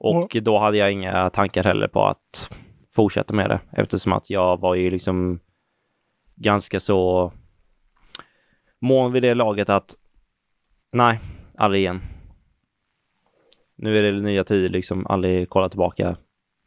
Och 0.00 0.36
då 0.42 0.58
hade 0.58 0.76
jag 0.76 0.92
inga 0.92 1.30
tankar 1.30 1.64
heller 1.64 1.88
på 1.88 2.06
att 2.06 2.58
fortsätta 2.94 3.34
med 3.34 3.50
det 3.50 3.60
eftersom 3.72 4.12
att 4.12 4.30
jag 4.30 4.60
var 4.60 4.74
ju 4.74 4.90
liksom 4.90 5.40
ganska 6.36 6.80
så 6.80 7.32
mån 8.80 9.12
vid 9.12 9.22
det 9.22 9.34
laget 9.34 9.70
att 9.70 9.94
nej, 10.92 11.20
aldrig 11.54 11.82
igen. 11.82 12.00
Nu 13.76 13.98
är 13.98 14.12
det 14.12 14.20
nya 14.20 14.44
tider 14.44 14.68
liksom, 14.68 15.06
aldrig 15.06 15.48
kolla 15.48 15.68
tillbaka. 15.68 16.16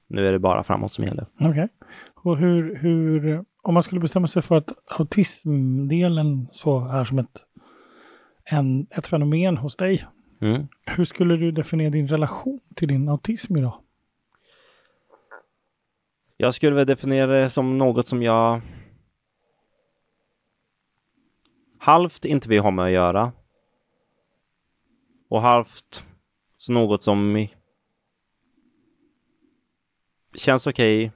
Nu 0.07 0.27
är 0.27 0.31
det 0.31 0.39
bara 0.39 0.63
framåt 0.63 0.91
som 0.91 1.05
gäller. 1.05 1.25
Okej. 1.39 1.67
Och 2.15 2.37
hur, 2.37 2.75
hur, 2.75 3.43
om 3.63 3.73
man 3.73 3.83
skulle 3.83 4.01
bestämma 4.01 4.27
sig 4.27 4.41
för 4.41 4.57
att 4.57 4.71
autismdelen 4.99 6.47
så 6.51 6.87
är 6.87 7.03
som 7.03 7.19
ett, 7.19 7.43
en, 8.51 8.87
ett 8.91 9.07
fenomen 9.07 9.57
hos 9.57 9.75
dig. 9.75 10.05
Mm. 10.43 10.67
Hur 10.85 11.05
skulle 11.05 11.37
du 11.37 11.51
definiera 11.51 11.89
din 11.89 12.07
relation 12.07 12.59
till 12.75 12.87
din 12.87 13.09
autism 13.09 13.57
idag? 13.57 13.81
Jag 16.37 16.53
skulle 16.53 16.75
väl 16.75 16.87
definiera 16.87 17.41
det 17.41 17.49
som 17.49 17.77
något 17.77 18.07
som 18.07 18.23
jag 18.23 18.61
halvt 21.77 22.25
inte 22.25 22.49
vill 22.49 22.59
ha 22.59 22.71
med 22.71 22.85
att 22.85 22.91
göra. 22.91 23.31
Och 25.29 25.41
halvt 25.41 26.05
så 26.57 26.71
något 26.73 27.03
som 27.03 27.47
känns 30.35 30.67
okej. 30.67 31.11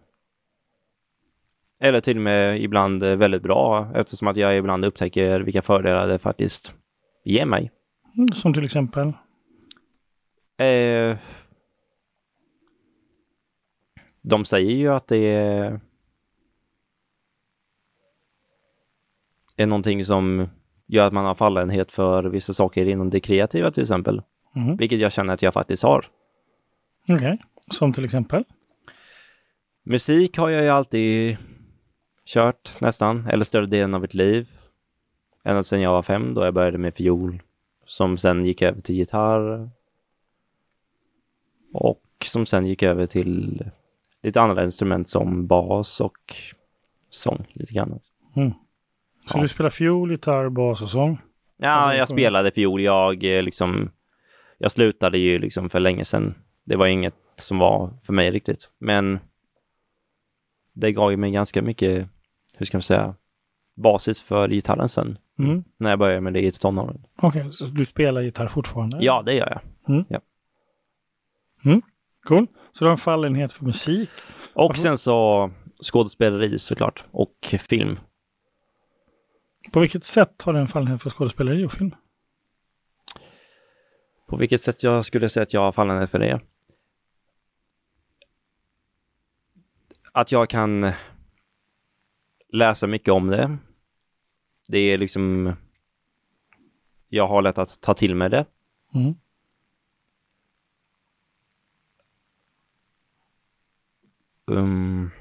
Eller 1.80 2.02
till 2.02 2.18
och 2.18 2.24
med 2.24 2.62
ibland 2.62 3.04
väldigt 3.04 3.44
bra 3.44 3.92
eftersom 3.96 4.28
att 4.28 4.38
jag 4.38 4.58
ibland 4.58 4.86
upptäcker 4.86 5.40
vilka 5.40 5.62
fördelar 5.62 6.08
det 6.08 6.20
faktiskt 6.20 6.76
ger 7.24 7.46
mig. 7.46 7.72
Som 8.34 8.54
till 8.54 8.66
exempel? 8.66 9.08
Eh, 10.58 11.18
de 14.22 14.46
säger 14.46 14.72
ju 14.72 14.94
att 14.94 15.08
det 15.08 15.18
är, 15.18 15.80
är 19.56 19.66
någonting 19.66 20.06
som 20.06 20.50
gör 20.86 21.08
att 21.08 21.14
man 21.14 21.26
har 21.26 21.36
fallenhet 21.36 21.92
för 21.92 22.24
vissa 22.24 22.54
saker 22.54 22.86
inom 22.86 23.10
det 23.10 23.20
kreativa 23.20 23.72
till 23.72 23.84
exempel. 23.84 24.22
Mm. 24.56 24.78
Vilket 24.78 25.00
jag 25.00 25.12
känner 25.12 25.34
att 25.34 25.42
jag 25.42 25.54
faktiskt 25.54 25.84
har. 25.84 26.06
Okej. 27.08 27.38
Som 27.72 27.94
till 27.94 28.06
exempel? 28.06 28.44
Musik 29.84 30.38
har 30.38 30.50
jag 30.50 30.64
ju 30.64 30.70
alltid 30.70 31.38
kört 32.26 32.82
nästan, 32.82 33.28
eller 33.28 33.46
större 33.46 33.66
delen 33.66 33.94
av 33.94 34.02
mitt 34.02 34.14
liv. 34.14 34.50
Ända 35.44 35.64
sedan 35.64 35.82
jag 35.82 35.92
var 35.92 36.04
fem 36.04 36.34
då 36.34 36.46
jag 36.46 36.54
började 36.54 36.78
med 36.78 36.96
fiol. 36.96 37.42
Som 37.88 38.18
sen 38.18 38.46
gick 38.46 38.62
över 38.62 38.82
till 38.82 38.96
gitarr. 38.96 39.70
Och 41.74 42.04
som 42.26 42.46
sen 42.46 42.66
gick 42.66 42.84
över 42.84 43.06
till 43.06 43.64
lite 44.24 44.42
andra 44.42 44.64
instrument 44.64 45.10
som 45.10 45.48
bas 45.48 46.02
och 46.02 46.34
sång 47.10 47.46
lite 47.54 47.74
grann. 47.74 48.00
Så 48.34 49.38
Ja. 49.38 49.42
du 49.42 49.48
spelar 49.48 49.70
fiol, 49.70 50.12
gitarr, 50.12 50.50
bas 50.50 50.82
och 50.82 50.90
sång? 50.90 51.18
Ja, 51.58 51.70
Alltså, 51.70 51.98
jag 51.98 52.10
spelade 52.10 52.52
fiol. 52.52 52.82
Jag 52.82 53.24
eh, 53.24 53.44
liksom, 53.44 53.90
jag 54.58 54.72
slutade 54.72 55.18
ju 55.18 55.40
liksom 55.40 55.70
för 55.70 55.80
länge 55.80 56.06
sedan. 56.06 56.36
Det 56.64 56.76
var 56.76 56.88
inget 56.88 57.16
som 57.36 57.58
var 57.60 57.94
för 58.04 58.14
mig 58.14 58.32
riktigt. 58.32 58.70
Men 58.78 59.20
det 60.74 60.92
gav 60.92 61.12
ju 61.12 61.18
mig 61.18 61.32
ganska 61.32 61.62
mycket, 61.62 62.08
hur 62.58 62.66
ska 62.66 62.78
man 62.78 62.82
säga, 62.82 63.16
basis 63.78 64.22
för 64.22 64.50
gitarren 64.50 64.90
sen. 64.90 65.18
Mm. 65.40 65.64
När 65.78 65.90
jag 65.90 66.00
började 66.00 66.22
med 66.22 66.34
det 66.34 66.42
i 66.42 66.52
tonåren. 66.52 67.04
Okej, 67.22 67.52
så 67.52 67.66
du 67.66 67.86
spelar 67.86 68.22
gitarr 68.22 68.48
fortfarande? 68.48 68.98
Ja, 69.02 69.22
det 69.26 69.34
gör 69.34 69.50
jag. 69.50 69.62
Cool. 72.28 72.48
Så 72.72 72.84
du 72.84 72.88
har 72.88 72.92
en 72.92 72.98
fallenhet 72.98 73.54
för 73.54 73.66
musik? 73.66 74.10
Och 74.54 74.70
Varför? 74.70 74.82
sen 74.82 74.98
så 74.98 75.52
skådespeleri 75.84 76.60
såklart. 76.60 77.06
Och 77.12 77.56
film. 77.60 78.00
På 79.72 79.80
vilket 79.80 80.06
sätt 80.06 80.42
har 80.42 80.54
du 80.54 80.60
en 80.60 80.68
fallenhet 80.68 81.02
för 81.02 81.10
skådespeleri 81.10 81.66
och 81.66 81.72
film? 81.72 81.96
På 84.28 84.38
vilket 84.38 84.62
sätt 84.62 84.84
jag 84.84 85.06
skulle 85.06 85.30
säga 85.30 85.44
att 85.44 85.54
jag 85.54 85.62
har 85.62 85.72
fallenhet 85.72 86.12
för 86.12 86.20
det? 86.20 86.42
Att 90.12 90.32
jag 90.32 90.50
kan 90.50 90.92
läsa 92.54 92.88
mycket 92.88 93.14
om 93.14 93.28
det. 93.28 93.58
Det 94.70 94.78
är 94.78 94.98
liksom... 94.98 95.54
Jag 97.10 97.28
har 97.28 97.42
lätt 97.42 97.58
att 97.58 97.82
ta 97.82 97.94
till 97.94 98.16
mig 98.16 98.30
det. 98.30 98.46
Mm. 98.94 99.16
Um, 104.46 105.12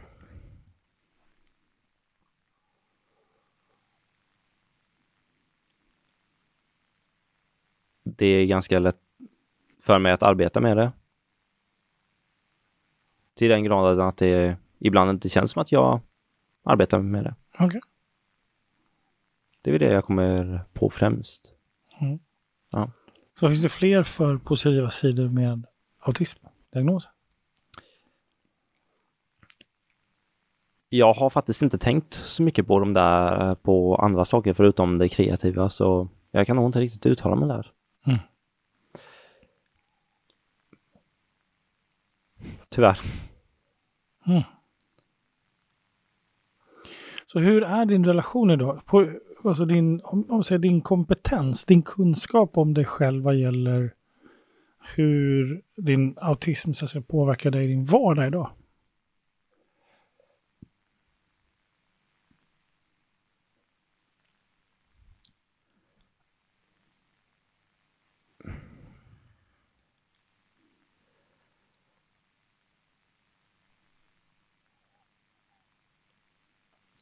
det 8.04 8.26
är 8.26 8.46
ganska 8.46 8.78
lätt 8.78 9.00
för 9.80 9.98
mig 9.98 10.12
att 10.12 10.22
arbeta 10.22 10.61
med 10.61 10.76
det. 10.76 10.92
Till 13.35 13.48
den 13.48 13.64
graden 13.64 14.00
att 14.00 14.16
det 14.16 14.56
ibland 14.78 15.11
inte 15.11 15.28
känns 15.28 15.50
som 15.50 15.62
att 15.62 15.72
jag 15.72 16.00
arbetar 16.62 16.98
med 16.98 17.24
det. 17.24 17.35
Okej. 17.59 17.80
Det 19.66 19.70
är 19.70 19.72
väl 19.72 19.81
det 19.81 19.94
jag 19.94 20.05
kommer 20.05 20.64
på 20.72 20.90
främst. 20.90 21.55
Så 23.40 23.48
finns 23.48 23.62
det 23.62 23.68
fler 23.68 24.02
för 24.02 24.37
positiva 24.37 24.90
sidor 24.90 25.29
med 25.29 25.66
autismdiagnos? 26.00 27.09
Jag 30.88 31.12
har 31.14 31.31
faktiskt 31.31 31.62
inte 31.62 31.79
tänkt 31.79 32.14
så 32.14 32.42
mycket 32.42 32.66
på 32.66 32.79
de 32.79 32.94
där, 32.94 33.55
på 33.55 33.96
andra 33.96 34.24
saker 34.24 34.55
förutom 34.55 34.98
det 34.98 35.09
kreativa, 35.09 35.70
så 35.70 36.09
jag 36.31 36.46
kan 36.46 36.57
nog 36.57 36.68
inte 36.68 36.81
riktigt 36.81 37.07
uttala 37.07 37.37
mig 37.37 37.48
där. 37.48 37.72
Mm. 38.07 38.18
Tyvärr. 42.70 43.00
Så 47.26 47.38
hur 47.38 47.62
är 47.62 47.85
din 47.85 48.05
relation 48.05 48.50
idag? 48.50 48.87
På, 48.87 49.09
alltså 49.48 49.64
din, 49.64 50.00
om, 50.04 50.30
om 50.30 50.42
säger 50.42 50.59
din 50.59 50.80
kompetens, 50.80 51.64
din 51.64 51.82
kunskap 51.82 52.59
om 52.59 52.74
dig 52.74 52.85
själv 52.85 53.22
vad 53.22 53.37
gäller 53.37 53.94
hur 54.96 55.62
din 55.76 56.14
autism 56.20 56.72
så 56.72 56.85
att 56.85 56.90
säga, 56.90 57.02
påverkar 57.02 57.50
dig 57.50 57.64
i 57.64 57.68
din 57.68 57.85
vardag 57.85 58.26
idag? 58.26 58.50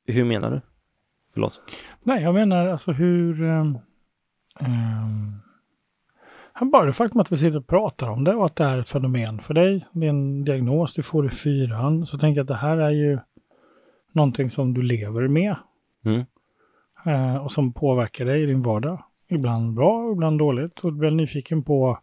Hur 0.06 0.24
menar 0.24 0.50
du? 0.50 0.73
Förlåt. 1.34 1.60
Nej, 2.02 2.22
jag 2.22 2.34
menar 2.34 2.66
alltså 2.66 2.92
hur... 2.92 3.42
Um, 3.42 3.78
um, 6.60 6.70
bara 6.70 6.84
det 6.84 6.92
faktum 6.92 7.20
att 7.20 7.32
vi 7.32 7.36
sitter 7.36 7.56
och 7.56 7.66
pratar 7.66 8.08
om 8.08 8.24
det 8.24 8.34
och 8.34 8.46
att 8.46 8.56
det 8.56 8.64
är 8.64 8.78
ett 8.78 8.88
fenomen 8.88 9.38
för 9.38 9.54
dig. 9.54 9.86
Det 9.92 10.06
är 10.06 10.10
en 10.10 10.44
diagnos 10.44 10.94
du 10.94 11.02
får 11.02 11.26
i 11.26 11.30
fyran. 11.30 12.06
Så 12.06 12.18
tänker 12.18 12.38
jag 12.38 12.44
att 12.44 12.48
det 12.48 12.54
här 12.54 12.76
är 12.76 12.90
ju 12.90 13.18
någonting 14.12 14.50
som 14.50 14.74
du 14.74 14.82
lever 14.82 15.28
med. 15.28 15.56
Mm. 16.04 16.24
eh, 17.04 17.36
och 17.36 17.52
som 17.52 17.72
påverkar 17.72 18.24
dig 18.24 18.42
i 18.42 18.46
din 18.46 18.62
vardag. 18.62 19.04
Ibland 19.28 19.74
bra, 19.74 20.12
ibland 20.12 20.38
dåligt. 20.38 20.80
Och 20.80 20.92
du 20.92 20.98
blir 20.98 21.10
nyfiken 21.10 21.62
på 21.62 21.98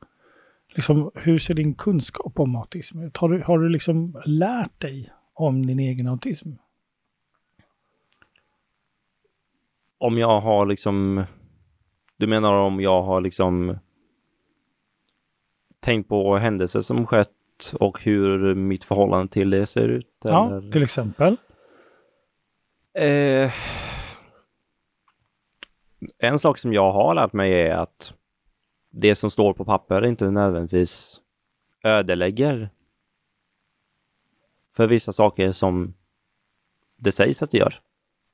liksom, 0.75 1.11
hur 1.15 1.39
ser 1.39 1.53
din 1.53 1.73
kunskap 1.73 2.39
om 2.39 2.55
autism 2.55 2.99
ut? 2.99 3.17
Har 3.17 3.29
du, 3.29 3.41
har 3.41 3.59
du 3.59 3.69
liksom 3.69 4.21
lärt 4.25 4.81
dig 4.81 5.11
om 5.33 5.65
din 5.65 5.79
egen 5.79 6.07
autism? 6.07 6.49
Om 10.01 10.17
jag 10.17 10.41
har 10.41 10.65
liksom... 10.65 11.23
Du 12.17 12.27
menar 12.27 12.53
om 12.53 12.79
jag 12.79 13.01
har 13.01 13.21
liksom 13.21 13.77
tänkt 15.79 16.09
på 16.09 16.37
händelser 16.37 16.81
som 16.81 17.07
skett 17.07 17.29
och 17.79 18.03
hur 18.03 18.55
mitt 18.55 18.83
förhållande 18.83 19.31
till 19.31 19.49
det 19.49 19.65
ser 19.65 19.87
ut? 19.87 20.17
Ja, 20.23 20.57
eller? 20.57 20.71
till 20.71 20.83
exempel. 20.83 21.37
Eh, 22.93 23.53
en 26.17 26.39
sak 26.39 26.57
som 26.57 26.73
jag 26.73 26.91
har 26.91 27.15
lärt 27.15 27.33
mig 27.33 27.53
är 27.53 27.75
att 27.75 28.13
det 28.89 29.15
som 29.15 29.31
står 29.31 29.53
på 29.53 29.65
papper 29.65 30.05
inte 30.05 30.31
nödvändigtvis 30.31 31.21
ödelägger 31.83 32.69
för 34.75 34.87
vissa 34.87 35.13
saker 35.13 35.51
som 35.51 35.93
det 36.97 37.11
sägs 37.11 37.43
att 37.43 37.51
det 37.51 37.57
gör. 37.57 37.73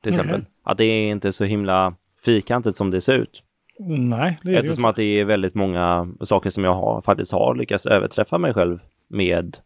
Till 0.02 0.10
exempel. 0.10 0.46
Att 0.64 0.78
det 0.78 0.86
är 0.86 1.12
inte 1.12 1.34
så 1.34 1.46
himla 1.46 1.96
fyrkantigt 2.26 2.78
som 2.78 2.92
det 2.92 3.02
ser 3.02 3.18
ut. 3.18 3.44
Nej, 3.80 4.40
det 4.44 4.50
är 4.50 4.54
det 4.54 4.60
Eftersom 4.60 4.82
inte. 4.82 4.90
att 4.90 4.96
det 4.96 5.20
är 5.20 5.26
väldigt 5.26 5.56
många 5.56 6.14
saker 6.22 6.50
som 6.50 6.64
jag 6.64 6.74
har, 6.74 7.02
faktiskt 7.02 7.32
har 7.32 7.56
lyckats 7.56 7.86
överträffa 7.86 8.38
mig 8.38 8.54
själv 8.54 8.80
med 9.08 9.58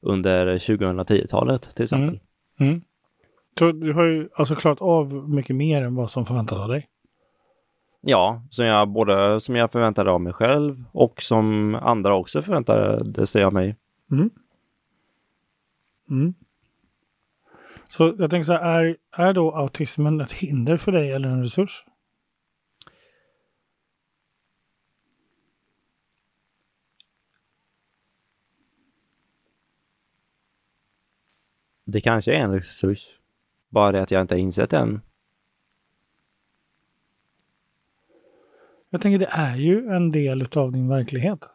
under 0.00 0.58
2010-talet 0.58 1.62
till 1.76 1.82
exempel. 1.82 2.20
Mm. 2.60 2.80
Så 3.58 3.72
du 3.72 3.92
har 3.92 4.04
ju 4.04 4.28
alltså 4.34 4.54
klarat 4.54 4.82
av 4.82 5.28
mycket 5.28 5.56
mer 5.56 5.82
än 5.82 5.94
vad 5.94 6.10
som 6.10 6.26
förväntas 6.26 6.58
av 6.58 6.68
dig. 6.68 6.88
Ja, 8.00 8.42
som 8.50 8.64
jag 8.64 8.88
både 8.88 9.40
som 9.40 9.56
jag 9.56 9.72
förväntade 9.72 10.10
av 10.10 10.20
mig 10.20 10.32
själv 10.32 10.84
och 10.92 11.22
som 11.22 11.74
andra 11.74 12.14
också 12.14 12.42
förväntade 12.42 13.26
sig 13.26 13.44
av 13.44 13.52
mig. 13.52 13.76
Mm. 16.10 16.34
Så 17.88 18.14
jag 18.18 18.30
tänker 18.30 18.44
så 18.44 18.52
här, 18.52 18.80
är, 18.80 18.96
är 19.12 19.32
då 19.32 19.54
autismen 19.54 20.20
ett 20.20 20.32
hinder 20.32 20.76
för 20.76 20.92
dig 20.92 21.12
eller 21.12 21.28
en 21.28 21.42
resurs? 21.42 21.84
Det 31.84 32.00
kanske 32.00 32.32
är 32.32 32.38
en 32.38 32.52
resurs. 32.52 33.18
Bara 33.68 33.92
det 33.92 34.02
att 34.02 34.10
jag 34.10 34.20
inte 34.20 34.34
har 34.34 34.40
insett 34.40 34.72
än. 34.72 35.00
Jag 38.90 39.00
tänker 39.00 39.18
det 39.18 39.30
är 39.30 39.56
ju 39.56 39.88
en 39.88 40.12
del 40.12 40.48
av 40.56 40.72
din 40.72 40.88
verklighet. 40.88 41.48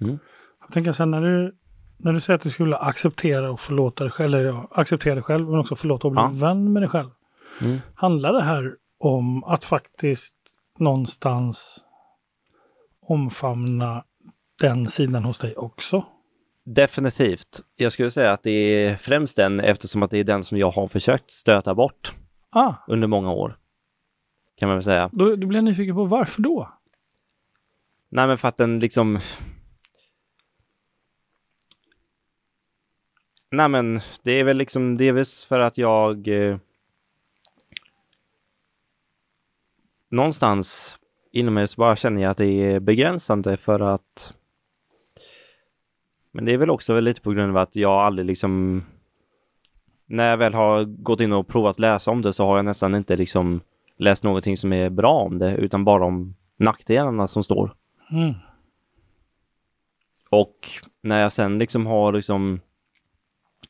Mm. 0.00 0.18
Jag 0.60 0.72
tänker 0.72 0.92
sen 0.92 1.10
när 1.10 1.20
du, 1.20 1.56
när 1.96 2.12
du 2.12 2.20
säger 2.20 2.34
att 2.34 2.42
du 2.42 2.50
skulle 2.50 2.76
acceptera 2.76 3.50
och 3.50 3.60
förlåta 3.60 4.04
dig 4.04 4.10
själv, 4.12 4.34
eller 4.34 4.44
ja, 4.44 4.68
acceptera 4.70 5.14
dig 5.14 5.22
själv 5.24 5.48
men 5.50 5.60
också 5.60 5.76
förlåta 5.76 6.06
och 6.08 6.12
bli 6.12 6.22
Ja. 6.22 6.30
vän 6.34 6.72
med 6.72 6.82
dig 6.82 6.88
själv. 6.90 7.10
Mm. 7.60 7.78
Handlar 7.94 8.32
det 8.32 8.42
här 8.42 8.74
om 8.98 9.44
att 9.44 9.64
faktiskt 9.64 10.34
någonstans 10.78 11.84
omfamna 13.06 14.04
den 14.62 14.88
sidan 14.88 15.24
hos 15.24 15.38
dig 15.38 15.56
också? 15.56 16.04
Definitivt. 16.64 17.60
Jag 17.76 17.92
skulle 17.92 18.10
säga 18.10 18.32
att 18.32 18.42
det 18.42 18.50
är 18.50 18.96
främst 18.96 19.36
den 19.36 19.60
eftersom 19.60 20.02
att 20.02 20.10
det 20.10 20.18
är 20.18 20.24
den 20.24 20.44
som 20.44 20.58
jag 20.58 20.70
har 20.70 20.88
försökt 20.88 21.30
stöta 21.30 21.74
bort 21.74 22.12
Ah, 22.50 22.74
under 22.88 23.08
många 23.08 23.32
år. 23.32 23.56
Kan 24.56 24.68
man 24.68 24.76
väl 24.76 24.84
säga. 24.84 25.10
då, 25.12 25.36
då 25.36 25.46
blir 25.46 25.54
jag 25.58 25.64
nyfiken 25.64 25.94
på 25.94 26.04
varför 26.04 26.42
då? 26.42 26.68
Nej 28.08 28.26
men 28.26 28.38
för 28.38 28.48
att 28.48 28.56
den 28.56 28.78
liksom... 28.80 29.18
Nej 33.56 33.68
men 33.68 34.00
det 34.22 34.40
är 34.40 34.44
väl 34.44 34.56
liksom 34.56 34.96
delvis 34.96 35.44
för 35.44 35.60
att 35.60 35.78
jag... 35.78 36.28
Eh... 36.28 36.56
Någonstans 40.08 40.98
inom 41.32 41.54
mig 41.54 41.68
så 41.68 41.80
bara 41.80 41.96
känner 41.96 42.22
jag 42.22 42.30
att 42.30 42.36
det 42.36 42.46
är 42.46 42.80
begränsande 42.80 43.56
för 43.56 43.80
att... 43.80 44.34
Men 46.30 46.44
det 46.44 46.52
är 46.52 46.56
väl 46.56 46.70
också 46.70 47.00
lite 47.00 47.20
på 47.20 47.30
grund 47.30 47.50
av 47.50 47.56
att 47.56 47.76
jag 47.76 47.92
aldrig 47.92 48.26
liksom... 48.26 48.82
När 50.06 50.30
jag 50.30 50.36
väl 50.36 50.54
har 50.54 50.84
gått 50.84 51.20
in 51.20 51.32
och 51.32 51.48
provat 51.48 51.78
läsa 51.78 52.10
om 52.10 52.22
det 52.22 52.32
så 52.32 52.46
har 52.46 52.56
jag 52.56 52.64
nästan 52.64 52.94
inte 52.94 53.16
liksom 53.16 53.60
läst 53.96 54.24
någonting 54.24 54.56
som 54.56 54.72
är 54.72 54.90
bra 54.90 55.12
om 55.12 55.38
det 55.38 55.56
utan 55.56 55.84
bara 55.84 56.04
om 56.04 56.34
nackdelarna 56.56 57.28
som 57.28 57.42
står. 57.42 57.74
Mm. 58.10 58.34
Och 60.30 60.68
när 61.00 61.22
jag 61.22 61.32
sen 61.32 61.58
liksom 61.58 61.86
har 61.86 62.12
liksom 62.12 62.60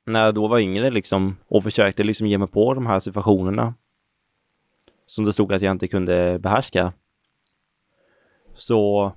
när 0.07 0.25
jag 0.25 0.35
då 0.35 0.49
var 0.49 0.59
yngre 0.59 0.91
liksom 0.91 1.37
och 1.49 1.63
försökte 1.63 2.05
liksom 2.05 2.27
ge 2.27 2.39
mig 2.39 2.49
på 2.49 2.75
de 2.75 2.87
här 2.87 2.99
situationerna 2.99 3.75
som 5.07 5.25
det 5.25 5.33
stod 5.33 5.53
att 5.53 5.63
jag 5.63 5.73
inte 5.73 5.89
kunde 5.89 6.39
behärska 6.39 6.93
så 8.55 9.13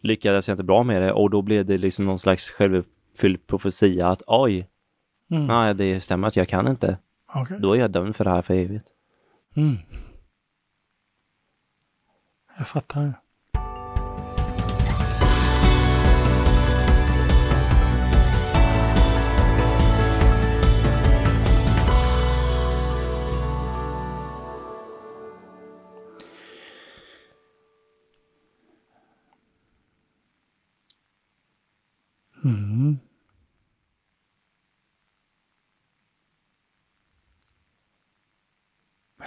lyckades 0.00 0.48
jag 0.48 0.52
inte 0.54 0.64
bra 0.64 0.82
med 0.82 1.02
det 1.02 1.12
och 1.12 1.30
då 1.30 1.42
blev 1.42 1.66
det 1.66 1.78
liksom 1.78 2.04
någon 2.04 2.18
slags 2.18 2.50
självuppfylld 2.50 3.46
profetia 3.46 4.08
att 4.08 4.22
oj, 4.26 4.66
Mm. 5.32 5.46
nej 5.46 5.74
det 5.74 6.00
stämmer 6.00 6.28
att 6.28 6.36
jag 6.36 6.48
kan 6.48 6.68
inte. 6.68 6.98
Okej. 7.34 7.58
Då 7.60 7.72
är 7.72 7.80
jag 7.80 7.90
dömd 7.90 8.16
för 8.16 8.24
det 8.24 8.30
här 8.30 8.42
för 8.42 8.54
evigt. 8.54 8.86
Mm. 9.56 9.76
Jag 12.58 12.68
fattar. 12.68 13.14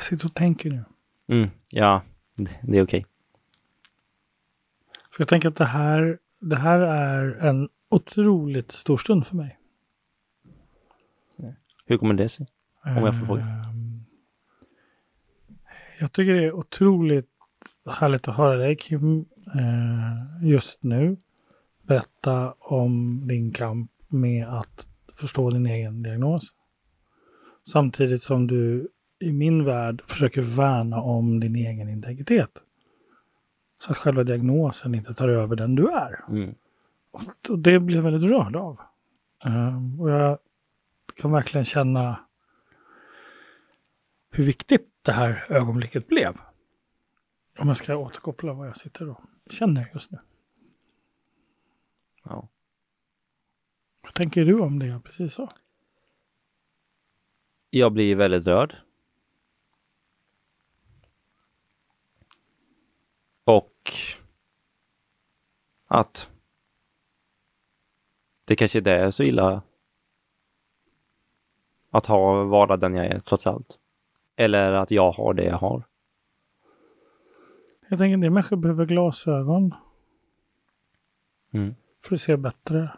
Sitter 0.04 0.26
och 0.26 0.34
tänker 0.34 0.70
nu. 0.70 0.84
Mm, 1.28 1.50
ja, 1.70 2.04
det, 2.38 2.60
det 2.64 2.78
är 2.78 2.84
okej. 2.84 3.06
För 5.12 5.22
jag 5.22 5.28
tänker 5.28 5.48
att 5.50 5.56
det 5.56 5.66
här, 5.66 6.20
det 6.40 6.56
här 6.56 6.80
är 6.80 7.48
en 7.48 7.70
otroligt 7.90 8.72
stor 8.72 8.98
stund 8.98 9.28
för 9.28 9.36
mig. 9.36 9.60
Hur 11.86 11.98
kommer 11.98 12.14
det 12.14 12.30
sig? 12.30 12.46
Om 12.86 13.06
jag 13.06 13.20
får 13.20 13.26
fråga. 13.26 13.42
Ehm, 13.42 14.06
Jag 16.00 16.12
tycker 16.12 16.34
det 16.34 16.46
är 16.46 16.52
otroligt 16.52 17.30
härligt 17.90 18.28
att 18.28 18.36
höra 18.38 18.56
dig 18.58 18.76
Kim 18.76 19.26
eh, 19.56 20.48
just 20.50 20.84
nu 20.84 21.18
berätta 21.82 22.54
om 22.60 23.24
din 23.28 23.52
kamp 23.52 23.92
med 24.08 24.48
att 24.48 24.88
förstå 25.16 25.50
din 25.50 25.66
egen 25.66 26.04
diagnos. 26.04 26.54
Samtidigt 27.68 28.22
som 28.22 28.48
du 28.48 28.88
i 29.24 29.34
min 29.34 29.66
värld 29.66 30.02
försöker 30.08 30.42
värna 30.42 31.02
om 31.02 31.40
din 31.40 31.56
egen 31.56 31.90
integritet. 31.90 32.64
Så 33.80 33.92
att 33.92 33.98
själva 33.98 34.24
diagnosen 34.24 34.96
inte 34.96 35.14
tar 35.14 35.28
över 35.28 35.56
den 35.56 35.76
du 35.76 35.90
är. 35.90 36.26
Mm. 36.30 36.56
Och 37.50 37.60
det 37.60 37.80
blev 37.80 37.96
jag 37.96 38.12
väldigt 38.12 38.32
rörd 38.32 38.56
av. 38.56 38.80
Ehm, 39.46 40.02
och 40.02 40.10
jag 40.10 40.40
kan 41.16 41.32
verkligen 41.32 41.66
känna 41.66 42.20
hur 44.32 44.44
viktigt 44.44 44.90
det 45.02 45.12
här 45.12 45.46
ögonblicket 45.50 46.08
blev. 46.08 46.38
Om 47.60 47.68
jag 47.68 47.78
ska 47.78 47.96
återkoppla 47.96 48.54
vad 48.54 48.68
jag 48.68 48.78
sitter 48.78 49.10
och 49.10 49.22
känner 49.50 49.90
just 49.94 50.12
nu. 50.12 50.20
Ja. 52.24 52.48
Vad 54.02 54.14
tänker 54.14 54.46
du 54.46 54.60
om 54.60 54.80
det 54.80 54.88
jag 54.88 55.04
precis 55.04 55.34
sa? 55.34 55.50
Jag 57.70 57.92
blir 57.92 58.16
väldigt 58.16 58.48
rörd. 58.48 58.76
Och 63.44 63.92
att 65.88 66.30
det 68.46 68.56
kanske 68.56 68.78
inte 68.78 68.92
är 68.92 69.12
så 69.12 69.24
illa 69.24 69.62
att 71.90 72.06
ha 72.06 72.44
vara 72.44 72.78
den 72.78 72.96
jag 72.96 73.06
är 73.06 73.20
trots 73.20 73.48
allt. 73.48 73.80
Eller 74.36 74.72
att 74.72 74.92
jag 74.92 75.12
har 75.12 75.34
det 75.34 75.44
jag 75.44 75.58
har. 75.58 75.84
Jag 77.90 78.00
tänker 78.00 78.14
en 78.14 78.22
del 78.22 78.32
människor 78.32 78.56
behöver 78.58 78.86
glasögon 78.86 79.74
Mm. 81.54 81.76
för 82.04 82.16
att 82.16 82.22
se 82.22 82.38
bättre. 82.38 82.98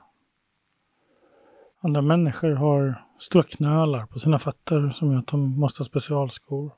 Andra 1.79 2.01
människor 2.01 2.51
har 2.51 3.05
strucknölar 3.19 4.05
på 4.05 4.19
sina 4.19 4.39
fötter 4.39 4.89
som 4.89 5.11
gör 5.11 5.19
att 5.19 5.27
de 5.27 5.59
måste 5.59 5.79
ha 5.79 5.85
specialskor. 5.85 6.71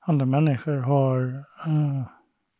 Andra 0.00 0.26
människor 0.26 0.76
har 0.76 1.44
eh, 1.66 2.02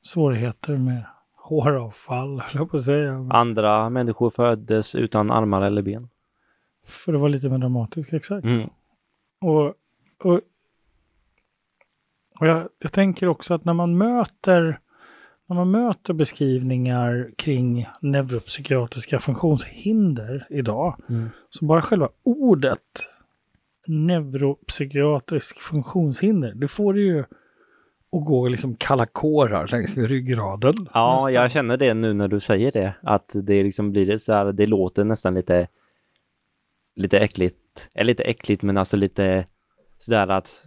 svårigheter 0.03 0.76
med 0.76 1.05
håravfall, 1.37 2.40
höll 2.40 2.57
jag 2.57 2.70
på 2.70 2.76
att 2.76 2.83
säga. 2.83 3.29
Andra 3.31 3.90
människor 3.90 4.31
föddes 4.31 4.94
utan 4.94 5.31
armar 5.31 5.62
eller 5.62 5.83
ben. 5.83 6.09
För 6.87 7.14
att 7.14 7.20
vara 7.20 7.31
lite 7.31 7.48
mer 7.48 7.59
dramatisk, 7.59 8.12
exakt. 8.12 8.44
Mm. 8.44 8.68
Och, 9.40 9.66
och, 10.24 10.40
och 12.40 12.46
jag, 12.46 12.68
jag 12.79 12.92
tänker 12.92 13.27
också 13.29 13.54
att 13.54 13.64
när 13.64 13.75
man 13.75 13.98
möter 13.98 14.81
när 15.46 15.56
man 15.56 15.71
möter 15.71 16.14
beskrivningar 16.14 17.31
kring 17.37 17.87
neuropsykiatriska 18.00 19.21
funktionshinder 19.21 20.46
idag, 20.50 20.96
Mm. 21.08 21.31
så 21.50 21.64
bara 21.64 21.83
själva 21.83 22.08
ordet 22.23 22.79
neuropsykiatrisk 23.87 25.60
funktionshinder, 25.60 26.52
det 26.54 26.68
får 26.68 26.94
det 26.94 27.00
ju 27.00 27.24
att 28.12 28.24
gå 28.24 28.48
liksom 28.48 28.76
kalla 28.76 29.06
kårar 29.06 29.68
längs 29.72 29.96
med 29.96 30.06
ryggraden. 30.06 30.74
Ja, 30.94 31.14
nästan. 31.14 31.33
jag 31.33 31.50
känner 31.50 31.76
det 31.76 31.94
nu 31.94 32.14
när 32.14 32.28
du 32.28 32.40
säger 32.40 32.72
det. 32.72 32.94
Att 33.02 33.33
det 33.35 33.62
liksom 33.62 33.92
blir 33.92 34.06
det 34.06 34.18
så 34.18 34.33
här, 34.33 34.52
det 34.52 34.66
låter 34.66 35.04
nästan 35.04 35.35
lite 35.35 35.68
lite 36.96 37.18
äckligt. 37.18 37.90
Eller 37.94 38.04
lite 38.04 38.22
äckligt 38.22 38.62
men 38.62 38.78
alltså 38.78 38.96
lite 38.96 39.46
sådär 39.98 40.28
att 40.28 40.66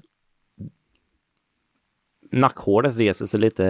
nackhåret 2.32 2.98
reser 2.98 3.26
sig 3.26 3.40
lite. 3.40 3.66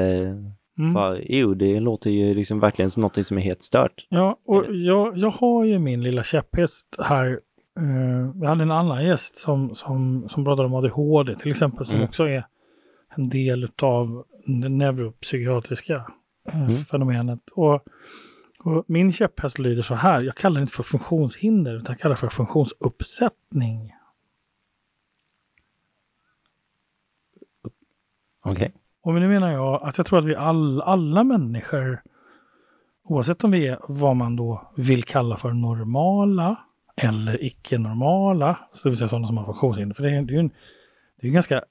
Mm. 0.77 0.93
Bara, 0.93 1.19
ew, 1.19 1.55
det 1.55 1.79
låter 1.79 2.09
ju 2.09 2.33
liksom 2.33 2.59
verkligen 2.59 2.89
som 2.89 3.01
något 3.01 3.25
som 3.25 3.37
är 3.37 3.41
helt 3.41 3.63
stört. 3.63 4.07
Ja, 4.09 4.39
och 4.45 4.65
jag, 4.69 5.17
jag 5.17 5.29
har 5.29 5.65
ju 5.65 5.79
min 5.79 6.03
lilla 6.03 6.23
käpphäst 6.23 6.95
här. 6.99 7.39
Uh, 7.79 8.31
jag 8.41 8.49
hade 8.49 8.63
en 8.63 8.71
annan 8.71 9.05
gäst 9.05 9.35
som, 9.37 9.75
som, 9.75 10.29
som 10.29 10.43
pratade 10.45 10.65
om 10.65 10.73
ADHD 10.73 11.35
till 11.35 11.51
exempel, 11.51 11.85
som 11.85 11.95
Mm. 11.95 12.07
också 12.07 12.23
är 12.23 12.47
en 13.15 13.29
del 13.29 13.67
av 13.81 14.25
det 14.45 14.69
neuropsykiatriska 14.69 16.05
eh, 16.49 16.55
Mm. 16.61 16.71
fenomenet. 16.71 17.49
Och 17.55 17.83
Och 18.65 18.85
min 18.87 19.11
käpphäst 19.11 19.59
lyder 19.59 19.81
så 19.81 19.95
här. 19.95 20.21
Jag 20.21 20.35
kallar 20.35 20.55
det 20.55 20.61
inte 20.61 20.73
för 20.73 20.83
funktionshinder 20.83 21.73
utan 21.75 21.91
jag 21.93 21.99
kallar 21.99 22.15
det 22.15 22.19
för 22.19 22.27
funktionsuppsättning. 22.29 23.93
Okej. 28.45 28.73
Och 29.01 29.13
nu 29.13 29.27
menar 29.27 29.51
jag 29.51 29.83
att 29.83 29.97
jag 29.97 30.07
tror 30.07 30.19
att 30.19 30.25
vi 30.25 30.35
all, 30.35 30.81
alla 30.81 31.23
människor, 31.23 32.01
oavsett 33.03 33.43
om 33.43 33.51
vi 33.51 33.67
är 33.67 33.79
vad 33.87 34.15
man 34.15 34.35
då 34.35 34.71
vill 34.75 35.03
kalla 35.03 35.37
för 35.37 35.51
normala 35.53 36.55
eller 37.01 37.43
icke-normala, 37.43 38.59
det 38.83 38.89
vill 38.89 38.97
säga 38.97 39.07
sådana 39.07 39.27
som 39.27 39.37
har 39.37 39.45
funktionshinder. 39.45 39.95
För 39.95 40.03
det 40.03 40.09
är, 40.09 40.21
det 40.21 40.31
är 40.31 40.33
ju 40.33 40.39
en, 40.39 40.51
det 41.21 41.25
är 41.25 41.27
en 41.27 41.33
ganska 41.33 41.63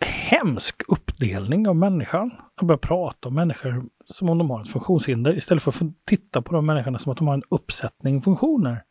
hemsk 0.00 0.82
uppdelning 0.88 1.68
av 1.68 1.76
människan. 1.76 2.30
Att 2.54 2.66
börja 2.66 2.78
prata 2.78 3.28
om 3.28 3.34
människor 3.34 3.84
som 4.04 4.28
om 4.28 4.38
de 4.38 4.50
har 4.50 4.60
ett 4.60 4.68
funktionshinder 4.68 5.36
istället 5.36 5.62
för 5.62 5.70
att 5.70 6.04
titta 6.04 6.42
på 6.42 6.54
de 6.54 6.66
människorna 6.66 6.98
som 6.98 7.12
att 7.12 7.18
de 7.18 7.26
har 7.26 7.34
en 7.34 7.42
uppsättning 7.48 8.22
funktioner. 8.22 8.84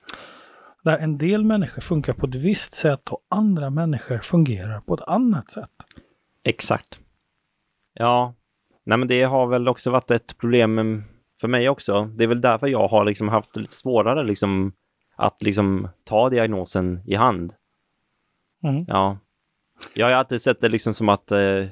Där 0.84 0.98
en 0.98 1.18
del 1.18 1.44
människor 1.44 1.82
funkar 1.82 2.14
på 2.14 2.26
ett 2.26 2.36
visst 2.36 2.74
sätt 2.74 3.10
och 3.10 3.26
andra 3.30 3.70
människor 3.70 4.18
fungerar 4.18 4.80
på 4.82 4.94
ett 4.94 5.02
annat 5.08 5.52
sätt. 5.52 5.72
Exakt. 6.44 7.00
Ja, 7.94 8.34
nej 8.84 8.98
men 8.98 9.08
det 9.08 9.24
har 9.24 9.48
väl 9.48 9.68
också 9.68 9.92
varit 9.92 10.12
ett 10.12 10.38
problem 10.38 11.04
för 11.42 11.48
mig 11.48 11.70
också. 11.70 12.06
Det 12.06 12.24
är 12.24 12.28
väl 12.28 12.42
därför 12.42 12.68
jag 12.68 12.88
har 12.88 13.06
liksom 13.06 13.30
haft 13.30 13.58
lite 13.58 13.76
svårare 13.76 14.24
liksom 14.24 14.74
att 15.16 15.42
liksom 15.42 15.88
ta 16.04 16.30
diagnosen 16.30 17.02
i 17.06 17.16
hand. 17.16 17.54
Mm. 18.64 18.86
Ja. 18.88 19.18
Jag 19.94 20.06
har 20.06 20.14
alltid 20.14 20.42
sett 20.42 20.62
det 20.62 20.70
liksom 20.70 20.94
som 20.94 21.10
att 21.10 21.32
eh, 21.32 21.66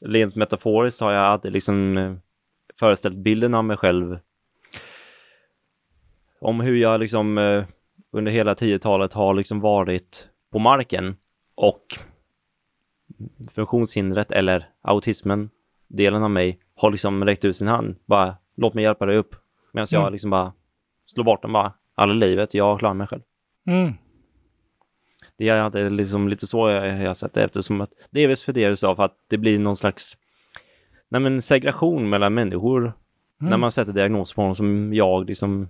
rent 0.00 0.36
metaforiskt 0.36 1.00
har 1.00 1.12
jag 1.12 1.24
alltid 1.24 1.52
liksom 1.52 1.96
eh, 1.96 2.14
föreställt 2.78 3.16
bilden 3.16 3.54
av 3.54 3.64
mig 3.64 3.76
själv 3.76 4.18
om 6.40 6.60
hur 6.60 6.76
jag 6.76 7.00
liksom 7.00 7.38
eh, 7.38 7.64
under 8.10 8.32
hela 8.32 8.54
10-talet 8.54 9.12
har 9.12 9.34
liksom 9.34 9.60
varit 9.60 10.28
på 10.50 10.58
marken 10.58 11.16
och 11.54 11.98
funktionshindret 13.50 14.32
eller 14.32 14.68
autismen, 14.82 15.50
delen 15.88 16.22
av 16.22 16.30
mig, 16.30 16.58
har 16.74 16.90
liksom 16.90 17.24
räckt 17.24 17.44
ut 17.44 17.56
sin 17.56 17.68
hand. 17.68 17.96
Bara, 18.06 18.36
låt 18.56 18.74
mig 18.74 18.84
hjälpa 18.84 19.06
dig 19.06 19.16
upp. 19.16 19.34
Medan 19.72 19.86
jag 19.90 20.00
Mm. 20.00 20.12
liksom 20.12 20.30
bara 20.30 20.52
slår 21.06 21.24
bort 21.24 21.42
den 21.42 21.52
bara. 21.52 21.72
Alla 21.94 22.12
livet, 22.12 22.54
jag 22.54 22.78
klarar 22.78 22.94
mig 22.94 23.06
själv. 23.06 23.22
Mm. 23.66 23.92
Det 25.36 25.48
är 25.48 25.90
liksom 25.90 26.28
lite 26.28 26.46
så 26.46 26.70
jag, 26.70 26.86
jag 27.02 27.06
har 27.06 27.14
sett 27.14 27.34
det 27.34 27.42
eftersom 27.44 27.80
att 27.80 27.90
delvis 28.10 28.42
för 28.44 28.52
det 28.52 28.68
du 28.68 28.76
sa, 28.76 28.96
för 28.96 29.02
att 29.02 29.16
det 29.28 29.38
blir 29.38 29.58
någon 29.58 29.76
slags 29.76 30.16
nej 31.08 31.20
men 31.20 31.42
segregation 31.42 32.08
mellan 32.08 32.34
människor 32.34 32.92
när 33.38 33.56
man 33.56 33.72
sätter 33.72 33.92
diagnos 33.92 34.34
på 34.34 34.42
någon 34.42 34.56
som 34.56 34.94
jag 34.94 35.26
liksom 35.26 35.68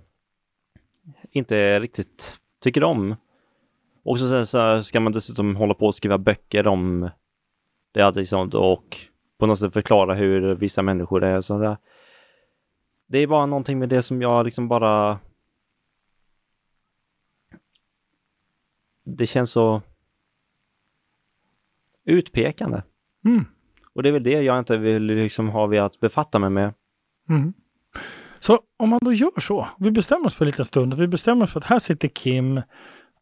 inte 1.31 1.79
riktigt 1.79 2.39
tycker 2.61 2.83
om. 2.83 3.15
Och 4.03 4.19
så, 4.19 4.29
sen 4.29 4.47
så 4.47 4.83
ska 4.83 4.99
man 4.99 5.11
dessutom 5.11 5.55
hålla 5.55 5.73
på 5.73 5.85
och 5.85 5.95
skriva 5.95 6.17
böcker 6.17 6.67
om 6.67 7.09
det 7.91 7.99
är 7.99 8.05
alltid 8.05 8.29
sånt 8.29 8.53
och 8.53 8.97
på 9.37 9.45
något 9.45 9.59
sätt 9.59 9.73
förklara 9.73 10.13
hur 10.15 10.55
vissa 10.55 10.81
människor 10.81 11.23
är. 11.23 11.41
Så 11.41 11.57
det, 11.57 11.77
det 13.13 13.19
är 13.19 13.27
bara 13.27 13.45
någonting 13.45 13.79
med 13.79 13.89
det 13.89 14.01
som 14.01 14.21
jag 14.21 14.45
liksom 14.45 14.67
bara 14.67 15.19
det 19.03 19.25
känns 19.25 19.51
så 19.51 19.81
utpekande. 22.05 22.83
Mm. 23.25 23.45
Och 23.93 24.03
det 24.03 24.09
är 24.09 24.13
väl 24.13 24.23
det 24.23 24.41
jag 24.41 24.59
inte 24.59 24.77
vill 24.77 25.03
liksom 25.03 25.49
ha 25.49 25.65
velat 25.65 25.99
befatta 25.99 26.39
mig 26.39 26.49
med. 26.49 26.73
Mm. 27.29 27.53
Så 28.39 28.61
om 28.77 28.89
man 28.89 28.99
då 29.01 29.13
gör 29.13 29.39
så, 29.39 29.67
vi 29.79 29.91
bestämmer 29.91 30.25
oss 30.25 30.35
för 30.35 30.45
en 30.45 30.51
liten 30.51 30.65
stund, 30.65 30.93
vi 30.93 31.07
bestämmer 31.07 31.43
oss 31.43 31.53
för 31.53 31.59
att 31.59 31.65
här 31.65 31.79
sitter 31.79 32.07
Kim 32.07 32.61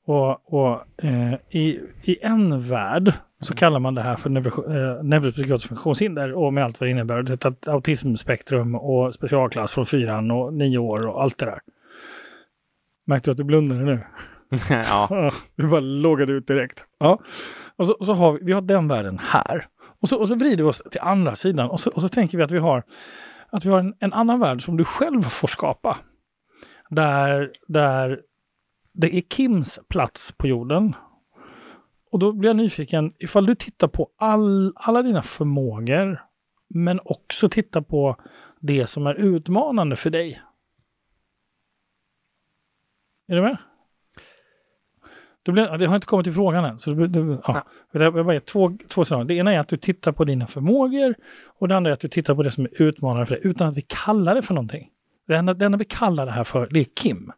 och, 0.06 0.54
och 0.54 1.04
eh, 1.04 1.34
i, 1.50 1.80
i 2.04 2.18
en 2.22 2.62
värld 2.62 3.14
så 3.42 3.56
kallar 3.56 3.80
man 3.80 3.96
det 3.96 4.02
här 4.02 4.16
för 4.16 4.30
neuro, 4.30 4.74
eh, 4.74 5.04
neuropsykiatriskt 5.04 5.68
funktionshinder 5.68 6.34
och 6.34 6.54
med 6.54 6.64
allt 6.64 6.80
vad 6.80 6.88
det 6.88 6.92
innebär. 6.92 7.24
Det 7.24 7.46
är 7.46 7.70
autismspektrum 7.70 8.76
och 8.76 9.14
specialklass 9.14 9.72
från 9.72 9.86
fyran 9.86 10.32
och 10.32 10.54
nio 10.54 10.78
år 10.78 11.08
och 11.08 11.24
allt 11.24 11.38
det 11.38 11.46
där. 11.46 11.60
Märkte 13.08 13.30
du 13.30 13.32
att 13.32 13.38
du 13.38 13.44
blundade 13.44 13.82
nu? 13.82 14.00
ja, 14.70 15.32
Du 15.56 15.68
bara 15.68 15.80
loggade 15.80 16.32
ut 16.32 16.48
direkt. 16.48 16.86
Ja. 17.00 17.20
Och 17.76 17.86
så, 17.86 17.98
så 18.02 18.14
har 18.14 18.32
vi, 18.32 18.40
vi 18.42 18.54
har 18.54 18.62
den 18.62 18.88
världen 18.88 19.20
här. 19.22 19.68
Och 20.02 20.10
så, 20.10 20.20
och 20.20 20.28
så 20.28 20.36
vrider 20.36 20.64
vi 20.64 20.70
oss 20.70 20.82
till 20.92 21.02
andra 21.02 21.36
sidan 21.36 21.70
och 21.70 21.80
så, 21.80 21.92
och 21.92 22.02
så 22.02 22.10
tänker 22.10 22.38
vi 22.38 22.44
att 22.44 22.52
vi 22.52 22.60
har, 22.60 22.84
att 23.50 23.66
vi 23.66 23.70
har 23.70 23.80
en, 23.80 23.94
en 24.00 24.14
annan 24.14 24.40
värld 24.40 24.66
som 24.66 24.78
du 24.78 24.86
själv 24.86 25.22
får 25.22 25.48
skapa. 25.48 25.98
Där, 26.90 27.52
där 27.68 28.20
det 28.94 29.16
är 29.18 29.22
Kims 29.22 29.80
plats 29.90 30.34
på 30.38 30.48
jorden. 30.48 30.96
Och 32.12 32.20
då 32.20 32.32
blir 32.32 32.50
jag 32.50 32.56
nyfiken, 32.58 33.14
ifall 33.20 33.46
du 33.46 33.56
tittar 33.56 33.88
på 33.88 34.10
all, 34.18 34.74
alla 34.76 35.02
dina 35.02 35.22
förmågor, 35.22 36.22
men 36.68 37.00
också 37.06 37.50
tittar 37.50 37.82
på 37.82 38.16
det 38.60 38.88
som 38.88 39.08
är 39.08 39.14
utmanande 39.14 39.96
för 39.96 40.10
dig. 40.10 40.42
Är 43.28 43.36
du 43.36 43.42
med? 43.42 43.58
Det, 45.44 45.52
blir, 45.52 45.78
det 45.78 45.86
har 45.86 45.96
inte 45.96 46.08
kommit 46.08 46.24
till 46.24 46.34
frågan 46.34 46.66
än. 46.66 46.80
Så 46.80 46.96
blir- 46.96 47.08
det, 47.08 47.42
ja. 47.48 47.64
Jag 47.92 48.26
bara 48.26 48.40
två, 48.40 48.78
två 48.88 49.06
scenarier. 49.06 49.28
Det 49.28 49.34
ena 49.34 49.54
är 49.54 49.60
att 49.60 49.68
du 49.68 49.78
tittar 49.78 50.12
på 50.12 50.24
dina 50.24 50.48
förmågor 50.48 51.16
och 51.46 51.68
det 51.68 51.76
andra 51.76 51.92
är 51.92 51.94
att 51.94 52.00
du 52.00 52.08
tittar 52.08 52.36
på 52.36 52.44
det 52.44 52.52
som 52.52 52.66
är 52.66 52.82
utmanande 52.82 53.26
för 53.26 53.36
dig 53.36 53.48
utan 53.48 53.68
att 53.68 53.78
vi 53.78 53.86
kallar 53.88 54.36
det 54.36 54.42
för 54.42 54.54
någonting. 54.54 54.90
Det 55.28 55.36
enda, 55.36 55.54
det 55.54 55.66
enda 55.66 55.78
vi 55.78 55.86
kallar 55.86 56.26
det 56.26 56.32
här 56.32 56.44
för, 56.44 56.68
det 56.72 56.80
är 56.80 56.84
Kim. 56.84 57.32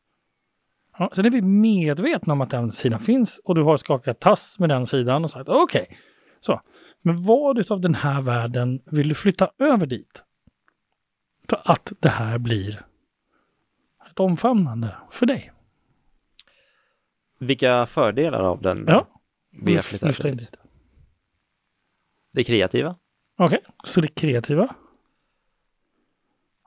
Ja, 0.98 1.10
sen 1.14 1.26
är 1.26 1.30
vi 1.30 1.42
medvetna 1.42 2.34
om 2.34 2.42
att 2.42 2.50
den 2.50 2.72
sidan 2.72 3.00
finns 3.00 3.42
och 3.44 3.56
du 3.56 3.64
har 3.64 3.78
skakat 3.78 4.20
tass 4.20 4.60
med 4.60 4.70
den 4.70 4.88
sidan 4.88 5.24
och 5.24 5.32
sagt 5.32 5.50
okej. 5.50 5.98
Så. 6.40 6.62
Men 7.02 7.16
vad 7.26 7.60
utav 7.60 7.82
den 7.82 7.96
här 7.96 8.22
världen 8.22 8.82
vill 8.86 9.08
du 9.10 9.16
flytta 9.16 9.52
över 9.60 9.86
dit? 9.86 10.24
Så 11.50 11.56
att 11.66 11.94
det 12.00 12.10
här 12.10 12.38
blir 12.38 12.86
ett 14.12 14.20
omfamnande 14.20 14.96
för 15.12 15.26
dig. 15.26 15.52
vilka 17.40 17.86
fördelar 17.86 18.40
av 18.40 18.62
den 18.62 18.86
Ja. 18.88 19.08
vi 19.52 19.72
har 19.76 19.80
Lyf- 19.80 19.84
flyttat 19.86 20.08
lyfta 20.08 20.30
in 20.30 20.38
dit? 20.38 20.52
dit. 20.52 20.60
Det 22.34 22.44
kreativa. 22.44 22.96
Okej, 23.38 23.64
så 23.84 24.02
det 24.02 24.08
kreativa. 24.08 24.76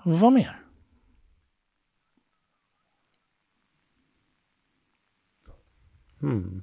Vad 0.05 0.33
mer? 0.33 0.61
Hmm. 6.21 6.63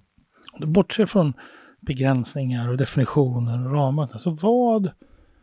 Om 0.53 0.59
du 0.59 0.67
bortser 0.67 1.05
från 1.05 1.33
begränsningar 1.79 2.69
och 2.69 2.77
definitioner 2.77 3.65
och 3.65 3.73
ramar. 3.73 4.17
Så 4.17 4.31
vad 4.31 4.91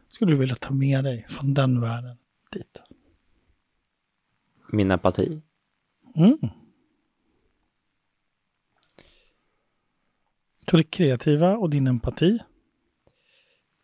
skulle 0.08 0.32
du 0.32 0.38
vilja 0.38 0.54
ta 0.54 0.74
med 0.74 1.04
dig 1.04 1.26
från 1.28 1.54
den 1.54 1.80
världen 1.80 2.16
dit? 2.52 2.82
Min 4.72 4.90
empati. 4.90 5.42
Mm. 6.16 6.38
Så 10.70 10.76
det 10.76 10.82
kreativa 10.82 11.56
och 11.56 11.70
din 11.70 11.86
empati. 11.86 12.38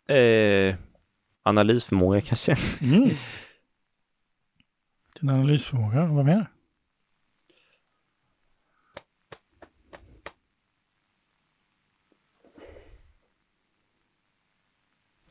Eh, 0.08 0.76
analysförmåga 1.42 2.20
kanske. 2.20 2.56
Mm. 2.80 3.10
Din 5.20 5.30
analysförmåga. 5.30 6.06
Vad 6.06 6.24
mer? 6.24 6.50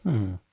Hmm. 0.06 0.38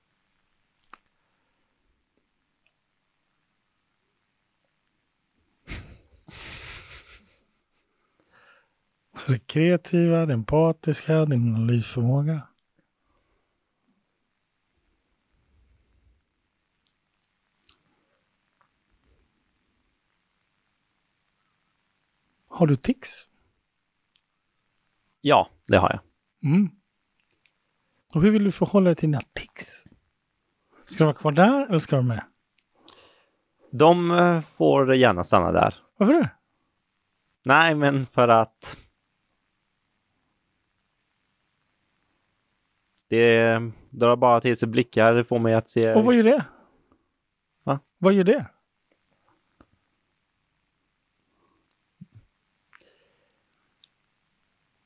Så 9.19 9.33
det 9.33 9.39
kreativa, 9.39 10.27
det 10.27 10.33
empatiska, 10.33 11.25
din 11.25 11.55
analysförmåga. 11.55 12.43
Har 22.49 22.67
du 22.67 22.77
tics? 22.77 23.29
Ja, 25.21 25.49
det 25.67 25.79
har 25.79 25.91
jag. 25.91 26.01
Mm. 26.53 26.82
Och 28.15 28.23
hur 28.23 28.31
vill 28.31 28.45
du 28.45 28.53
förhålla 28.53 28.85
dig 28.85 28.95
till 28.95 29.09
dina 29.09 29.23
tics? 29.33 29.85
Ska 30.85 30.99
de 30.99 31.05
vara 31.05 31.17
kvar 31.17 31.33
där 31.33 31.67
eller 31.67 31.79
ska 31.79 31.97
de 31.97 32.07
med? 32.07 32.25
De 33.71 34.11
eh, 34.11 34.41
får 34.41 34.95
gärna 34.95 35.25
stanna 35.25 35.53
där. 35.53 35.75
Varför 35.97 36.15
det? 36.15 36.31
Nej, 37.45 37.75
men 37.75 38.07
för 38.07 38.29
att 38.29 38.77
Det 43.09 43.61
drar 43.91 44.17
bara 44.17 44.41
till 44.41 44.57
sig 44.57 44.69
blickar, 44.69 45.15
det 45.15 45.25
får 45.25 45.39
mig 45.39 45.55
att 45.55 45.69
se... 45.69 45.95
Och 45.95 46.05
vad 46.05 46.15
gör 46.15 46.23
det? 46.23 46.45
Va? 47.63 47.81
Vad 47.99 48.13
gör 48.13 48.25
det? 48.25 48.47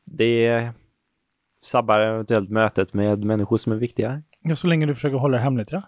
Det 0.04 0.72
sabbar 1.66 2.00
eventuellt 2.00 2.50
mötet 2.50 2.94
med 2.94 3.24
människor 3.24 3.56
som 3.56 3.72
är 3.72 3.76
viktiga. 3.76 4.22
Ja, 4.40 4.56
så 4.56 4.66
länge 4.66 4.86
du 4.86 4.94
försöker 4.94 5.16
hålla 5.16 5.36
det 5.36 5.42
hemligt, 5.42 5.72
ja. 5.72 5.82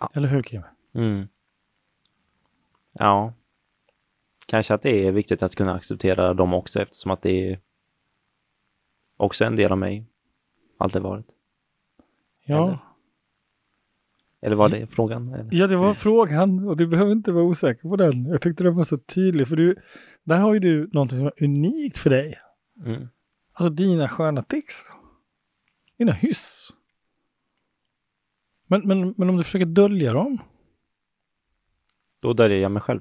Ja. 0.00 0.10
Eller 0.14 0.28
hur, 0.28 0.42
Kim? 0.42 0.62
Mm. 0.94 1.28
Ja. 2.92 3.34
Kanske 4.46 4.74
att 4.74 4.82
det 4.82 5.06
är 5.06 5.12
viktigt 5.12 5.42
att 5.42 5.54
kunna 5.54 5.74
acceptera 5.74 6.34
dem 6.34 6.54
också 6.54 6.82
eftersom 6.82 7.10
att 7.10 7.22
det 7.22 7.50
är 7.50 7.60
också 9.16 9.44
en 9.44 9.56
del 9.56 9.72
av 9.72 9.78
mig. 9.78 10.06
Alltid 10.78 11.02
varit. 11.02 11.26
Ja. 12.44 12.66
Eller? 12.66 12.91
Eller 14.42 14.56
var 14.56 14.68
det 14.68 14.86
frågan? 14.86 15.34
Eller? 15.34 15.48
Ja, 15.50 15.66
det 15.66 15.76
var 15.76 15.94
frågan 15.94 16.68
och 16.68 16.76
du 16.76 16.86
behöver 16.86 17.12
inte 17.12 17.32
vara 17.32 17.44
osäker 17.44 17.88
på 17.88 17.96
den. 17.96 18.26
Jag 18.26 18.42
tyckte 18.42 18.64
den 18.64 18.74
var 18.74 18.84
så 18.84 18.98
tydlig 18.98 19.48
för 19.48 19.56
du, 19.56 19.76
där 20.24 20.38
har 20.38 20.54
ju 20.54 20.60
du 20.60 20.90
någonting 20.92 21.18
som 21.18 21.26
är 21.26 21.44
unikt 21.44 21.98
för 21.98 22.10
dig. 22.10 22.38
Mm. 22.84 23.08
Alltså 23.52 23.74
dina 23.74 24.08
sköna 24.08 24.42
tics. 24.42 24.74
Dina 25.98 26.12
hyss. 26.12 26.70
Men, 28.66 28.82
men, 28.84 29.14
men 29.16 29.30
om 29.30 29.36
du 29.36 29.44
försöker 29.44 29.66
dölja 29.66 30.12
dem? 30.12 30.38
Då 32.20 32.32
döljer 32.32 32.58
jag 32.58 32.70
mig 32.70 32.82
själv. 32.82 33.00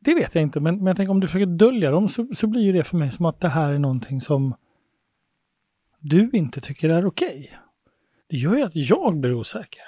Det 0.00 0.14
vet 0.14 0.34
jag 0.34 0.42
inte, 0.42 0.60
men, 0.60 0.76
men 0.76 0.86
jag 0.86 0.96
tänker 0.96 1.10
om 1.10 1.20
du 1.20 1.26
försöker 1.26 1.46
dölja 1.46 1.90
dem 1.90 2.08
så, 2.08 2.28
så 2.34 2.46
blir 2.46 2.62
ju 2.62 2.72
det 2.72 2.84
för 2.84 2.96
mig 2.96 3.10
som 3.10 3.26
att 3.26 3.40
det 3.40 3.48
här 3.48 3.72
är 3.72 3.78
någonting 3.78 4.20
som 4.20 4.54
du 5.98 6.30
inte 6.32 6.60
tycker 6.60 6.88
är 6.88 7.06
okej. 7.06 7.58
Det 8.32 8.38
gör 8.38 8.56
ju 8.56 8.62
att 8.62 8.76
jag 8.76 9.16
blir 9.16 9.34
osäker. 9.34 9.82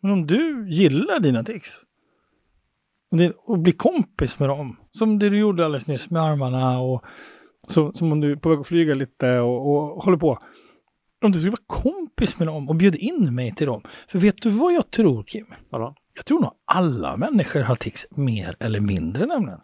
Men 0.00 0.10
om 0.10 0.26
du 0.26 0.66
gillar 0.70 1.20
dina 1.20 1.44
tics 1.44 1.84
och, 3.36 3.58
blir 3.58 3.72
kompis 3.72 4.38
med 4.38 4.48
dem, 4.48 4.76
som 4.92 5.18
det 5.18 5.30
du 5.30 5.38
gjorde 5.38 5.64
alldeles 5.64 5.86
nyss 5.86 6.10
med 6.10 6.22
armarna 6.22 6.80
och 6.80 7.04
så, 7.68 7.92
som 7.92 8.12
om 8.12 8.20
du 8.20 8.32
är 8.32 8.36
på 8.36 8.48
väg 8.48 8.58
att 8.58 8.66
flyga 8.66 8.94
lite 8.94 9.38
och, 9.38 9.70
och 9.70 10.04
håller 10.04 10.18
på. 10.18 10.38
Om 11.22 11.32
du 11.32 11.38
skulle 11.38 11.50
vara 11.50 11.82
kompis 11.82 12.38
med 12.38 12.48
dem 12.48 12.68
och 12.68 12.76
bjöd 12.76 12.96
in 12.96 13.34
mig 13.34 13.54
till 13.54 13.66
dem. 13.66 13.82
För 14.08 14.18
vet 14.18 14.42
du 14.42 14.50
vad 14.50 14.72
jag 14.72 14.90
tror 14.90 15.22
Kim? 15.22 15.46
Vadå? 15.70 15.94
Jag 16.14 16.26
tror 16.26 16.40
nog 16.40 16.52
alla 16.64 17.16
människor 17.16 17.60
har 17.60 17.76
tics 17.76 18.06
mer 18.10 18.56
eller 18.60 18.80
mindre 18.80 19.26
nämligen. 19.26 19.60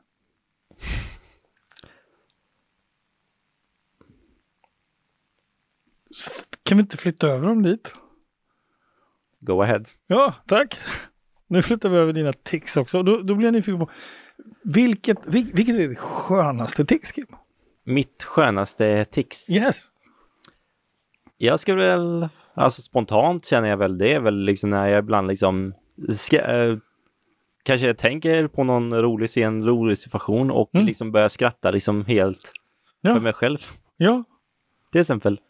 Kan 6.66 6.78
vi 6.78 6.82
inte 6.82 6.96
flytta 6.96 7.26
över 7.28 7.48
dem 7.48 7.62
dit? 7.62 7.94
Go 9.40 9.62
ahead. 9.62 9.82
Ja, 10.06 10.34
tack. 10.46 10.76
Nu 11.48 11.62
flyttar 11.62 11.88
vi 11.88 11.96
över 11.96 12.12
dina 12.12 12.32
tics 12.32 12.76
också. 12.76 13.02
Då, 13.02 13.22
då 13.22 13.34
blir 13.34 13.46
jag 13.46 13.52
nyfiken 13.52 13.78
på 13.78 13.90
vilket, 14.64 15.26
vil, 15.26 15.50
vilket 15.54 15.74
är 15.74 15.88
ditt 15.88 15.98
skönaste 15.98 16.84
tics, 16.84 17.12
Kim? 17.12 17.26
Mitt 17.84 18.22
skönaste 18.24 19.04
tics. 19.04 19.50
Yes. 19.50 19.84
Jag 21.36 21.60
skulle 21.60 21.76
väl, 21.86 22.28
alltså 22.54 22.82
spontant 22.82 23.46
känner 23.46 23.68
jag 23.68 23.76
väl 23.76 23.98
det 23.98 24.12
är 24.14 24.20
väl 24.20 24.38
liksom 24.44 24.70
när 24.70 24.86
jag 24.88 24.98
ibland 24.98 25.28
liksom 25.28 25.74
ska, 26.10 26.36
eh, 26.38 26.76
kanske 27.62 27.94
tänker 27.94 28.48
på 28.48 28.64
någon 28.64 28.94
rolig 28.94 29.28
scen, 29.28 29.64
rolig 29.66 29.98
situation 29.98 30.50
och 30.50 30.70
Mm. 30.74 30.86
liksom 30.86 31.12
börjar 31.12 31.28
skratta 31.28 31.70
liksom 31.70 32.04
helt 32.04 32.52
Ja. 33.00 33.14
för 33.14 33.20
mig 33.20 33.32
själv. 33.32 33.58
Ja, 33.96 34.24
Till 34.92 35.00
exempel. 35.00 35.40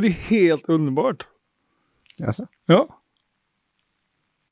Det 0.00 0.08
är 0.08 0.12
helt 0.12 0.68
underbart. 0.68 1.26
Alltså. 2.26 2.46
Ja. 2.66 3.00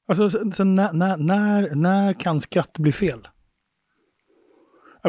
Alltså, 0.07 0.30
så, 0.30 0.53
så 0.53 0.64
när, 0.64 0.93
när, 0.93 1.16
när, 1.16 1.74
när 1.74 2.14
kan 2.14 2.40
skratt 2.40 2.78
bli 2.78 2.93
fel? 2.93 3.28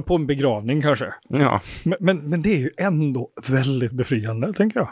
På 0.06 0.16
en 0.16 0.28
begravning 0.28 0.82
kanske. 0.82 1.14
Ja. 1.30 1.62
Men, 1.86 1.98
men, 2.00 2.30
men 2.30 2.42
det 2.42 2.50
är 2.50 2.60
ju 2.60 2.72
ändå 2.78 3.32
väldigt 3.50 3.92
befriande, 3.92 4.54
tänker 4.54 4.80
jag. 4.80 4.90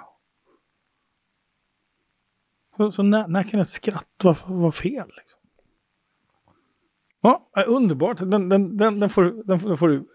Så, 2.78 2.92
så 2.92 3.04
när, 3.04 3.28
när 3.28 3.44
kan 3.44 3.60
ett 3.60 3.70
skratt 3.70 4.08
vara, 4.24 4.36
vara 4.48 4.72
fel? 4.72 5.08
Liksom? 5.18 5.39
Ja, 7.22 7.50
äh, 7.58 7.64
underbart. 7.68 8.18
Den, 8.18 8.50
den, 8.50 8.78
den, 8.78 9.00
den, 9.00 9.10
får, 9.10 9.24
den, 9.24 9.78
får- 9.78 9.88
du 9.88 10.06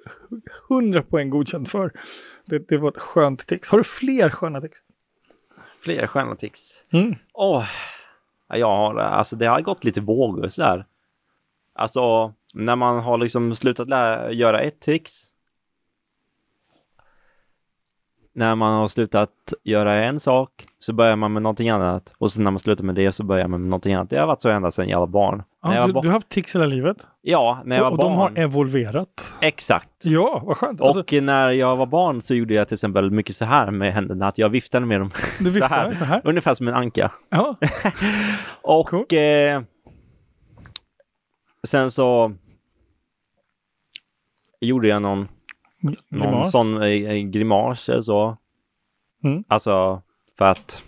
100 0.71 1.03
poäng 1.03 1.31
godkänt 1.31 1.69
för. 1.69 1.93
Det, 2.45 2.69
det 2.69 2.79
var 2.79 2.89
ett 2.89 2.99
skönt 2.99 3.47
tics. 3.47 3.71
Har 3.71 3.79
du 3.79 3.85
fler 3.85 4.31
sköna 4.31 4.61
tics? 4.61 4.79
Fler 5.87 6.07
sköna 6.07 6.35
tics. 6.37 6.85
Mm. 6.93 7.15
Åh, 7.33 7.65
ja, 8.49 8.57
jag 8.57 8.77
har, 8.77 8.97
alltså 8.99 9.37
det 9.37 9.47
har 9.47 9.61
gått 9.61 9.85
lite 9.85 10.01
vågor 10.01 10.49
sådär. 10.49 10.87
Alltså, 11.75 12.33
när 12.55 12.77
man 12.77 13.01
har 13.01 13.19
liksom 13.19 13.55
slutat 13.55 13.89
lära, 13.89 14.33
göra 14.33 14.61
ett 14.61 14.81
tricks. 14.81 15.25
När 18.33 18.55
man 18.55 18.73
har 18.73 18.89
slutat 18.89 19.53
göra 19.63 20.05
en 20.05 20.21
sak 20.21 20.67
så 20.79 20.93
börjar 20.93 21.17
man 21.17 21.33
med 21.33 21.43
någonting 21.43 21.71
annat. 21.71 22.15
Och 22.19 22.33
sen 22.33 22.45
när 22.45 22.51
man 22.51 22.59
slutar 22.59 22.85
med 22.85 22.95
det 22.95 23.13
så 23.13 23.25
börjar 23.25 23.49
man 23.49 23.61
med 23.61 23.71
någonting 23.71 23.95
annat. 23.95 24.11
Det 24.11 24.19
har 24.19 24.27
varit 24.27 24.41
så 24.41 24.49
ända 24.49 24.71
sedan 24.71 24.89
jag 24.89 25.01
var 25.01 25.07
barn. 25.07 25.43
Ja, 25.75 25.87
var 25.87 25.93
ba- 25.93 26.01
du 26.01 26.09
har 26.09 26.13
haft 26.13 26.29
tics 26.29 26.55
hela 26.55 26.67
livet? 26.67 27.07
ja, 27.23 27.63
när 27.65 27.77
jag 27.77 27.85
var 27.85 27.91
och 27.91 27.97
barn. 27.97 28.13
de 28.13 28.19
har 28.19 28.45
evolverat? 28.45 29.35
Exakt. 29.41 29.91
Ja, 30.05 30.43
vad 30.47 30.57
skönt. 30.57 30.81
Och 30.81 30.87
Alltså, 30.87 31.21
när 31.21 31.51
jag 31.51 31.77
var 31.77 31.87
barn 31.87 32.21
så 32.21 32.35
gjorde 32.35 32.55
jag 32.55 32.69
till 32.69 32.75
exempel 32.75 33.11
mycket 33.11 33.37
så 33.37 33.45
här 33.45 33.71
med 33.71 33.95
händerna, 33.95 34.29
att 34.29 34.39
jag 34.39 34.49
viftade 34.49 34.87
med 34.87 35.01
dem 35.01 35.11
du 35.41 35.53
så 35.61 35.65
här. 35.65 35.95
så 35.95 36.05
här? 36.05 36.21
Ungefär 36.25 36.55
som 36.55 36.69
en 36.69 36.75
anka. 36.75 37.13
Ja. 37.29 37.57
Och 38.63 38.89
Cool. 38.89 39.05
eh, 39.13 39.63
sen 41.67 41.91
så 41.91 42.33
gjorde 44.61 44.89
jag 44.89 45.03
någon, 45.03 45.29
någon 46.09 46.47
sån 46.51 46.83
eh, 46.83 47.17
grimas 47.19 47.89
eller 47.89 48.03
så. 48.03 48.37
Mm. 49.25 49.45
Alltså 49.49 50.03
för 50.39 50.45
att 50.45 50.83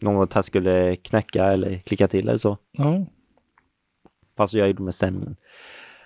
något 0.00 0.44
skulle 0.44 0.96
knäcka 0.96 1.44
eller 1.52 1.76
klicka 1.78 2.08
till 2.08 2.28
eller 2.28 2.38
så. 2.38 2.58
Ja. 2.72 3.06
Fast 4.40 4.54
jag 4.54 4.66
gjorde 4.68 4.82
med 4.82 4.94
stämningen. 4.94 5.36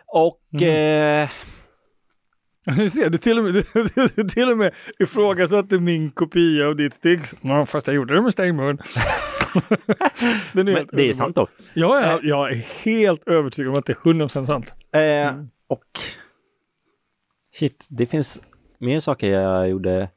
Och 0.06 0.40
Mm. 0.60 1.22
eh, 1.24 1.30
Du 2.76 2.88
ser, 2.88 3.10
du 3.10 3.18
till 3.18 3.38
och 3.38 3.44
med, 3.44 3.54
du, 3.74 4.08
du, 4.16 4.28
till 4.28 4.50
och 4.50 4.58
med 4.58 4.74
ifrågasatte 4.98 5.78
min 5.80 6.10
kopia 6.10 6.66
av 6.68 6.76
ditt 6.76 7.00
tics. 7.02 7.34
Fast 7.66 7.86
jag 7.86 7.96
gjorde 7.96 8.14
det 8.14 8.22
med 8.22 8.32
stängmun. 8.32 8.76
Den 10.52 10.66
men 10.66 10.74
helt 10.74 10.90
det 10.92 11.08
är 11.08 11.12
sant 11.12 11.36
dock. 11.36 11.50
Ja, 11.74 12.06
jag, 12.06 12.24
jag 12.24 12.50
är 12.52 12.54
helt 12.82 13.28
övertygad 13.28 13.72
om 13.72 13.78
att 13.78 13.86
det 13.86 13.92
är 13.92 13.96
100% 14.12 14.44
sant. 14.44 14.74
Eh, 14.92 15.00
Mm. 15.00 15.48
Och 15.66 15.84
shit, 17.54 17.86
det 17.90 18.06
finns 18.06 18.40
mer 18.78 19.00
saker 19.00 19.28
jag 19.40 19.68
gjorde. 19.68 20.10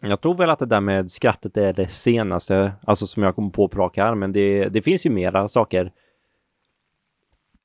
Jag 0.00 0.20
tror 0.20 0.34
väl 0.34 0.50
att 0.50 0.58
det 0.58 0.66
där 0.66 0.80
med 0.80 1.10
skrattet 1.10 1.56
är 1.56 1.72
det 1.72 1.88
senaste, 1.88 2.72
alltså 2.86 3.06
som 3.06 3.22
jag 3.22 3.34
kommer 3.34 3.50
på 3.50 3.68
på 3.68 3.78
rak 3.82 3.98
arm, 3.98 4.18
men 4.18 4.32
det, 4.32 4.68
det 4.68 4.82
finns 4.82 5.06
ju 5.06 5.10
mera 5.10 5.48
saker. 5.48 5.92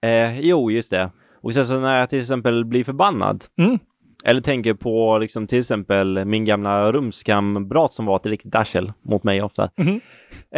Eh, 0.01 0.39
jo, 0.39 0.71
just 0.71 0.91
det. 0.91 1.09
Och 1.41 1.53
sen 1.53 1.65
så 1.65 1.79
när 1.79 1.99
jag 1.99 2.09
till 2.09 2.19
exempel 2.19 2.65
blir 2.65 2.83
förbannad, 2.83 3.45
Mm. 3.57 3.79
eller 4.23 4.41
tänker 4.41 4.73
på 4.73 5.17
liksom 5.17 5.47
till 5.47 5.59
exempel 5.59 6.25
min 6.25 6.45
gamla 6.45 6.91
rumskamrat 6.91 7.93
som 7.93 8.05
var 8.05 8.15
ett 8.15 8.25
riktigt 8.25 8.55
arsel 8.55 8.93
mot 9.01 9.23
mig 9.23 9.41
ofta. 9.41 9.69
Mhm. 9.77 10.01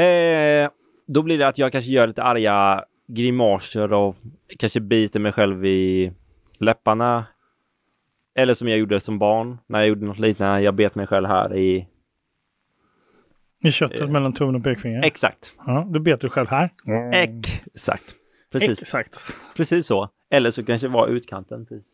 Eh, 0.04 0.70
då 1.08 1.22
blir 1.22 1.38
det 1.38 1.48
att 1.48 1.58
jag 1.58 1.72
kanske 1.72 1.92
gör 1.92 2.08
lite 2.08 2.24
arga 2.24 2.84
grimaser 3.08 3.94
och 3.94 4.16
kanske 4.60 4.80
biter 4.80 5.20
mig 5.20 5.32
själv 5.32 5.66
i 5.66 6.12
läpparna. 6.60 7.26
Eller 8.36 8.54
som 8.54 8.68
jag 8.68 8.78
gjorde 8.80 9.00
som 9.00 9.20
barn 9.20 9.58
när 9.68 9.80
jag 9.80 9.88
gjorde 9.88 10.06
något 10.06 10.20
liknande. 10.20 10.62
Jag 10.62 10.76
bet 10.76 10.96
mig 10.96 11.08
själv 11.08 11.28
här 11.28 11.56
i... 11.58 11.88
I 13.64 13.72
köttet 13.72 14.02
Eh. 14.02 14.08
mellan 14.08 14.34
tummen 14.34 14.56
och 14.56 14.64
pekfingret. 14.64 15.06
Exakt. 15.06 15.54
Ja, 15.66 15.88
då 15.90 16.00
bet 16.00 16.22
du 16.22 16.30
själv 16.30 16.48
här. 16.50 16.70
Exakt. 17.14 18.16
Precis. 18.52 18.82
Exakt. 18.82 19.34
Precis 19.56 19.86
så. 19.88 20.10
Eller 20.30 20.52
så 20.52 20.66
kanske 20.66 20.88
det 20.88 20.94
var 20.94 21.08
utkanten. 21.08 21.66
Precis. 21.66 21.86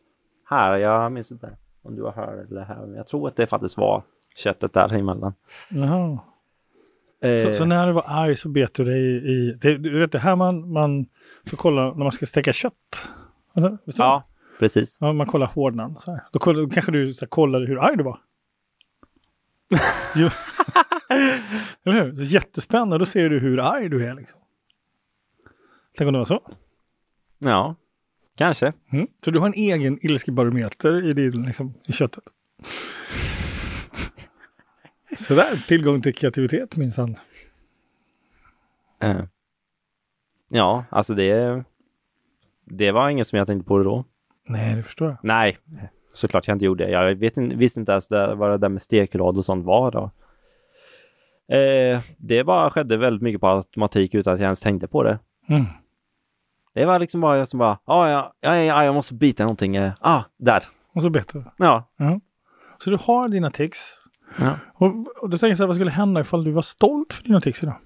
Här, 0.44 0.76
jag 0.76 1.12
minns 1.12 1.32
inte 1.32 1.56
om 1.82 1.96
du 1.96 2.02
var 2.02 2.12
här 2.12 2.46
eller 2.48 2.64
här. 2.64 2.86
Men 2.86 2.94
jag 2.94 3.06
tror 3.06 3.28
att 3.28 3.36
det 3.36 3.46
faktiskt 3.46 3.76
var 3.76 4.02
köttet 4.36 4.72
där 4.72 4.94
emellan. 4.94 5.34
Jaha. 5.70 6.18
Eh, 7.22 7.42
Så, 7.42 7.54
så 7.54 7.64
när 7.64 7.86
du 7.86 7.92
var 7.92 8.04
arg 8.06 8.36
så 8.36 8.48
bet 8.48 8.74
du 8.74 8.84
dig 8.84 9.00
i... 9.00 9.16
i 9.16 9.58
det, 9.60 9.76
du 9.78 9.98
vet 10.00 10.12
det 10.12 10.18
här 10.18 10.36
man, 10.36 10.72
man 10.72 11.06
får 11.46 11.56
kolla 11.56 11.82
när 11.82 12.02
man 12.02 12.12
ska 12.12 12.26
steka 12.26 12.52
kött. 12.52 13.08
Det? 13.54 13.78
Ja, 13.84 14.24
precis. 14.58 14.98
Ja, 15.00 15.12
man 15.12 15.26
kollar 15.26 15.46
hårdnan. 15.46 15.96
Så 15.96 16.10
här. 16.10 16.20
Då, 16.32 16.38
kollar, 16.38 16.62
då 16.62 16.68
kanske 16.68 16.92
du 16.92 17.12
så 17.12 17.24
här, 17.24 17.28
kollade 17.28 17.66
hur 17.66 17.78
arg 17.78 17.96
du 17.96 18.04
var. 18.04 18.18
Eller 21.84 22.04
hur? 22.04 22.14
Så 22.14 22.22
jättespännande. 22.22 22.98
Då 22.98 23.04
ser 23.06 23.28
du 23.30 23.38
hur 23.38 23.58
arg 23.60 23.88
du 23.88 24.04
är. 24.04 24.14
Liksom. 24.14 24.40
Tänk 25.98 26.08
om 26.08 26.12
det 26.12 26.18
var 26.18 26.24
så. 26.24 26.40
Ja, 27.38 27.74
kanske. 28.36 28.72
Mm. 28.92 29.06
Så 29.24 29.30
du 29.30 29.38
har 29.38 29.46
en 29.46 29.54
egen 29.54 29.98
ilskebarometer 30.06 31.04
i, 31.04 31.12
din, 31.12 31.46
liksom, 31.46 31.74
i 31.88 31.92
köttet. 31.92 32.24
Sådär, 35.16 35.64
tillgång 35.68 36.02
till 36.02 36.14
kreativitet 36.14 36.76
minsann. 36.76 37.16
Eh. 39.00 39.22
Ja, 40.48 40.84
alltså 40.90 41.14
det... 41.14 41.64
Det 42.64 42.92
var 42.92 43.08
inget 43.10 43.26
som 43.26 43.38
jag 43.38 43.46
tänkte 43.46 43.68
på 43.68 43.78
då. 43.78 44.04
Nej, 44.48 44.76
det 44.76 44.82
förstår 44.82 45.08
jag. 45.08 45.18
Nej, 45.22 45.58
såklart 46.14 46.48
jag 46.48 46.54
inte 46.54 46.64
gjorde 46.64 46.84
det. 46.84 46.90
Jag 46.90 47.14
vet 47.14 47.36
inte, 47.36 47.56
visste 47.56 47.80
inte 47.80 47.92
ens 47.92 48.08
det, 48.08 48.34
vad 48.34 48.50
det 48.50 48.58
där 48.58 48.68
med 48.68 48.82
stekrad 48.82 49.36
och 49.36 49.44
sånt 49.44 49.64
var 49.64 49.90
då. 49.90 50.10
Eh, 51.56 52.00
det 52.16 52.44
bara 52.44 52.70
skedde 52.70 52.96
väldigt 52.96 53.22
mycket 53.22 53.40
på 53.40 53.48
automatik 53.48 54.14
utan 54.14 54.34
att 54.34 54.40
jag 54.40 54.46
ens 54.46 54.60
tänkte 54.60 54.86
på 54.86 55.02
det. 55.02 55.18
Mm. 55.48 55.64
Det 56.74 56.84
var 56.84 56.98
liksom 56.98 57.20
bara 57.20 57.38
jag 57.38 57.48
som 57.48 57.58
bara, 57.58 57.78
ah, 57.84 58.08
ja, 58.08 58.32
ja, 58.40 58.56
ja, 58.56 58.84
jag 58.84 58.94
måste 58.94 59.14
byta 59.14 59.42
någonting. 59.42 59.76
Eh, 59.76 59.92
ah, 60.00 60.22
där. 60.36 60.64
Och 60.94 61.02
så 61.02 61.10
bet 61.10 61.32
du. 61.32 61.44
Ja. 61.56 61.84
Så 62.78 62.90
du 62.90 62.96
har 63.00 63.28
dina 63.28 63.50
tics. 63.50 63.94
ja. 64.38 64.52
Och, 64.74 65.06
och 65.22 65.30
du 65.30 65.38
tänker 65.38 65.54
så 65.56 65.62
här, 65.62 65.66
vad 65.66 65.76
skulle 65.76 65.90
hända 65.90 66.20
ifall 66.20 66.44
du 66.44 66.50
var 66.50 66.62
stolt 66.62 67.12
för 67.12 67.24
dina 67.24 67.40
tics 67.40 67.62
idag? 67.62 67.76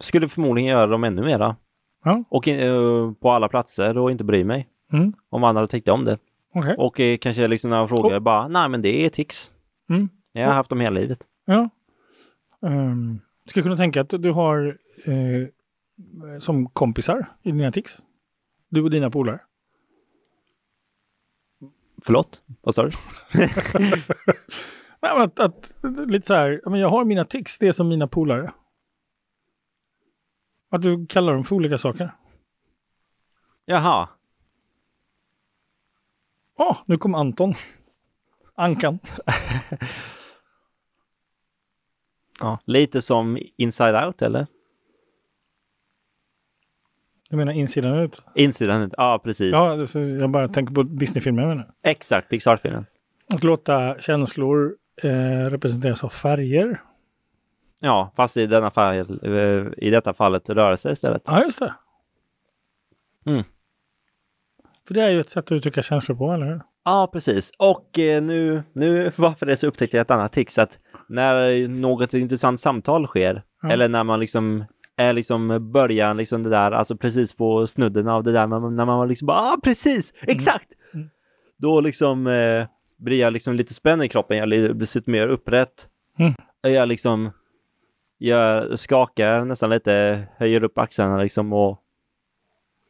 Skulle 0.00 0.28
förmodligen 0.28 0.70
göra 0.70 0.86
dem 0.86 1.04
ännu 1.04 1.22
mera. 1.22 1.56
Ja. 2.04 2.24
Och 2.28 2.48
eh, 2.48 3.12
på 3.12 3.30
alla 3.30 3.48
platser 3.48 3.98
och 3.98 4.10
inte 4.10 4.24
bry 4.24 4.44
mig. 4.44 4.68
Mm. 4.92 5.12
Om 5.30 5.44
andra 5.44 5.66
tyckte 5.66 5.92
om 5.92 6.04
det. 6.04 6.18
Okej. 6.54 6.74
Och 6.78 7.00
eh, 7.00 7.16
kanske 7.18 7.48
liksom 7.48 7.70
när 7.70 7.76
jag 7.76 7.88
frågar 7.88 8.16
Och- 8.16 8.22
bara, 8.22 8.48
nej 8.48 8.68
men 8.68 8.82
det 8.82 9.06
är 9.06 9.10
tics. 9.10 9.52
Mm. 9.90 10.08
Jag 10.32 10.46
har 10.46 10.54
haft 10.54 10.70
dem 10.70 10.80
hela 10.80 11.00
livet. 11.00 11.18
Ja. 11.44 11.68
Um, 12.60 13.20
skulle 13.46 13.62
kunna 13.62 13.76
tänka 13.76 14.00
att 14.00 14.08
du 14.18 14.32
har 14.32 14.78
eh, 15.04 15.48
som 16.40 16.68
kompisar 16.68 17.32
i 17.42 17.52
dina 17.52 17.72
tics. 17.72 17.98
Du 18.68 18.82
och 18.82 18.90
dina 18.90 19.10
polare. 19.10 19.40
Förlåt? 22.02 22.42
Vad 22.60 22.74
sa 22.74 22.82
du? 22.82 22.90
Nej, 25.02 25.12
men 25.14 25.22
att, 25.22 25.40
att, 25.40 25.76
lite 26.06 26.26
så 26.26 26.34
här, 26.34 26.60
ja, 26.64 26.70
men 26.70 26.80
jag 26.80 26.88
har 26.88 27.04
mina 27.04 27.24
tics, 27.24 27.58
det 27.58 27.68
är 27.68 27.72
som 27.72 27.88
mina 27.88 28.06
polare. 28.06 28.52
Att 30.70 30.82
du 30.82 31.06
kallar 31.06 31.34
dem 31.34 31.44
för 31.44 31.56
olika 31.56 31.78
saker. 31.78 32.14
Jaha. 33.64 34.08
Åh, 36.56 36.76
nu 36.86 36.98
kom 36.98 37.14
Anton. 37.14 37.54
Ankan. 38.54 38.98
Ja. 42.40 42.58
Lite 42.64 43.02
som 43.02 43.38
Inside 43.56 43.94
Out 43.94 44.22
eller? 44.22 44.46
Du 47.30 47.36
menar 47.36 47.52
insidan 47.52 47.98
ut? 47.98 48.22
Insidan 48.34 48.82
ut, 48.82 48.94
ja 48.96 49.20
precis. 49.24 49.52
Ja, 49.52 49.76
det, 49.76 49.86
så 49.86 49.98
jag 50.00 50.30
bara 50.30 50.48
tänker 50.48 50.74
på 50.74 50.82
Disney-filmer. 50.82 51.42
jag 51.42 51.48
menar. 51.48 51.70
Exakt, 51.82 52.28
Pixar-filmen. 52.28 52.86
Att 53.34 53.44
låta 53.44 53.98
känslor 53.98 54.74
eh, 55.02 55.10
representeras 55.50 56.04
av 56.04 56.08
färger. 56.08 56.82
Ja, 57.80 58.12
fast 58.16 58.36
i, 58.36 58.46
denna 58.46 58.70
fall, 58.70 58.94
eh, 59.22 59.66
i 59.76 59.90
detta 59.90 60.14
fallet 60.14 60.50
rörelse 60.50 60.92
istället. 60.92 61.22
Ja, 61.26 61.42
just 61.44 61.58
det. 61.58 61.74
Mm. 63.26 63.44
För 64.86 64.94
det 64.94 65.02
är 65.02 65.10
ju 65.10 65.20
ett 65.20 65.30
sätt 65.30 65.44
att 65.44 65.52
uttrycka 65.52 65.82
känslor 65.82 66.16
på, 66.16 66.32
eller 66.32 66.46
hur? 66.46 66.60
Ja, 66.84 67.10
precis. 67.12 67.52
Och 67.58 67.98
eh, 67.98 68.22
nu, 68.22 68.62
nu 68.72 69.10
varför 69.16 69.46
det 69.46 69.56
så 69.56 69.66
upptäckte 69.66 69.96
jag 69.96 70.02
ett 70.04 70.10
annat 70.10 70.32
tics 70.32 70.58
att 70.58 70.78
när 71.08 71.68
något 71.68 72.14
intressant 72.14 72.60
samtal 72.60 73.06
sker 73.06 73.42
Ja. 73.62 73.70
eller 73.70 73.88
när 73.88 74.04
man 74.04 74.20
liksom 74.20 74.64
är 75.00 75.12
liksom 75.12 75.72
början 75.72 76.16
liksom 76.16 76.42
det 76.42 76.50
där, 76.50 76.70
alltså 76.70 76.96
precis 76.96 77.34
på 77.34 77.66
snudden 77.66 78.08
av 78.08 78.22
det 78.22 78.32
där, 78.32 78.46
när 78.46 78.84
man 78.84 78.98
var 78.98 79.06
liksom 79.06 79.26
bara 79.26 79.38
ah, 79.38 79.56
precis, 79.62 80.14
exakt! 80.22 80.68
Mm. 80.94 81.10
Då 81.56 81.80
liksom 81.80 82.26
eh, 82.26 82.66
blir 82.96 83.20
jag 83.20 83.32
liksom 83.32 83.54
lite 83.54 83.74
spänd 83.74 84.04
i 84.04 84.08
kroppen, 84.08 84.36
jag 84.36 84.48
blir 84.48 84.84
sitter 84.84 85.10
mer 85.10 85.28
upprätt. 85.28 85.88
Mm. 86.18 86.34
Jag 86.60 86.88
liksom, 86.88 87.30
jag 88.18 88.78
skakar 88.78 89.44
nästan 89.44 89.70
lite, 89.70 90.26
höjer 90.36 90.64
upp 90.64 90.78
axlarna 90.78 91.22
liksom 91.22 91.52
och 91.52 91.82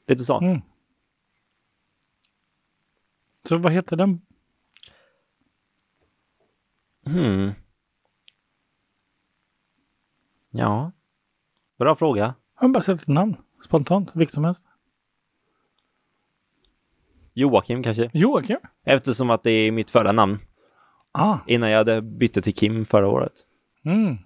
lite 0.09 0.25
så. 0.25 0.41
Mm. 0.41 0.61
Så 3.49 3.57
vad 3.57 3.73
heter 3.73 3.97
den? 3.97 4.21
Hmm. 7.07 7.53
Ja. 10.51 10.93
Bra 11.81 11.95
fråga. 11.97 12.35
Jag 12.55 12.63
har 12.63 12.69
bara 12.69 12.81
sett 12.81 13.01
ett 13.03 13.09
namn. 13.09 13.37
Spontant. 13.65 14.11
Vilket 14.17 14.35
som 14.35 14.45
helst. 14.45 14.65
Joakim 17.35 17.83
kanske? 17.83 18.11
Joakim. 18.15 18.59
Eftersom 18.85 19.31
att 19.31 19.43
det 19.43 19.51
är 19.51 19.71
mitt 19.73 19.91
förra 19.91 20.13
namn. 20.13 20.39
Ah. 21.13 21.39
Innan 21.47 21.71
jag 21.71 21.79
hade 21.79 22.03
bytte 22.03 22.43
till 22.43 22.55
Kim 22.55 22.85
förra 22.85 23.09
året. 23.09 23.33
Mm. 23.85 24.17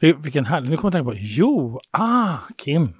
Vil- 0.00 0.22
Vilken 0.22 0.44
härlig. 0.44 0.70
Nu 0.70 0.76
kommer 0.76 0.98
jag 0.98 1.04
tänka 1.06 1.10
på. 1.18 1.24
Jo. 1.26 1.80
Ah, 1.90 2.38
Kim. 2.56 2.82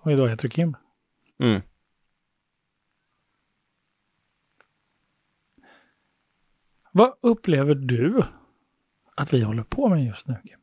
Och 0.00 0.12
idag 0.12 0.28
heter 0.28 0.42
du 0.42 0.48
Kim. 0.48 0.76
Mm. 1.42 1.60
Vad 6.92 7.12
upplever 7.20 7.74
du 7.74 8.22
att 9.16 9.32
vi 9.32 9.42
håller 9.42 9.62
på 9.62 9.88
med 9.88 10.04
just 10.04 10.28
nu, 10.28 10.36
Kim? 10.44 10.58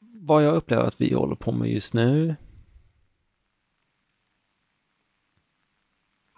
Vad 0.00 0.44
jag 0.44 0.56
upplever 0.56 0.84
att 0.84 1.00
vi 1.00 1.14
håller 1.14 1.36
på 1.36 1.52
med 1.52 1.70
just 1.70 1.94
nu. 1.94 2.36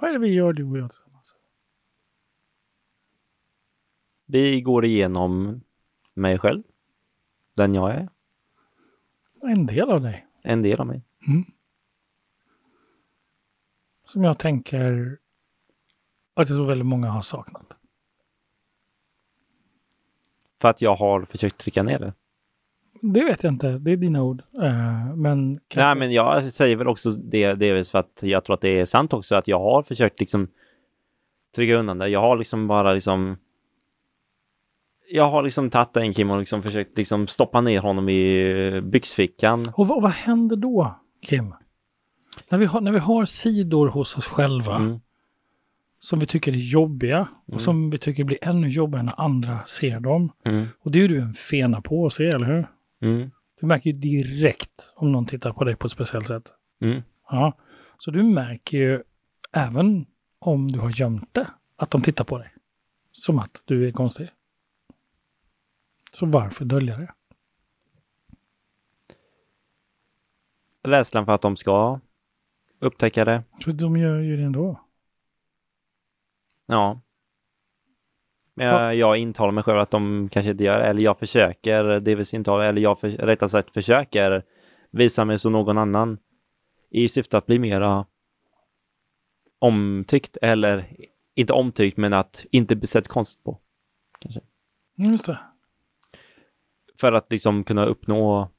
Vad 0.01 0.11
är 0.11 0.13
det 0.13 0.19
vi 0.19 0.35
gör, 0.35 0.53
du 0.53 0.65
och 0.65 0.79
jag 0.79 0.91
tillsammans? 0.91 1.37
Vi 4.27 4.61
går 4.61 4.85
igenom 4.85 5.61
mig 6.15 6.39
själv. 6.39 6.63
Den 7.55 7.75
jag 7.75 7.91
är. 7.91 8.09
En 9.43 9.67
del 9.67 9.91
av 9.91 10.01
dig. 10.01 10.27
En 10.43 10.63
del 10.63 10.81
av 10.81 10.87
mig. 10.87 11.03
Som 14.05 14.25
jag 14.25 14.39
tänker 14.39 15.19
att 16.43 16.49
jag 16.49 16.59
tror 16.59 16.67
väldigt 16.67 16.87
många 16.87 17.11
har 17.11 17.23
saknat. 17.23 17.77
För 20.61 20.69
att 20.69 20.83
jag 20.83 20.97
har 20.97 21.23
försökt 21.23 21.59
trycka 21.59 21.83
ner 21.83 21.99
det. 21.99 22.13
Det 23.03 23.25
vet 23.25 23.43
jag 23.43 23.53
inte. 23.53 23.69
Det 23.79 23.93
är 23.93 23.97
dina 23.97 24.23
ord. 24.23 24.43
Eh, 24.63 25.15
men, 25.17 25.61
Nej, 25.77 25.97
men 25.97 26.13
jag 26.13 26.53
säger 26.53 26.77
väl 26.77 26.89
också 26.89 27.11
det 27.11 27.55
delvis 27.55 27.91
för 27.91 27.99
att 27.99 28.21
jag 28.23 28.45
tror 28.45 28.55
att 28.55 28.61
det 28.61 28.81
är 28.81 28.85
sant 28.85 29.13
också 29.13 29.37
att 29.37 29.49
jag 29.49 29.59
har 29.59 29.83
försökt 29.83 30.21
liksom 30.21 30.49
trycka 31.57 31.75
undan 31.75 31.99
det. 31.99 32.09
Jag 32.09 32.21
har 32.21 32.37
liksom 32.37 32.69
bara 32.69 32.93
liksom 32.93 33.37
jag 35.09 35.31
har 35.31 35.43
liksom 35.43 35.71
tagit 35.71 35.97
en 35.97 36.13
Kim 36.13 36.31
och 36.31 36.39
liksom 36.39 36.63
försökt 36.63 36.99
liksom 36.99 37.27
stoppa 37.27 37.61
ner 37.61 37.81
honom 37.81 38.09
i 38.09 38.81
byxfickan. 38.81 39.73
Och 39.77 39.89
vad, 39.89 40.03
vad 40.03 40.11
händer 40.11 40.57
då, 40.57 40.97
Kim? 41.23 41.55
När 42.49 42.59
vi, 42.59 42.67
har, 42.67 42.81
när 42.81 42.93
vi 42.93 42.99
har 42.99 43.25
sidor 43.25 43.89
hos 43.89 44.17
oss 44.17 44.27
själva 44.27 44.77
Mm. 44.77 45.01
Som 46.07 46.19
vi 46.19 46.27
tycker 46.27 46.53
är 46.53 46.57
jobbiga 46.57 47.17
Mm. 47.17 47.55
och 47.55 47.61
som 47.61 47.91
vi 47.91 47.99
tycker 47.99 48.25
blir 48.25 48.39
ännu 48.43 48.69
jobbigare 48.69 49.03
när 49.03 49.21
andra 49.21 49.65
ser 49.65 50.01
dem. 50.01 50.33
Mm. 50.45 50.67
Och 50.81 50.91
det 50.91 50.99
är 50.99 51.01
ju 51.01 51.09
du 51.09 51.21
en 51.21 51.35
fena 51.35 51.81
på 51.81 52.07
att 52.07 52.13
se, 52.13 52.27
eller 52.27 52.47
hur? 52.47 52.69
Mm. 53.01 53.31
Du 53.61 53.67
märker 53.67 53.91
ju 53.91 53.97
direkt 53.97 54.93
om 54.97 55.13
någon 55.13 55.27
tittar 55.27 55.53
på 55.53 55.65
dig 55.65 55.77
på 55.77 55.87
ett 55.87 55.93
speciellt 55.93 56.27
sätt. 56.27 56.53
Mm. 56.81 57.03
Ja. 57.31 57.53
Så 57.99 58.11
du 58.11 58.23
märker 58.23 58.79
ju, 58.79 59.03
även 59.53 60.07
om 60.39 60.73
du 60.73 60.79
har 60.79 60.91
gömt 61.01 61.35
det, 61.35 61.47
att 61.77 61.91
de 61.91 62.03
tittar 62.03 62.25
på 62.25 62.39
dig. 62.39 62.53
Som 63.13 63.39
att 63.39 63.63
du 63.65 63.89
är 63.89 63.93
konstig. 63.93 64.29
Så 66.13 66.27
varför 66.27 66.65
dölja 66.65 66.97
det? 66.97 67.13
Rädslan 70.83 71.25
för 71.27 71.33
att 71.33 71.43
de 71.43 71.57
ska 71.57 72.01
upptäcka 72.79 73.25
det. 73.25 73.45
Så 73.65 73.73
de 73.73 73.97
gör 73.97 74.19
ju 74.19 74.37
det 74.37 74.43
ändå. 74.43 74.81
Ja. 76.67 77.01
Men 78.55 78.67
jag, 78.67 78.95
jag 78.95 79.17
intalar 79.17 79.53
mig 79.53 79.65
själv 79.65 79.79
att 79.79 79.91
de 79.91 80.29
kanske 80.33 80.51
inte 80.51 80.65
gör 80.65 80.81
eller 80.81 81.03
jag 81.03 81.19
försöker 81.19 82.01
delvis 82.01 82.35
intala, 82.35 82.65
eller 82.65 82.83
jag 82.83 83.01
för, 83.01 83.09
rättare 83.09 83.49
sagt 83.49 83.75
försöker 83.75 84.45
visa 84.91 85.25
mig 85.25 85.39
som 85.39 85.53
någon 85.53 85.79
annan 85.79 86.19
i 86.91 87.09
syfte 87.09 87.39
att 87.39 87.47
bli 87.47 87.59
mera 87.59 88.07
omtyckt 89.59 90.37
eller 90.43 90.97
inte 91.35 91.53
omtyckt 91.53 91.97
men 91.97 92.13
att 92.13 92.45
inte 92.51 92.77
bli 92.77 92.87
sett 92.87 93.09
konstigt 93.09 93.45
på. 93.45 93.61
Kanske. 94.19 94.41
Mm, 94.99 95.11
Just 95.11 95.27
det. 95.27 95.39
För 97.01 97.13
att 97.13 97.33
liksom 97.33 97.65
kunna 97.65 97.85
uppnå 97.85 98.51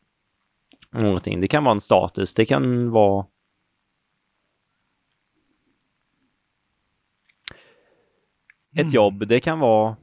någonting. 0.91 1.41
Det 1.41 1.47
kan 1.47 1.63
vara 1.63 1.73
en 1.73 1.81
status, 1.81 2.33
det 2.33 2.45
kan 2.45 2.91
vara 2.91 3.25
ett 8.77 8.83
Mm. 8.83 8.93
jobb, 8.93 9.27
det 9.27 9.39
kan 9.39 9.59
vara 9.59 9.95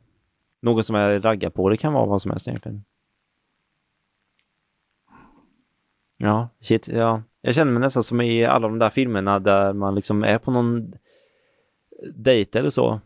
något 0.62 0.86
som 0.86 0.96
jag 0.96 1.24
raggar 1.24 1.50
på, 1.50 1.68
det 1.68 1.76
kan 1.76 1.92
vara 1.92 2.06
vad 2.06 2.22
som 2.22 2.30
helst 2.30 2.48
egentligen. 2.48 2.84
Ja, 6.18 6.48
shit, 6.60 6.88
ja. 6.88 7.22
Jag 7.40 7.54
känner 7.54 7.72
mig 7.72 7.80
nästan 7.80 8.02
som 8.02 8.20
i 8.20 8.44
alla 8.44 8.68
de 8.68 8.78
där 8.78 8.90
filmerna 8.90 9.38
där 9.38 9.72
man 9.72 9.94
liksom 9.94 10.24
är 10.24 10.38
på 10.38 10.50
någon 10.50 10.92
dejt 12.14 12.58
eller 12.58 12.70
så. 12.70 13.00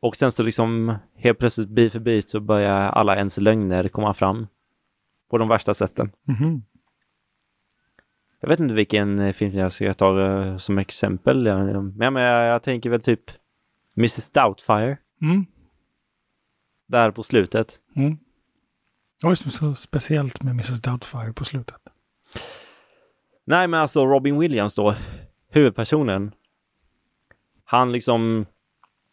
Och 0.00 0.16
sen 0.16 0.32
så 0.32 0.42
liksom 0.42 0.94
helt 1.16 1.38
plötsligt 1.38 1.68
bit 1.68 1.92
för 1.92 2.00
bit 2.00 2.28
så 2.28 2.40
börjar 2.40 2.88
alla 2.88 3.16
ens 3.16 3.38
lögner 3.38 3.88
komma 3.88 4.14
fram. 4.14 4.46
På 5.30 5.38
de 5.38 5.48
värsta 5.48 5.74
sätten. 5.74 6.10
Mhm. 6.24 6.62
Jag 8.40 8.48
vet 8.48 8.60
inte 8.60 8.74
vilken 8.74 9.34
film 9.34 9.50
jag 9.52 9.72
ska 9.72 9.94
ta 9.94 10.20
eh, 10.26 10.56
som 10.56 10.78
exempel. 10.78 11.42
Men 11.96 12.14
jag, 12.16 12.46
jag 12.46 12.62
tänker 12.62 12.90
väl 12.90 13.00
typ 13.00 13.30
Mrs 13.96 14.30
Doubtfire. 14.30 14.98
Mm. 15.22 15.46
Där 16.88 17.10
på 17.10 17.22
slutet. 17.22 17.78
Mm. 17.96 18.18
Det 19.22 19.36
som 19.36 19.48
är 19.48 19.52
så 19.52 19.74
speciellt 19.74 20.42
med 20.42 20.50
Mrs 20.50 20.80
Doubtfire 20.80 21.32
på 21.32 21.44
slutet? 21.44 21.76
Nej 23.44 23.68
men 23.68 23.80
alltså 23.80 24.06
Robin 24.06 24.38
Williams 24.38 24.74
då, 24.74 24.94
huvudpersonen. 25.50 26.32
Han 27.64 27.92
liksom 27.92 28.46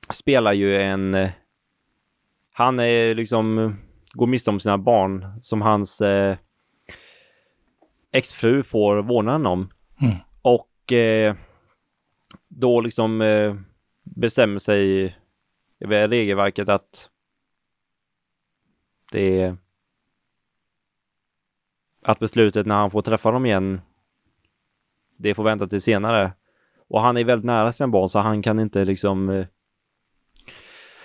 spelar 0.10 0.54
ju 0.54 0.82
en... 0.82 1.30
Han 2.54 2.80
är 2.80 3.16
liksom, 3.16 3.76
går 4.14 4.28
miste 4.28 4.50
om 4.50 4.60
sina 4.60 4.78
barn 4.78 5.40
som 5.42 5.62
hans 5.62 6.02
eh, 6.02 6.38
exfru 8.12 8.64
får 8.64 8.98
vårdnaden 8.98 9.46
om. 9.46 9.72
Mm. 10.02 10.16
Och 10.42 10.94
eh, 10.94 11.36
då 12.48 12.82
liksom 12.82 13.22
eh, 13.22 13.56
bestämmer 14.16 14.60
sig 14.60 15.16
över 15.80 16.08
regelverket 16.08 16.70
att 16.70 17.10
det 19.12 19.42
är 19.42 19.58
att 22.02 22.20
beslutet 22.20 22.66
när 22.66 22.76
han 22.76 22.92
får 22.92 23.02
träffa 23.02 23.32
dem 23.32 23.46
igen 23.46 23.82
det 25.18 25.36
får 25.36 25.44
vänta 25.44 25.68
till 25.68 25.82
senare. 25.82 26.34
Och 26.88 27.02
han 27.02 27.18
är 27.18 27.24
väldigt 27.24 27.46
nära 27.46 27.72
sina 27.72 27.88
barn 27.88 28.10
så 28.10 28.20
han 28.20 28.42
kan 28.42 28.60
inte 28.60 28.86
liksom 28.86 29.30
eh, 29.30 29.48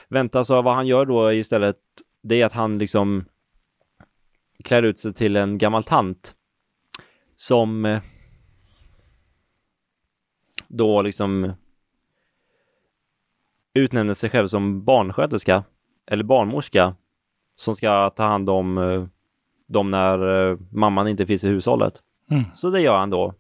vänta. 0.09 0.45
Så 0.45 0.63
vad 0.63 0.75
han 0.75 0.87
gör 0.87 1.07
då 1.07 1.33
istället 1.33 1.77
det 2.23 2.43
är 2.43 2.47
att 2.47 2.53
han 2.53 2.79
liksom 2.79 3.25
klär 4.65 4.83
ut 4.83 4.99
sig 4.99 5.15
till 5.15 5.37
en 5.37 5.59
gammal 5.59 5.85
tant 5.85 6.33
som 7.37 7.85
eh, 7.85 8.03
då 10.69 11.03
liksom 11.03 11.53
utnämner 13.75 14.15
sig 14.15 14.31
själv 14.31 14.49
som 14.49 14.85
barnsköterska 14.85 15.65
eller 16.07 16.25
barnmorska 16.25 16.95
som 17.57 17.75
ska 17.75 18.11
ta 18.11 18.23
hand 18.23 18.51
om 18.51 18.79
eh, 18.79 19.07
dem 19.67 19.91
när 19.91 20.51
eh, 20.51 20.59
mamman 20.71 21.09
inte 21.09 21.27
finns 21.27 21.45
i 21.45 21.49
hushållet. 21.49 22.03
Mm. 22.31 22.45
Så 22.55 22.71
det 22.71 22.81
gör 22.81 22.99
han 22.99 23.11
då. 23.11 23.35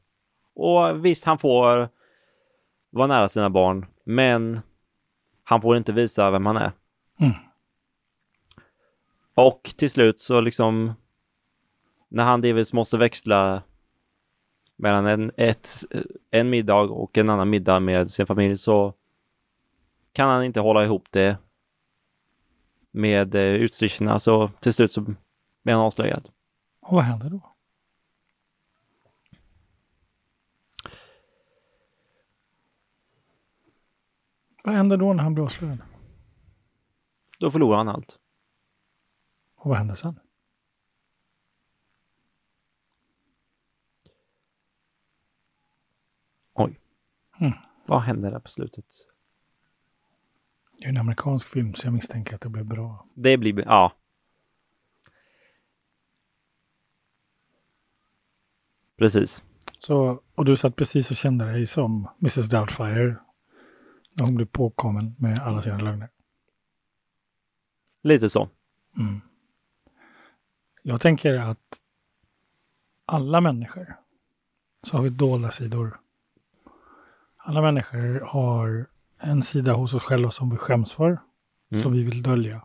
Och 0.54 1.04
visst, 1.04 1.24
han 1.24 1.38
får 1.38 1.88
vara 2.90 3.06
nära 3.06 3.28
sina 3.28 3.50
barn, 3.50 3.86
men 4.04 4.60
han 5.44 5.62
får 5.62 5.76
inte 5.76 5.92
visa 5.92 6.30
vem 6.30 6.46
han 6.46 6.56
är. 6.56 6.72
Mm. 7.20 7.34
Och 9.34 9.74
till 9.76 9.90
slut 9.90 10.20
så 10.20 10.40
liksom 10.40 10.92
när 12.08 12.24
han 12.24 12.40
delvis 12.40 12.72
måste 12.72 12.98
växla 12.98 13.62
mellan 14.76 15.06
en, 15.06 15.32
ett, 15.36 15.68
en 16.30 16.50
middag 16.50 16.80
och 16.80 17.18
en 17.18 17.28
annan 17.28 17.50
middag 17.50 17.80
med 17.80 18.10
sin 18.10 18.26
familj 18.26 18.58
så 18.58 18.94
kan 20.14 20.28
han 20.28 20.44
inte 20.44 20.60
hålla 20.60 20.84
ihop 20.84 21.08
det 21.10 21.38
med 22.90 23.34
eh, 23.34 23.42
utstyrseln. 23.42 24.20
Så 24.20 24.50
till 24.60 24.74
slut 24.74 24.92
så 24.92 25.00
blir 25.00 25.74
han 25.74 25.80
avslöjad. 25.80 26.28
Och 26.80 26.94
vad 26.94 27.04
händer 27.04 27.30
då? 27.30 27.56
Vad 34.64 34.74
händer 34.74 34.96
då 34.96 35.12
när 35.12 35.22
han 35.22 35.34
blir 35.34 35.44
avslöjad? 35.44 35.78
Då 37.38 37.50
förlorar 37.50 37.76
han 37.76 37.88
allt. 37.88 38.18
Och 39.56 39.68
vad 39.68 39.78
händer 39.78 39.94
sen? 39.94 40.20
Oj. 46.52 46.80
Mm. 47.40 47.52
Vad 47.86 48.00
händer 48.00 48.30
där 48.30 48.40
på 48.40 48.48
slutet? 48.48 48.86
Det 50.84 50.88
är 50.88 50.90
en 50.90 50.98
amerikansk 50.98 51.48
film 51.48 51.74
så 51.74 51.86
jag 51.86 51.94
misstänker 51.94 52.34
att 52.34 52.40
det 52.40 52.48
blir 52.48 52.64
bra. 52.64 53.06
Det 53.14 53.36
blir, 53.36 53.58
ja. 53.58 53.92
Precis. 58.96 59.42
Så, 59.78 60.22
och 60.34 60.44
du 60.44 60.56
satt 60.56 60.76
precis 60.76 61.10
och 61.10 61.16
kände 61.16 61.44
dig 61.44 61.66
som 61.66 62.08
Mrs 62.20 62.48
Doubtfire 62.48 63.16
när 64.14 64.24
hon 64.24 64.34
blev 64.34 64.46
påkommen 64.46 65.14
med 65.18 65.38
alla 65.38 65.62
sina 65.62 65.78
lögner. 65.78 66.08
Lite 68.02 68.30
så. 68.30 68.48
Mm. 68.98 69.20
Jag 70.82 71.00
tänker 71.00 71.34
att 71.34 71.80
alla 73.06 73.40
människor 73.40 73.96
så 74.82 74.96
har 74.96 75.04
vi 75.04 75.10
dolda 75.10 75.50
sidor. 75.50 76.00
Alla 77.36 77.62
människor 77.62 78.20
har 78.20 78.93
en 79.24 79.42
sida 79.42 79.72
hos 79.72 79.94
oss 79.94 80.02
själva 80.02 80.30
som 80.30 80.50
vi 80.50 80.56
skäms 80.56 80.92
för, 80.92 81.20
Mm. 81.70 81.82
som 81.82 81.92
vi 81.92 82.02
vill 82.02 82.22
dölja. 82.22 82.56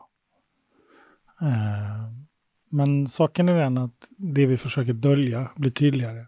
Eh, 1.42 2.12
men 2.70 3.08
saken 3.08 3.50
är 3.50 3.56
den 3.56 3.78
att 3.78 4.08
det 4.18 4.46
vi 4.46 4.58
försöker 4.58 4.94
dölja 4.94 5.52
blir 5.56 5.72
tydligare. 5.72 6.26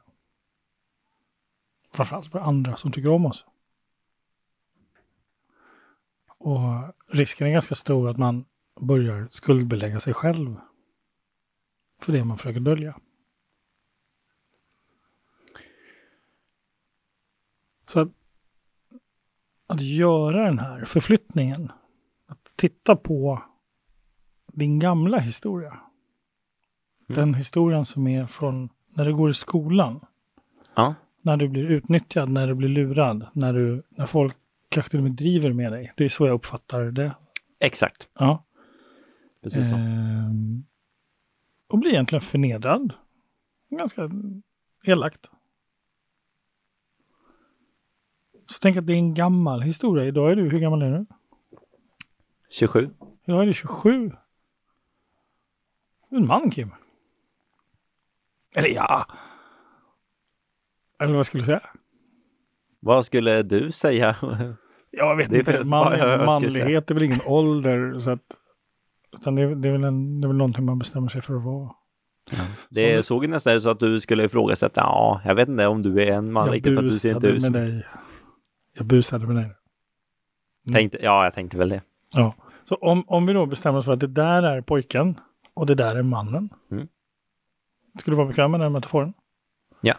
Framförallt 1.94 2.32
för 2.32 2.40
andra 2.40 2.76
som 2.76 2.92
tycker 2.92 3.10
om 3.10 3.26
oss. 3.26 3.46
Och 6.38 6.60
risken 7.08 7.48
är 7.48 7.52
ganska 7.52 7.76
stor 7.76 8.10
att 8.10 8.18
man 8.18 8.46
börjar 8.82 9.28
skuldbelägga 9.30 10.00
sig 10.00 10.14
själv 10.14 10.56
för 12.00 12.14
det 12.14 12.24
man 12.24 12.38
försöker 12.38 12.60
dölja. 12.60 13.00
Så 17.86 18.00
att, 18.00 18.10
att 19.72 19.82
göra 19.82 20.46
den 20.46 20.60
här 20.60 20.86
förflyttningen, 20.86 21.72
att 22.28 22.40
titta 22.56 22.96
på 22.96 23.44
din 24.54 24.80
gamla 24.80 25.20
historia, 25.20 25.80
den 27.08 27.34
historien 27.34 27.86
som 27.86 28.08
är 28.08 28.26
från 28.28 28.70
när 28.96 29.06
du 29.06 29.16
går 29.16 29.30
i 29.30 29.34
skolan, 29.34 30.06
Ja. 30.76 30.96
när 31.22 31.38
du 31.38 31.48
blir 31.48 31.64
utnyttjad, 31.72 32.30
när 32.30 32.48
du 32.48 32.54
blir 32.56 32.70
lurad, 32.70 33.28
när, 33.34 33.54
du, 33.54 33.84
när 33.90 34.06
folk 34.06 34.36
kanske 34.70 34.90
till 34.90 35.00
och 35.00 35.04
med 35.04 35.12
driver 35.12 35.54
med 35.54 35.72
dig. 35.72 35.94
Det 35.98 36.06
är 36.06 36.10
så 36.10 36.28
jag 36.28 36.34
uppfattar 36.34 36.82
det. 36.84 37.16
Exakt. 37.60 38.10
Ja. 38.20 38.44
Precis 39.44 39.70
så. 39.70 39.76
Ehm, 39.76 40.64
och 41.68 41.80
blir 41.80 41.92
egentligen 41.92 42.22
förnedrad. 42.22 42.94
Ganska 43.70 44.10
elakt. 44.84 45.30
Så 48.52 48.60
tänk 48.62 48.78
att 48.78 48.88
det 48.88 48.94
är 48.94 48.98
en 48.98 49.14
gammal 49.14 49.62
historia. 49.62 50.06
Idag 50.06 50.32
är 50.32 50.36
du, 50.36 50.50
hur 50.50 50.60
gammal 50.60 50.82
är 50.82 50.92
du? 50.92 51.06
27. 52.50 52.90
Idag 53.26 53.42
är 53.42 53.46
du 53.46 53.54
27. 53.54 54.12
Du 56.10 56.16
är 56.16 56.20
en 56.22 56.28
man 56.28 56.52
Kim. 56.52 56.70
Eller 58.56 58.70
ja. 58.70 59.06
Eller 61.00 61.14
vad 61.14 61.26
skulle 61.26 61.42
du 61.42 61.46
säga? 61.46 61.62
Vad 62.80 63.06
skulle 63.06 63.44
du 63.44 63.72
säga? 63.72 64.16
Jag 64.92 65.16
vet 65.16 65.30
Det 65.30 65.38
inte. 65.38 65.64
Man, 65.64 65.92
manlighet 66.26 66.92
är 66.92 66.94
väl 66.94 67.04
ingen 67.04 67.20
ålder. 67.26 67.98
Så 67.98 68.12
att, 68.12 68.22
utan 69.18 69.36
det, 69.36 69.42
är- 69.42 69.56
det, 69.56 69.68
är 69.68 69.72
väl 69.72 69.84
en, 69.84 70.22
det 70.22 70.26
är 70.26 70.28
väl 70.28 70.38
någonting 70.38 70.66
man 70.66 70.80
bestämmer 70.80 71.08
sig 71.10 71.22
för 71.22 71.36
att 71.36 71.44
vara. 71.44 71.70
Det 72.70 72.98
Så- 72.98 73.04
såg 73.04 73.28
nästan 73.30 73.54
ut 73.54 73.64
så 73.64 73.70
att 73.70 73.80
du 73.80 74.00
skulle 74.00 74.24
ifrågasätta. 74.26 74.82
Ja, 74.82 75.22
jag 75.26 75.36
vet 75.36 75.50
inte 75.50 75.68
om 75.68 75.82
du 75.82 76.02
är 76.04 76.08
en 76.12 76.32
man 76.32 76.46
jag 76.46 76.56
riktigt 76.56 76.74
för 76.74 76.84
att 76.84 76.92
du 76.92 77.00
ser 77.00 77.16
inte 77.16 77.28
ut 77.28 77.34
med 77.34 77.42
som... 77.42 77.54
dig. 77.54 77.86
Jag 78.74 78.86
busade 78.86 79.28
med 79.28 79.36
dig. 79.36 79.52
Tänkte, 80.74 80.98
ja, 81.02 81.24
jag 81.24 81.34
tänkte 81.34 81.58
väl 81.58 81.70
det. 81.70 81.82
Ja. 82.12 82.36
Så 82.64 82.76
om, 82.76 83.04
om 83.08 83.26
vi 83.26 83.34
då 83.34 83.46
bestämmer 83.46 83.80
oss 83.80 83.86
för 83.86 83.94
att 83.94 84.00
det 84.00 84.08
där 84.08 84.44
är 84.44 84.62
pojken 84.62 85.20
och 85.54 85.66
det 85.66 85.76
där 85.76 85.96
är 85.96 86.04
mannen. 86.04 86.50
Mm. 86.72 86.88
Skulle 88.00 88.14
du 88.14 88.18
vara 88.18 88.28
bekväm 88.28 88.52
med 88.52 88.60
den 88.60 88.72
metaforen? 88.72 89.14
Ja. 89.82 89.96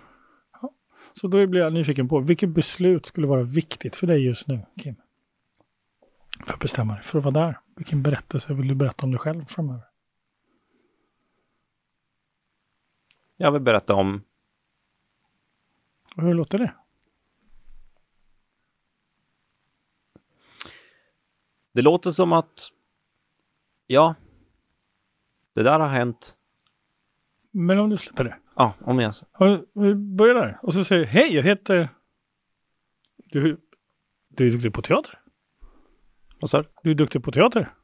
ja. 0.62 0.72
Så 1.12 1.28
då 1.28 1.46
blir 1.46 1.60
jag 1.60 1.72
nyfiken 1.72 2.08
på, 2.08 2.20
vilket 2.20 2.48
beslut 2.48 3.06
skulle 3.06 3.26
vara 3.26 3.42
viktigt 3.42 3.96
för 3.96 4.06
dig 4.06 4.24
just 4.24 4.48
nu, 4.48 4.66
Kim? 4.82 4.96
För 6.46 6.54
att 6.54 6.60
bestämma 6.60 6.94
dig, 6.94 7.02
för 7.02 7.18
att 7.18 7.24
vara 7.24 7.46
där. 7.46 7.58
Vilken 7.76 8.02
berättelse 8.02 8.54
vill 8.54 8.68
du 8.68 8.74
berätta 8.74 9.06
om 9.06 9.10
dig 9.10 9.20
själv 9.20 9.44
framöver? 9.44 9.84
Jag 13.36 13.52
vill 13.52 13.62
berätta 13.62 13.94
om... 13.94 14.22
Hur 16.16 16.34
låter 16.34 16.58
det? 16.58 16.72
Det 21.72 21.82
låter 21.82 22.10
som 22.10 22.32
att... 22.32 22.68
Ja. 23.86 24.14
Det 25.54 25.62
där 25.62 25.80
har 25.80 25.88
hänt. 25.88 26.38
Men 27.50 27.78
om 27.78 27.90
du 27.90 27.96
släpper 27.96 28.24
det. 28.24 28.38
Ja, 28.56 28.74
om 28.80 28.98
jag... 28.98 29.14
Ja, 29.38 29.64
Vi 29.72 29.94
börjar 29.94 30.34
där. 30.34 30.58
Och 30.62 30.74
så 30.74 30.84
säger 30.84 31.00
du, 31.00 31.06
hej, 31.06 31.34
jag 31.34 31.42
heter... 31.42 31.88
Du, 33.16 33.60
du 34.28 34.46
är 34.46 34.50
duktig 34.50 34.72
på 34.74 34.82
teater. 34.82 35.20
Vad 36.40 36.50
sa 36.50 36.62
du? 36.62 36.68
Du 36.82 36.90
är 36.90 36.94
duktig 36.94 37.24
på 37.24 37.32
teater. 37.32 37.74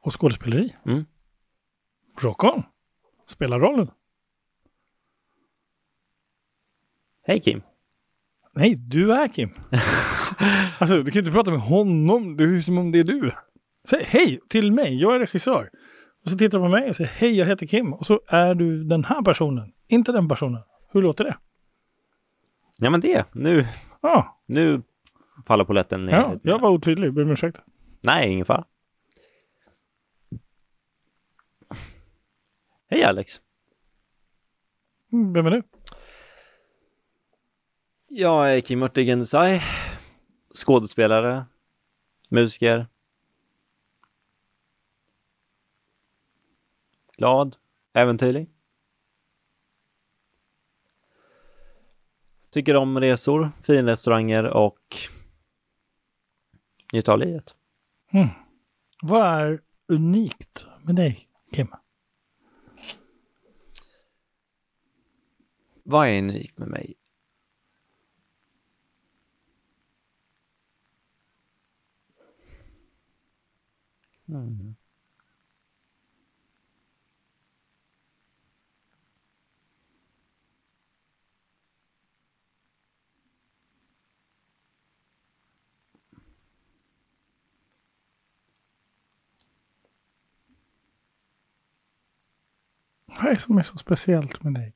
Och 0.00 0.20
skådespeleri. 0.20 0.76
Mm. 0.84 1.04
Rock 2.18 2.44
on. 2.44 2.62
Spela 3.26 3.58
rollen. 3.58 3.90
Hej 7.22 7.40
Kim. 7.40 7.62
Nej, 8.56 8.74
du 8.78 9.12
är 9.12 9.28
Kim. 9.28 9.50
alltså, 10.78 11.02
du 11.02 11.10
kan 11.10 11.18
inte 11.20 11.32
prata 11.32 11.50
med 11.50 11.60
honom. 11.60 12.36
Det 12.36 12.44
är 12.44 12.60
som 12.60 12.78
om 12.78 12.92
det 12.92 12.98
är 12.98 13.04
du. 13.04 13.32
Säg 13.88 14.04
hej 14.04 14.40
till 14.48 14.72
mig, 14.72 15.00
jag 15.00 15.14
är 15.14 15.18
regissör. 15.18 15.70
Och 16.24 16.30
så 16.30 16.38
tittar 16.38 16.58
du 16.58 16.64
på 16.64 16.68
mig 16.68 16.88
och 16.88 16.96
säger 16.96 17.10
hej, 17.10 17.36
jag 17.36 17.46
heter 17.46 17.66
Kim. 17.66 17.92
Och 17.92 18.06
så 18.06 18.20
är 18.28 18.54
du 18.54 18.84
den 18.84 19.04
här 19.04 19.22
personen, 19.22 19.72
inte 19.88 20.12
den 20.12 20.28
personen. 20.28 20.62
Hur 20.92 21.02
låter 21.02 21.24
det? 21.24 21.36
Ja 22.80 22.90
men 22.90 23.00
det, 23.00 23.34
nu, 23.34 23.66
Ja, 24.02 24.40
nu 24.46 24.82
faller 25.46 25.64
polletten 25.64 26.06
ner. 26.06 26.12
ja 26.12 26.32
lite. 26.32 26.48
jag 26.48 26.60
var 26.60 26.70
otydlig, 26.70 27.12
ber 27.14 27.22
om 27.22 27.30
ursäkt. 27.30 27.60
Nej, 28.02 28.32
ingen 28.32 28.46
fara. 28.46 28.64
Hej 32.90 33.04
Alex. 33.04 33.40
Vem 35.34 35.46
är 35.46 35.50
du? 35.50 35.62
Jag 38.08 38.56
är 38.56 38.60
Kim 38.60 38.82
Örtigen 38.82 39.18
Desai. 39.18 39.62
Skådespelare. 40.54 41.46
Musiker. 42.28 42.86
Glad. 47.16 47.56
Äventyrlig. 47.92 48.50
Tycker 52.50 52.76
om 52.76 53.00
resor, 53.00 53.52
finrestauranger 53.62 54.44
och 54.44 54.96
njuta 56.92 57.12
av 57.12 57.18
livet. 57.18 57.56
Vad 59.02 59.22
är 59.26 59.62
unikt 59.88 60.66
med 60.82 60.94
dig, 60.96 61.28
Kim? 61.52 61.68
Vad 65.82 66.08
är 66.08 66.18
unikt 66.18 66.58
med 66.58 66.68
mig? 66.68 66.94
Mm. 74.28 74.74
Vad 93.06 93.26
är 93.26 93.34
det 93.34 93.40
som 93.40 93.58
är 93.58 93.62
så 93.62 93.78
speciellt 93.78 94.42
med 94.42 94.54
dig, 94.54 94.72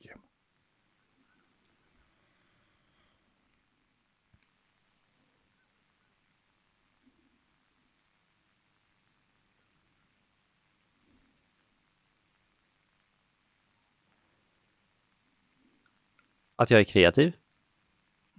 Att 16.61 16.71
jag 16.71 16.79
är 16.79 16.83
kreativ. 16.83 17.35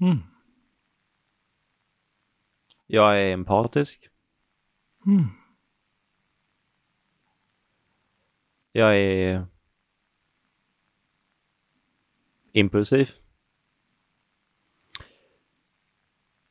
Mm. 0.01 0.18
Jag 2.87 3.20
är 3.20 3.33
empatisk. 3.33 4.11
Mm. 5.07 5.25
Jag 8.73 8.97
är 8.97 9.47
impulsiv. 12.53 13.11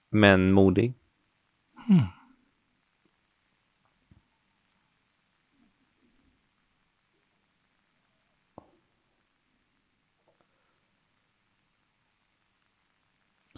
Men 0.09 0.51
modig. 0.51 0.93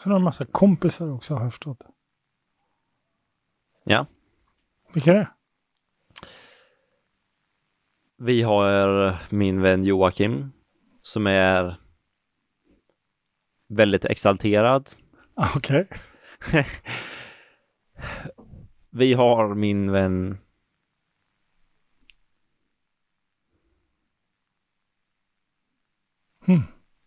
Sen 0.03 0.11
har 0.11 0.19
du 0.19 0.21
en 0.21 0.23
massa 0.23 0.45
kompisar 0.45 1.11
också, 1.11 1.33
har 1.33 1.43
jag 1.43 1.51
förstått. 1.51 1.81
Ja. 3.83 4.05
Vilka 4.93 5.11
är 5.11 5.15
det? 5.15 5.31
Vi 8.17 8.41
har 8.41 9.17
min 9.35 9.61
vän 9.61 9.83
Joakim 9.83 10.51
som 11.01 11.27
är 11.27 11.75
väldigt 13.69 14.05
exalterad. 14.05 14.89
Ah, 15.33 15.49
Okej. 15.55 15.87
Vi 18.89 19.13
har 19.13 19.55
min 19.55 19.91
vän 19.91 20.37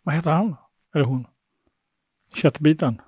Vad 0.03 0.15
heter 0.15 0.33
han? 0.33 0.57
Eller 0.95 1.05
hon? 1.05 1.27
Köttbiten? 2.37 3.03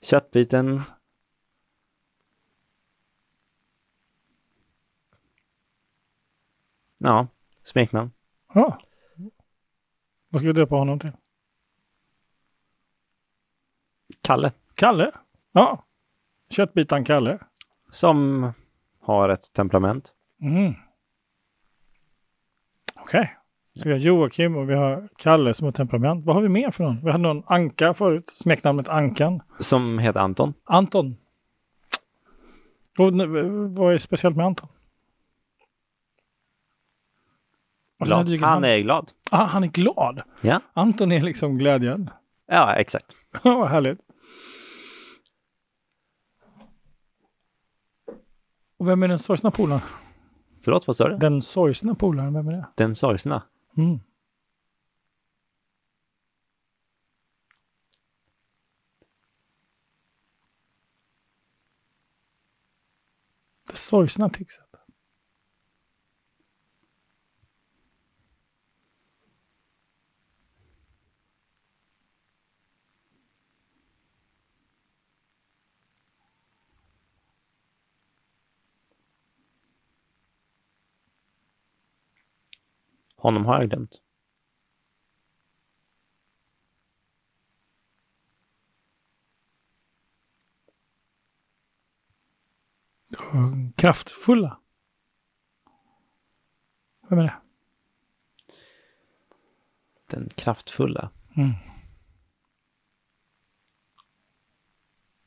Köttbiten. 0.00 0.82
Ja, 6.98 7.28
smeknamn. 7.62 8.10
Ja. 8.54 8.80
Vad 10.28 10.40
ska 10.40 10.46
vi 10.46 10.52
döpa 10.52 10.74
honom 10.74 10.98
till? 10.98 11.12
Kalle. 14.20 14.52
Kalle? 14.74 15.12
Ja. 15.52 15.84
Köttbitan 16.50 17.04
Kalle. 17.04 17.38
Som 17.90 18.52
har 19.00 19.28
ett 19.28 19.52
temperament. 19.52 20.14
Mm. 20.40 20.74
Okej. 22.96 23.37
Så 23.78 23.88
vi 23.88 23.92
har 23.92 23.98
Joakim 23.98 24.56
och 24.56 24.70
vi 24.70 24.74
har 24.74 25.08
Kalle 25.16 25.54
som 25.54 25.64
har 25.64 25.72
temperament. 25.72 26.24
Vad 26.24 26.36
har 26.36 26.42
vi 26.42 26.48
mer 26.48 26.70
för 26.70 26.84
någon? 26.84 27.00
Vi 27.04 27.10
hade 27.10 27.22
någon 27.22 27.42
Anka 27.46 27.94
förut, 27.94 28.28
smeknamnet 28.28 28.88
Ankan. 28.88 29.42
Som 29.58 29.98
heter 29.98 30.20
Anton. 30.20 30.54
Anton. 30.64 31.16
Och, 32.98 33.12
vad 33.74 33.94
är 33.94 33.98
speciellt 33.98 34.36
med 34.36 34.46
Anton? 34.46 34.68
Dyker 38.26 38.46
Han 38.46 38.64
är 38.64 38.78
glad. 38.78 39.10
Ah, 39.30 39.44
han 39.44 39.64
är 39.64 39.68
glad. 39.68 40.22
Ja, 40.40 40.60
Anton 40.72 41.12
är 41.12 41.22
liksom 41.22 41.58
glädjen. 41.58 42.10
ja 42.46 42.74
exakt. 42.74 43.06
Vad 43.42 43.68
härligt. 43.68 44.00
Och 48.78 48.88
vem 48.88 49.02
är 49.02 49.08
den 49.08 49.18
sorgsna 49.18 49.50
polaren? 49.50 49.80
Förlåt, 50.64 50.86
vad 50.86 50.96
sa 50.96 51.08
du? 51.08 51.16
Den 51.16 51.42
sorgsna 51.42 51.94
polaren, 51.94 52.34
vem 52.34 52.48
är 52.48 52.52
det? 52.52 52.66
Den 52.74 52.94
sorgsna. 52.94 53.42
Mm. 53.76 54.00
Det 63.68 63.76
sorgsna 63.76 64.28
tipset. 64.28 64.67
Honom 83.18 83.46
har 83.46 83.60
jag 83.60 83.70
glömt. 83.70 84.02
Kraftfulla. 93.76 94.60
Vem 97.08 97.18
är 97.18 97.22
det? 97.22 97.40
Den 100.10 100.28
kraftfulla. 100.28 101.10
Mm. 101.36 101.52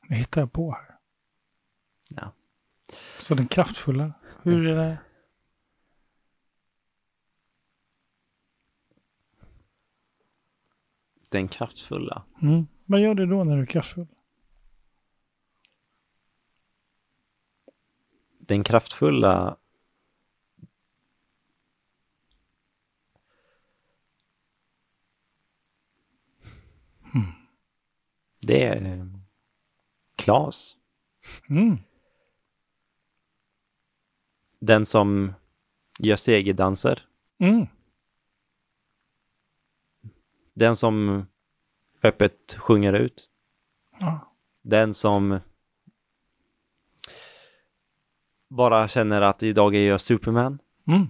Det 0.09 0.15
hittar 0.15 0.41
jag 0.41 0.53
på 0.53 0.71
här. 0.71 0.97
Ja. 2.09 2.33
Så 3.19 3.35
den 3.35 3.47
kraftfulla. 3.47 4.13
Hur 4.43 4.67
är 4.67 4.75
det? 4.75 4.97
Den 11.31 11.47
kraftfulla. 11.47 12.23
Mm. 12.41 12.67
Vad 12.85 13.01
gör 13.01 13.13
du 13.13 13.25
då 13.25 13.43
när 13.43 13.55
du 13.55 13.61
är 13.61 13.65
kraftfull? 13.65 14.07
Den 18.39 18.63
kraftfulla 18.63 19.57
Det 28.41 28.63
är 28.63 28.85
eh, 28.85 29.05
Klas. 30.15 30.77
Mm. 31.49 31.77
Den 34.59 34.85
som 34.85 35.33
gör 35.99 36.15
segerdanser. 36.15 36.99
Mm. 37.39 37.67
Den 40.53 40.75
som 40.75 41.25
öppet 42.03 42.57
sjunger 42.59 42.93
ut. 42.93 43.29
Ja. 43.99 44.33
Den 44.61 44.93
som 44.93 45.39
bara 48.47 48.87
känner 48.87 49.21
att 49.21 49.43
idag 49.43 49.75
är 49.75 49.79
jag 49.79 50.01
Superman. 50.01 50.59
Mm. 50.87 51.07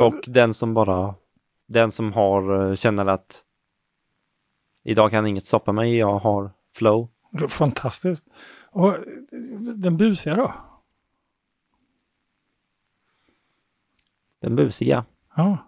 Och 0.00 0.24
den 0.26 0.54
som 0.54 0.74
bara, 0.74 1.14
den 1.66 1.92
som 1.92 2.12
har, 2.12 2.70
eh, 2.70 2.74
känner 2.74 3.06
att 3.06 3.44
idag 4.82 5.10
kan 5.10 5.26
inget 5.26 5.46
stoppa 5.46 5.72
mig, 5.72 5.96
jag 5.96 6.18
har 6.18 6.50
flow. 6.74 7.08
Fantastiskt. 7.48 8.28
Och 8.70 8.94
den 9.76 9.96
busiga 9.96 10.36
då? 10.36 10.54
Den 14.40 14.56
busiga. 14.56 15.04
Ja. 15.36 15.58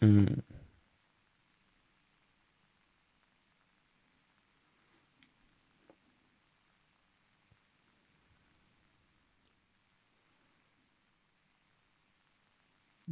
Mm. 0.00 0.42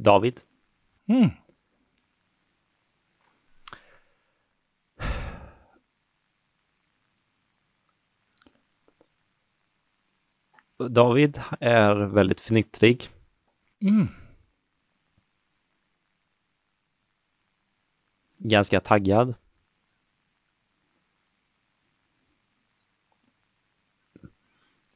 David. 0.01 0.39
Mm. 1.07 1.29
David 10.89 11.41
är 11.59 11.95
väldigt 11.95 12.41
fnittrig. 12.41 13.09
Mm. 13.81 14.07
Ganska 18.37 18.79
taggad. 18.79 19.35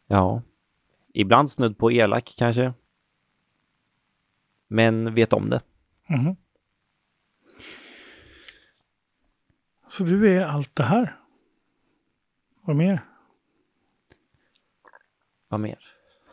Ja. 0.08 0.42
Ibland 1.14 1.52
snudd 1.52 1.78
på 1.78 1.92
elak 1.92 2.36
kanske. 2.38 2.74
Men 4.74 5.14
vet 5.16 5.34
om 5.34 5.50
det. 5.50 5.62
Mhm. 6.10 6.36
Så 9.88 10.04
du 10.04 10.38
är 10.38 10.46
allt 10.46 10.76
det 10.76 10.84
här? 10.84 11.20
Vad 12.62 12.76
mer? 12.76 13.06
Vad 15.48 15.60
mer? 15.60 15.80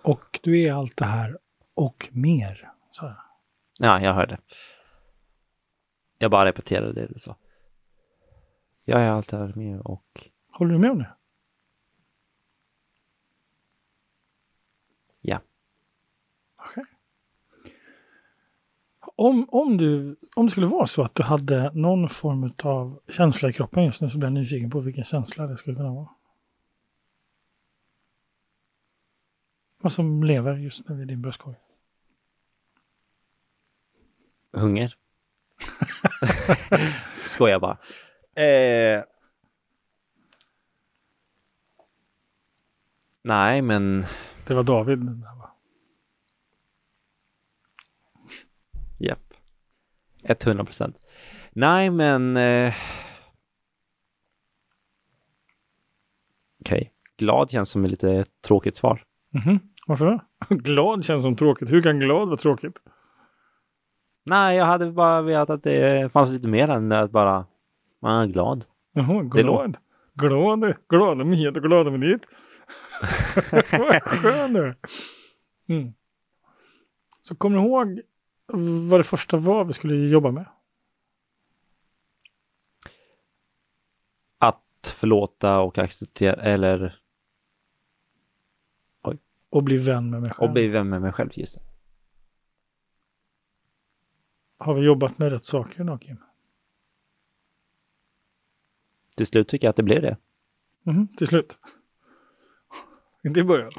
Och 0.03 0.41
du 0.43 0.63
är 0.63 0.73
allt 0.73 0.97
det 0.97 1.05
här 1.05 1.39
och 1.75 2.09
mer. 2.13 2.73
Så. 2.91 3.05
jag. 3.05 3.17
Ja, 3.79 4.01
jag 4.01 4.15
hörde. 4.15 4.39
Jag 6.19 6.31
bara 6.31 6.45
repeterade 6.45 6.93
det 6.93 7.07
du 7.07 7.19
sa. 7.19 7.37
Jag 8.85 9.03
är 9.03 9.11
allt 9.11 9.29
det 9.29 9.37
här 9.39 9.53
med 9.57 9.81
och 9.81 10.31
Håller 10.51 10.73
du 10.73 10.79
med 10.79 10.91
om 10.91 10.99
det? 10.99 11.15
ja. 15.21 15.41
Okej. 16.57 16.85
Om, 19.21 19.49
om, 19.49 19.77
du, 19.77 20.17
om 20.37 20.47
det 20.47 20.51
skulle 20.51 20.67
vara 20.67 20.87
så 20.87 21.03
att 21.03 21.15
du 21.15 21.23
hade 21.23 21.71
någon 21.75 22.09
form 22.09 22.53
av 22.63 23.01
känsla 23.09 23.49
i 23.49 23.53
kroppen 23.53 23.85
just 23.85 24.03
nu 24.03 24.11
så 24.11 24.19
blir 24.19 24.27
jag 24.27 24.33
nyfiken 24.33 24.71
på 24.71 24.81
vilken 24.81 25.05
känsla 25.05 25.47
det 25.47 25.57
skulle 25.57 25.77
kunna 25.77 25.93
vara. 25.93 26.09
Vad 29.83 29.93
som 29.93 30.23
lever 30.23 30.57
just 30.57 30.89
nu 30.89 31.03
i 31.03 31.05
din 31.05 31.23
bröstkorg. 31.23 31.57
Hunger. 34.53 34.95
Skojar 37.27 37.59
bara. 37.59 37.79
Eh... 38.45 39.05
Nej, 43.23 43.63
men 43.63 44.05
Det 44.47 44.55
var 44.55 44.63
David. 44.63 45.01
Japp. 49.01 49.35
100 50.23 50.65
procent. 50.65 50.97
Nej, 51.53 51.91
men... 51.91 52.37
Eh... 52.37 52.75
Okej. 56.61 56.93
Glad 57.17 57.51
känns 57.51 57.71
som 57.71 57.85
ett 57.85 57.91
lite 57.91 58.25
tråkigt 58.47 58.77
svar. 58.77 59.05
Mhm. 59.31 59.59
Varför 59.87 60.07
då? 60.07 60.21
Glad 60.55 61.05
känns 61.05 61.23
som 61.23 61.37
tråkigt. 61.37 61.71
Hur 61.71 61.83
kan 61.83 62.01
glad 62.01 62.29
vara 62.29 62.37
tråkigt? 62.37 62.77
Nej, 64.25 64.57
jag 64.57 64.65
hade 64.65 64.93
bara 64.93 65.23
velat 65.23 65.51
att 65.51 65.63
det 65.63 66.13
fanns 66.13 66.31
lite 66.31 66.49
mer 66.49 66.71
än 66.71 66.93
att 66.93 67.11
bara 67.11 67.47
man 68.03 68.23
är 68.23 68.27
glad. 68.33 68.65
Jaha, 68.93 69.23
glad. 69.23 69.77
Glad, 70.15 70.75
glada 70.89 71.25
med 71.25 71.37
hit 71.39 71.57
och 71.57 71.63
glada 71.63 71.91
med 71.91 72.01
dit. 72.01 72.27
Vad 73.73 74.03
skön 74.03 74.53
du 74.53 74.65
är. 74.65 74.75
mm. 75.69 75.93
Så 77.23 77.35
kommer 77.35 77.59
du 77.59 77.63
ihåg 77.65 78.01
vad 78.89 79.01
det 79.01 79.05
första 79.05 79.37
var 79.37 79.65
vi 79.65 79.73
skulle 79.73 79.95
jobba 79.95 80.31
med? 80.31 80.45
Att 84.39 84.95
förlåta 84.97 85.59
och 85.61 85.79
acceptera, 85.79 86.43
eller 86.43 86.97
Och 89.53 89.63
bli 89.63 89.79
vän 89.79 90.11
med 90.11 90.21
mig 90.21 90.31
själv. 90.31 90.49
och 90.49 90.53
bli 90.55 90.69
vän 90.69 90.89
med 90.89 91.03
mig 91.03 91.13
själv, 91.13 91.31
just 91.35 91.55
det. 91.55 91.63
Har 94.59 94.75
vi 94.75 94.81
jobbat 94.81 95.19
med 95.19 95.33
rätt 95.33 95.45
saker 95.45 95.85
då, 95.85 95.99
Kim? 95.99 96.17
Till 99.17 99.27
slut 99.27 99.49
tycker 99.49 99.67
jag 99.67 99.71
att 99.71 99.77
det 99.77 99.83
blev 99.83 100.03
det. 100.03 100.17
Mhm, 100.83 101.09
till 101.17 101.27
slut. 101.27 101.59
Inte 103.25 103.41
i 103.41 103.45
början. 103.45 103.73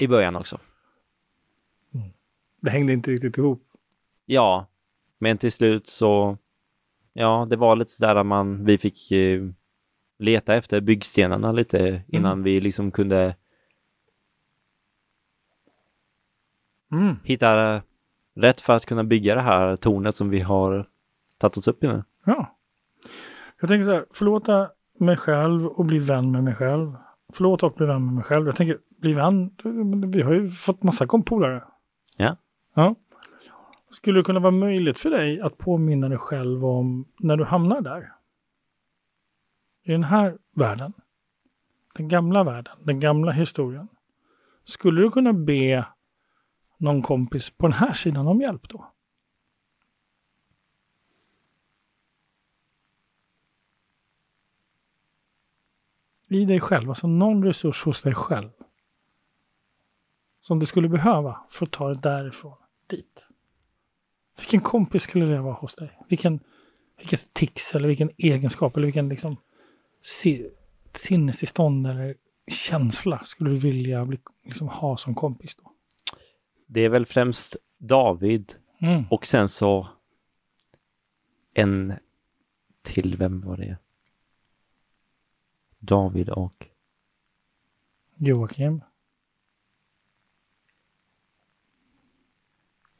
I 0.00 0.08
början 0.08 0.36
också. 0.36 0.58
Det 2.60 2.70
hängde 2.70 2.92
inte 2.92 3.10
riktigt 3.10 3.38
ihop. 3.38 3.62
Ja, 4.26 4.66
men 5.18 5.38
till 5.38 5.52
slut 5.52 5.86
så, 5.86 6.38
ja, 7.12 7.46
det 7.50 7.56
var 7.56 7.76
lite 7.76 7.90
sådär 7.90 8.16
att 8.16 8.26
man, 8.26 8.64
vi 8.64 8.78
fick 8.78 9.12
eh, 9.12 9.42
leta 10.18 10.54
efter 10.54 10.80
byggstenarna 10.80 11.52
lite 11.52 12.02
innan 12.08 12.42
vi 12.42 12.60
liksom 12.60 12.90
kunde 12.90 13.36
Mm. 16.92 17.16
hitta 17.24 17.82
rätt 18.36 18.60
för 18.60 18.76
att 18.76 18.86
kunna 18.86 19.04
bygga 19.04 19.34
det 19.34 19.40
här 19.40 19.76
tornet 19.76 20.16
som 20.16 20.30
vi 20.30 20.40
har 20.40 20.88
tagit 21.38 21.56
oss 21.56 21.68
upp 21.68 21.84
i 21.84 21.86
nu. 21.86 22.04
Ja. 22.24 22.56
Jag 23.60 23.68
tänker 23.68 23.84
så 23.84 23.92
här, 23.92 24.06
förlåta 24.10 24.70
mig 24.98 25.16
själv 25.16 25.66
och 25.66 25.84
bli 25.84 25.98
vän 25.98 26.30
med 26.30 26.44
mig 26.44 26.54
själv. 26.54 26.96
Förlåta 27.32 27.66
och 27.66 27.74
bli 27.74 27.86
vän 27.86 28.04
med 28.04 28.14
mig 28.14 28.24
själv. 28.24 28.46
Jag 28.46 28.56
tänker, 28.56 28.78
bli 29.00 29.12
vän, 29.12 29.50
vi 30.12 30.22
har 30.22 30.32
ju 30.32 30.50
fått 30.50 30.82
massa 30.82 31.06
kompolare. 31.06 31.64
Ja. 32.16 32.36
Ja. 32.74 32.94
Skulle 33.90 34.18
det 34.18 34.24
kunna 34.24 34.40
vara 34.40 34.50
möjligt 34.50 34.98
för 34.98 35.10
dig 35.10 35.40
att 35.40 35.58
påminna 35.58 36.08
dig 36.08 36.18
själv 36.18 36.64
om 36.64 37.08
när 37.18 37.36
du 37.36 37.44
hamnar 37.44 37.80
där? 37.80 38.12
I 39.82 39.92
den 39.92 40.04
här 40.04 40.38
världen. 40.54 40.92
Den 41.94 42.08
gamla 42.08 42.44
världen, 42.44 42.76
den 42.84 43.00
gamla 43.00 43.32
historien. 43.32 43.88
Skulle 44.64 45.02
du 45.02 45.10
kunna 45.10 45.32
be 45.32 45.86
någon 46.78 47.02
kompis 47.02 47.50
på 47.50 47.66
den 47.66 47.72
här 47.72 47.92
sidan 47.92 48.26
om 48.26 48.40
hjälp 48.40 48.68
då? 48.68 48.90
i 56.30 56.44
dig 56.44 56.60
själv, 56.60 56.88
alltså 56.88 57.06
någon 57.06 57.44
resurs 57.44 57.84
hos 57.84 58.02
dig 58.02 58.14
själv. 58.14 58.50
Som 60.40 60.58
du 60.58 60.66
skulle 60.66 60.88
behöva 60.88 61.40
för 61.50 61.66
att 61.66 61.72
ta 61.72 61.88
det 61.88 62.00
därifrån 62.00 62.56
dit. 62.86 63.26
Vilken 64.38 64.60
kompis 64.60 65.02
skulle 65.02 65.24
det 65.24 65.40
vara 65.40 65.54
hos 65.54 65.74
dig? 65.76 65.98
Vilken, 66.08 66.40
vilket 66.98 67.34
tics 67.34 67.74
eller 67.74 67.88
vilken 67.88 68.10
egenskap 68.16 68.76
eller 68.76 68.86
vilken 68.86 69.08
liksom 69.08 69.36
si, 70.00 70.50
sinnestillstånd 70.92 71.86
eller 71.86 72.14
känsla 72.46 73.18
skulle 73.18 73.50
du 73.50 73.56
vilja 73.56 74.04
bli, 74.04 74.18
liksom, 74.44 74.68
ha 74.68 74.96
som 74.96 75.14
kompis 75.14 75.56
då? 75.56 75.72
Det 76.66 76.80
är 76.80 76.88
väl 76.88 77.06
främst 77.06 77.56
David 77.78 78.54
Mm. 78.82 79.04
och 79.10 79.26
sen 79.26 79.48
så 79.48 79.88
en 81.54 81.94
till, 82.82 83.16
vem 83.16 83.40
var 83.40 83.56
det? 83.56 83.78
David 85.78 86.28
och 86.28 86.66
Joakim. 88.16 88.80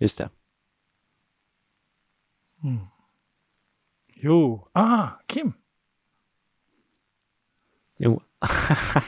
Just 0.00 0.18
det. 0.18 0.30
Jo. 4.06 4.68
Ah, 4.72 5.08
Kim. 5.26 5.52
Jo. 7.96 8.22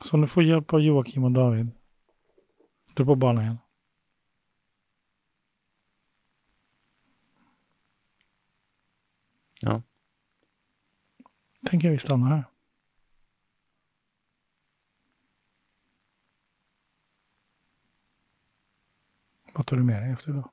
Så 0.00 0.16
du 0.16 0.26
får 0.26 0.42
hjälp 0.42 0.72
av 0.72 0.80
Joakim 0.80 1.24
och 1.24 1.32
David. 1.32 1.70
Är 2.96 3.04
på 3.04 3.14
banan 3.14 3.44
igen. 3.44 3.58
Ja. 9.60 9.82
Tänker 11.66 11.90
vi 11.90 11.98
stanna 11.98 12.26
här. 12.26 12.44
Vad 19.58 19.66
tar 19.66 19.76
du 19.76 19.84
med 19.84 20.02
dig 20.02 20.12
efter 20.12 20.32
då? 20.32 20.50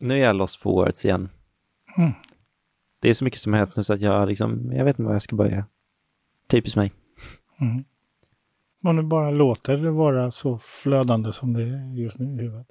Nu 0.00 0.14
är 0.14 0.18
jag 0.18 0.36
lost 0.36 0.56
forwards 0.56 1.04
igen. 1.04 1.28
Mm. 1.96 2.12
Det 3.00 3.10
är 3.10 3.14
så 3.14 3.24
mycket 3.24 3.40
som 3.40 3.52
har 3.52 3.60
hänt 3.60 3.76
nu 3.76 3.84
så 3.84 3.92
att 3.92 4.00
jag 4.00 4.28
liksom, 4.28 4.72
jag 4.72 4.84
vet 4.84 4.98
inte 4.98 5.06
var 5.06 5.12
jag 5.12 5.22
ska 5.22 5.36
börja. 5.36 5.66
Typiskt 6.46 6.76
mig. 6.76 6.92
Mm. 7.60 7.84
Om 8.82 8.96
du 8.96 9.02
bara 9.02 9.30
låter 9.30 9.76
det 9.76 9.90
vara 9.90 10.30
så 10.30 10.58
flödande 10.58 11.32
som 11.32 11.52
det 11.52 11.62
är 11.62 11.94
just 11.94 12.18
nu 12.18 12.34
i 12.34 12.42
huvudet. 12.42 12.66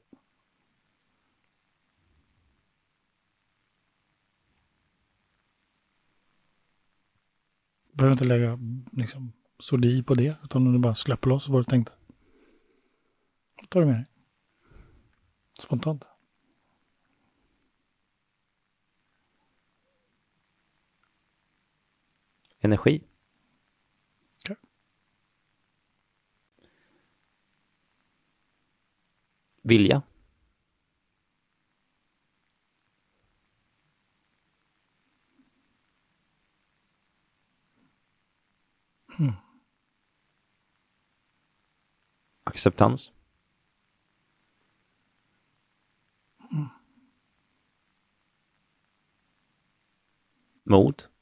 Behöver 7.93 8.11
inte 8.11 8.25
lägga 8.25 8.59
liksom, 8.91 9.33
sodi 9.59 10.03
på 10.03 10.13
det, 10.13 10.35
utan 10.43 10.67
om 10.67 10.73
du 10.73 10.79
bara 10.79 10.95
släpper 10.95 11.29
loss 11.29 11.49
vad 11.49 11.59
du 11.59 11.63
tänkte. 11.63 11.93
Då 13.61 13.65
tar 13.65 13.79
du 13.79 13.85
med 13.85 13.95
dig. 13.95 14.05
Spontant. 15.59 16.03
Energi. 22.63 23.03
Okay. 24.43 24.55
Vilja. 29.63 30.01
Acceptans. 42.45 43.13
Mod. 50.65 51.12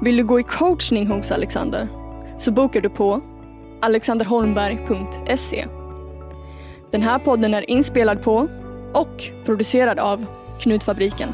Vill 0.00 0.16
du 0.16 0.24
gå 0.24 0.40
i 0.40 0.42
coachning 0.42 1.06
hos 1.06 1.30
Alexander? 1.30 1.88
Så 2.36 2.52
bokar 2.52 2.80
du 2.80 2.88
på 2.88 3.20
alexanderholmberg.se. 3.82 5.66
Den 6.90 7.02
här 7.02 7.18
podden 7.18 7.54
är 7.54 7.70
inspelad 7.70 8.22
på 8.22 8.48
och 8.92 9.24
producerad 9.44 9.98
av 9.98 10.26
Knutfabriken. 10.60 11.28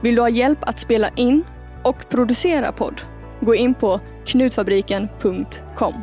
Vill 0.00 0.14
du 0.14 0.20
ha 0.20 0.28
hjälp 0.28 0.58
att 0.60 0.78
spela 0.78 1.08
in 1.08 1.44
och 1.84 2.08
producera 2.08 2.72
podd? 2.72 3.00
Gå 3.40 3.54
in 3.54 3.74
på 3.74 4.00
knutfabriken.com. 4.26 5.94